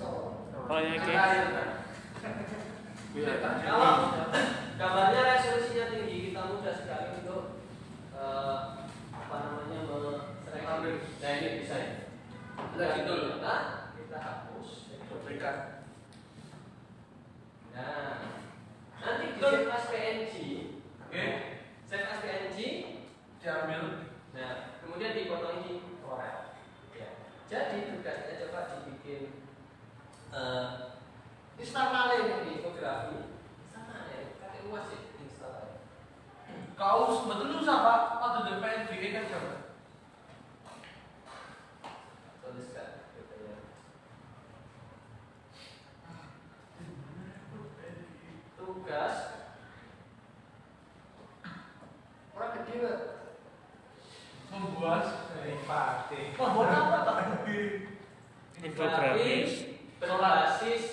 kalau 0.65 0.81
yang 0.81 1.05
kayak 1.05 1.53
kalau 3.61 3.93
iya. 4.33 4.41
gambarnya 4.81 5.21
resolusinya 5.21 5.93
tinggi 5.93 6.33
kita 6.33 6.41
mudah 6.49 6.73
sekali 6.73 7.21
untuk 7.21 7.61
uh, 8.17 8.89
apa 9.13 9.37
namanya 9.37 9.85
merekam 9.85 10.97
nah 10.97 11.29
ini 11.29 11.61
bisa 11.61 11.77
ya? 11.77 11.91
Kita 12.57 12.81
nah, 12.81 12.97
gitu 12.97 13.13
loh 13.21 13.37
kita 14.01 14.17
hapus. 14.17 14.69
Berikan 15.29 15.57
nah 17.77 18.33
nanti 18.97 19.25
di 19.37 19.41
save 19.45 19.69
as 19.69 19.85
PNG 19.93 20.35
oke. 21.05 21.13
Okay. 21.13 21.29
save 21.85 22.09
as 22.09 22.21
PNG 22.25 22.59
diambil. 23.45 24.09
Nah 24.33 24.73
kemudian 24.81 25.13
dipotong 25.13 25.69
di 25.69 25.85
file 26.01 26.57
ya. 26.97 27.09
Jadi 27.45 27.80
kita 28.61 28.85
dibikin 28.85 29.23
eh, 30.37 30.37
uh, 30.37 30.69
installale 31.57 32.29
ini 32.29 32.37
di 32.45 32.53
fotografi. 32.61 33.33
Sama 33.73 34.05
ya 34.13 34.61
luas 34.69 34.93
ya 34.93 35.01
installale 35.17 35.81
kau 36.77 37.25
sebetulnya 37.25 37.65
siapa 37.65 38.21
atau 38.21 38.41
depan 38.45 38.85
diri 38.93 39.17
kan 39.17 39.25
siapa 39.25 39.53
gitu 43.17 43.37
ya. 43.49 43.57
tugas. 48.61 49.17
Orang 52.37 52.53
kecil 52.61 52.85
membuat 54.53 55.33
dari 55.33 55.57
membuat 56.37 56.69
apa 56.73 57.01
infografis. 58.61 59.51
Berbasis 60.01 60.85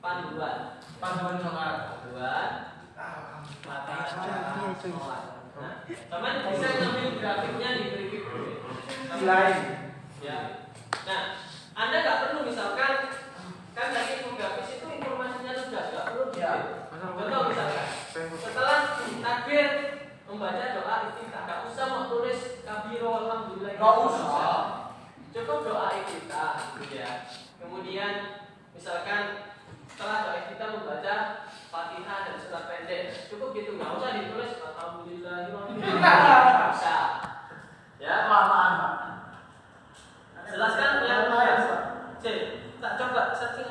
panduan. 0.00 0.80
Panduan 1.00 1.36
sholat 1.40 1.76
panduan. 1.92 2.48
Mata 3.64 3.96
sholat. 4.08 5.22
Nah, 5.54 5.86
teman 5.86 6.34
bisa 6.50 6.66
ngambil 6.66 7.08
grafiknya 7.22 7.68
di 7.78 7.84
preview 7.94 8.26
lain 9.22 9.58
ya. 10.18 10.38
Nah 11.06 11.22
anda 11.78 11.96
nggak 12.02 12.20
perlu 12.26 12.40
misalkan 12.50 12.94
kan 13.74 13.86
tadi 13.94 14.10
infografis 14.18 14.82
itu 14.82 14.86
informasinya 14.98 15.52
sudah 15.54 15.82
nggak 15.94 16.04
perlu 16.10 16.24
gitu. 16.34 16.42
ya. 16.42 16.52
Contoh 16.90 17.40
misalkan. 17.54 17.86
Setelah 18.14 18.78
takbir 18.98 19.66
membaca 20.26 20.64
doa 20.74 20.94
istighfar. 21.06 21.42
Nggak 21.46 21.60
usah 21.70 21.86
menulis 21.86 22.40
kabiro 22.66 23.10
alhamdulillah. 23.26 23.72
Nggak 23.78 23.94
usah 24.10 24.63
cukup 25.34 25.66
doa 25.66 25.90
kita. 26.06 26.78
Ya 26.94 27.26
kemudian 27.58 28.14
misalkan 28.70 29.50
setelah 29.90 30.30
doa 30.30 30.40
kita 30.46 30.64
membaca 30.78 31.14
fatihah 31.74 32.18
dan 32.30 32.36
surat 32.38 32.64
pendek. 32.70 33.26
Cukup 33.26 33.50
gitu 33.58 33.74
nggak 33.74 33.98
usah 33.98 34.10
ditulis. 34.14 34.62
Alhamdulillah 34.62 35.50
nggak 35.50 36.18
ya 37.98 38.14
jelaskan 40.54 41.02
yang 41.02 41.34
lain 41.34 41.58
tak 42.78 42.94
coba 43.00 43.34
searching 43.34 43.66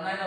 and 0.00 0.18
then 0.18 0.26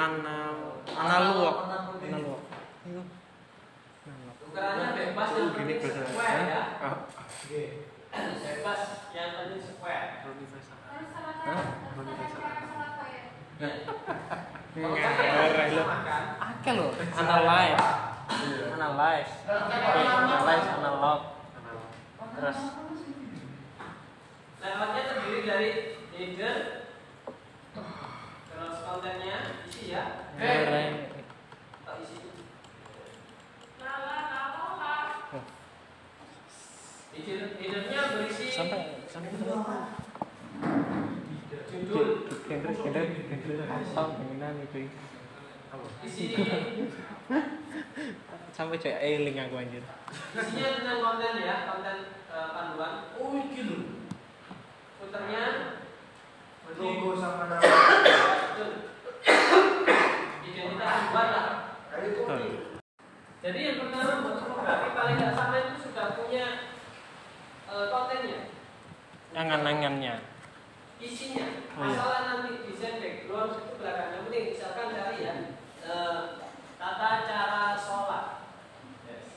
analog. 0.00 0.80
Analog. 0.96 1.56
Iya. 2.00 3.02
Analog. 4.08 4.36
ukurannya 4.50 4.88
bebas 4.96 5.30
yang 5.36 5.52
square, 5.54 6.02
bebas 8.34 8.82
yang 9.14 9.60
square. 9.60 10.08
Analog. 20.80 21.20
Terus. 22.40 22.60
Terdiri 24.60 25.40
dari 25.44 25.70
Goreng. 30.40 30.96
Berisi 38.10 38.48
sampai 38.48 39.04
sampai 39.04 39.30
judul 39.36 39.60
genre 42.48 42.72
apa 45.70 45.86
itu 46.02 46.42
sampai 48.50 48.76
cuy 48.82 48.90
eling 48.90 49.36
aku 49.38 49.54
anjir 49.62 49.84
isinya 50.34 50.68
tentang 50.82 50.98
konten 50.98 51.34
ya 51.38 51.56
konten 51.70 51.96
uh, 52.26 52.48
panduan 52.50 52.92
oh 53.14 53.30
iki 53.38 53.60
lho 53.70 53.78
puternya 54.98 55.44
logo 56.74 57.14
sama 57.14 57.46
nama 57.46 58.89
yang 60.60 60.76
kita 60.76 61.22
lah. 61.24 61.46
Jadi 63.40 63.58
yang 63.64 63.76
pertama 63.80 64.36
fotografi 64.36 64.88
paling 64.92 65.16
tidak 65.16 65.32
sama 65.32 65.56
itu 65.64 65.74
sudah 65.88 66.06
punya 66.12 66.46
e, 67.64 67.74
kontennya. 67.88 68.40
Angan-angannya. 69.32 70.14
Isinya. 71.00 71.46
Oh, 71.80 71.88
iya. 71.88 71.96
Masalah 71.96 72.20
nanti 72.28 72.68
desain 72.68 73.00
background 73.00 73.56
itu 73.56 73.72
belakangnya 73.80 74.18
mending 74.20 74.28
penting 74.28 74.44
misalkan 74.52 74.86
cari 74.92 75.18
ya 75.24 75.34
e, 75.80 75.94
tata 76.76 77.08
cara 77.24 77.64
sholat. 77.80 78.24
Yes. 79.08 79.28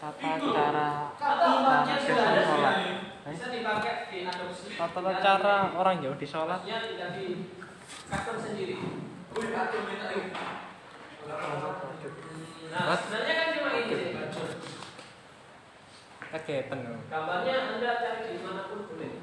Tata 0.00 0.30
cara 0.40 0.88
tata 1.20 1.48
cara 1.84 2.42
sholat. 2.48 2.76
Bisa 3.24 3.46
dipakai 3.52 4.08
di 4.08 4.18
adopsi. 4.24 4.72
Tata 4.72 5.12
cara 5.20 5.56
orang 5.76 6.00
jauh 6.00 6.16
di 6.16 6.24
sholat. 6.24 6.64
Ya 6.64 6.80
tidak 6.80 7.20
di 7.20 7.60
custom 8.10 8.36
sendiri. 8.40 8.76
Wih, 9.34 9.48
aku 9.50 9.76
minta 9.88 10.06
nah 12.74 12.98
sebenarnya 12.98 13.34
kan 13.34 13.48
cuma 13.54 13.70
ini 13.78 13.94
sih 13.94 14.10
Oke, 16.34 16.56
penuh. 16.66 16.98
gambarnya 17.06 17.54
anda 17.70 17.90
cari 18.02 18.34
di 18.34 18.42
mana 18.42 18.66
pun 18.66 18.90
boleh. 18.90 19.22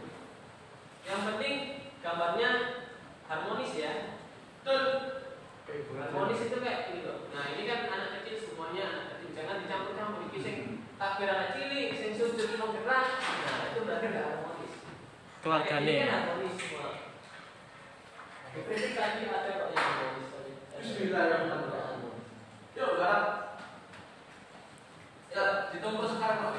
Yang 1.03 1.19
penting 1.27 1.53
gambarnya 1.99 2.49
harmonis 3.27 3.75
ya. 3.75 4.15
Betul. 4.63 4.85
Harmonis 5.67 6.39
itu 6.47 6.57
kayak 6.63 6.95
gitu. 6.95 7.27
Nah 7.35 7.51
ini 7.51 7.67
kan 7.67 7.79
anak 7.91 8.09
kecil 8.23 8.35
semuanya 8.39 8.83
anak 8.87 9.05
kecil. 9.19 9.29
Jangan 9.35 9.59
dicampur-campur. 9.59 10.23
Iki 10.31 10.39
sing 10.39 10.57
takbir 10.95 11.27
anak 11.27 11.51
cilik 11.59 11.89
sing 11.91 12.11
sujud 12.15 12.55
mau 12.55 12.71
gerak. 12.71 13.05
Nah 13.19 13.75
itu 13.75 13.79
berarti 13.83 14.05
nggak 14.07 14.25
harmonis. 14.31 14.73
Keluarganya 15.43 15.83
Kayak 15.83 15.91
ini 15.91 15.99
ya. 15.99 16.07
kan 16.07 16.21
harmonis 16.23 16.55
semua 16.55 16.87
Kritik 18.51 18.91
tadi 18.95 19.19
ada 19.27 19.51
kok 19.51 19.69
yang 19.71 19.83
harmonis 19.83 20.27
tadi 20.31 20.51
Bismillahirrahmanirrahim. 20.79 21.99
Yuk, 22.71 22.89
garap. 22.95 23.25
Ya, 25.31 25.43
ditumpuk 25.71 26.07
sekarang 26.07 26.39
kok. 26.39 26.55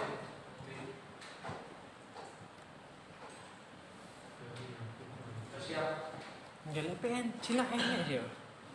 Siap. 5.62 5.88
Jadi 6.74 6.90
PNG 6.98 7.44
lah 7.54 7.66
enak 7.70 8.00
sih. 8.08 8.18
ya. 8.18 8.24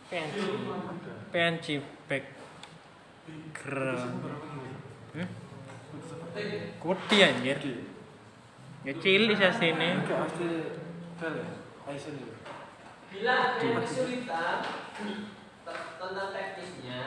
PNG. 0.08 0.36
PNG 1.28 1.66
background. 2.08 4.24
Hmm? 5.14 5.28
Kuti 6.80 7.16
anjir. 7.24 7.58
Ya 8.86 8.92
cilik 8.96 9.36
sih 9.36 9.52
sini. 9.58 9.88
Bila 13.08 13.32
ada 13.56 13.68
kesulitan 13.80 14.60
te- 15.64 15.88
tentang 15.96 16.28
teknisnya, 16.32 17.00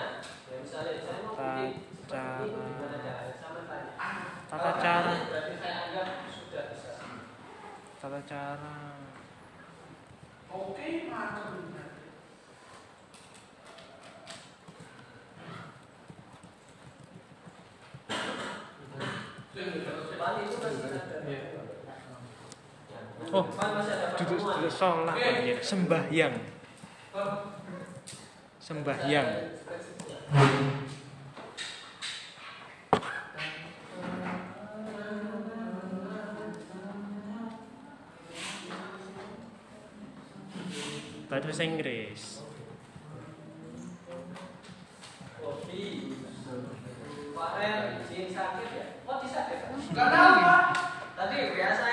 ya 0.49 0.57
tanya. 1.37 1.69
Tata 4.49 4.71
cara. 4.81 5.13
Tata 8.01 8.19
cara. 8.25 8.75
Oke, 10.51 11.07
mantap. 11.07 11.55
Depan 18.11 18.11
itu 18.11 18.11
masih 18.11 18.13
ada. 18.13 18.13
Iya. 18.19 18.19
Ya, 18.99 19.03
Oh, 23.31 23.45
Duduk 24.15 24.39
duduk 24.39 24.71
sholat 24.71 25.19
anjir. 25.19 25.59
Sembahyang. 25.59 26.39
Sembahyang. 28.63 29.27
Bahasa 41.61 41.69
Inggris. 41.69 42.41
Kopi. 45.37 46.15
Farel, 47.37 48.01
izin 48.01 48.33
sakit 48.33 48.69
ya? 48.73 49.00
Gak 49.91 50.07
tahu. 50.11 50.39
Tadi 51.15 51.39
biasa 51.55 51.85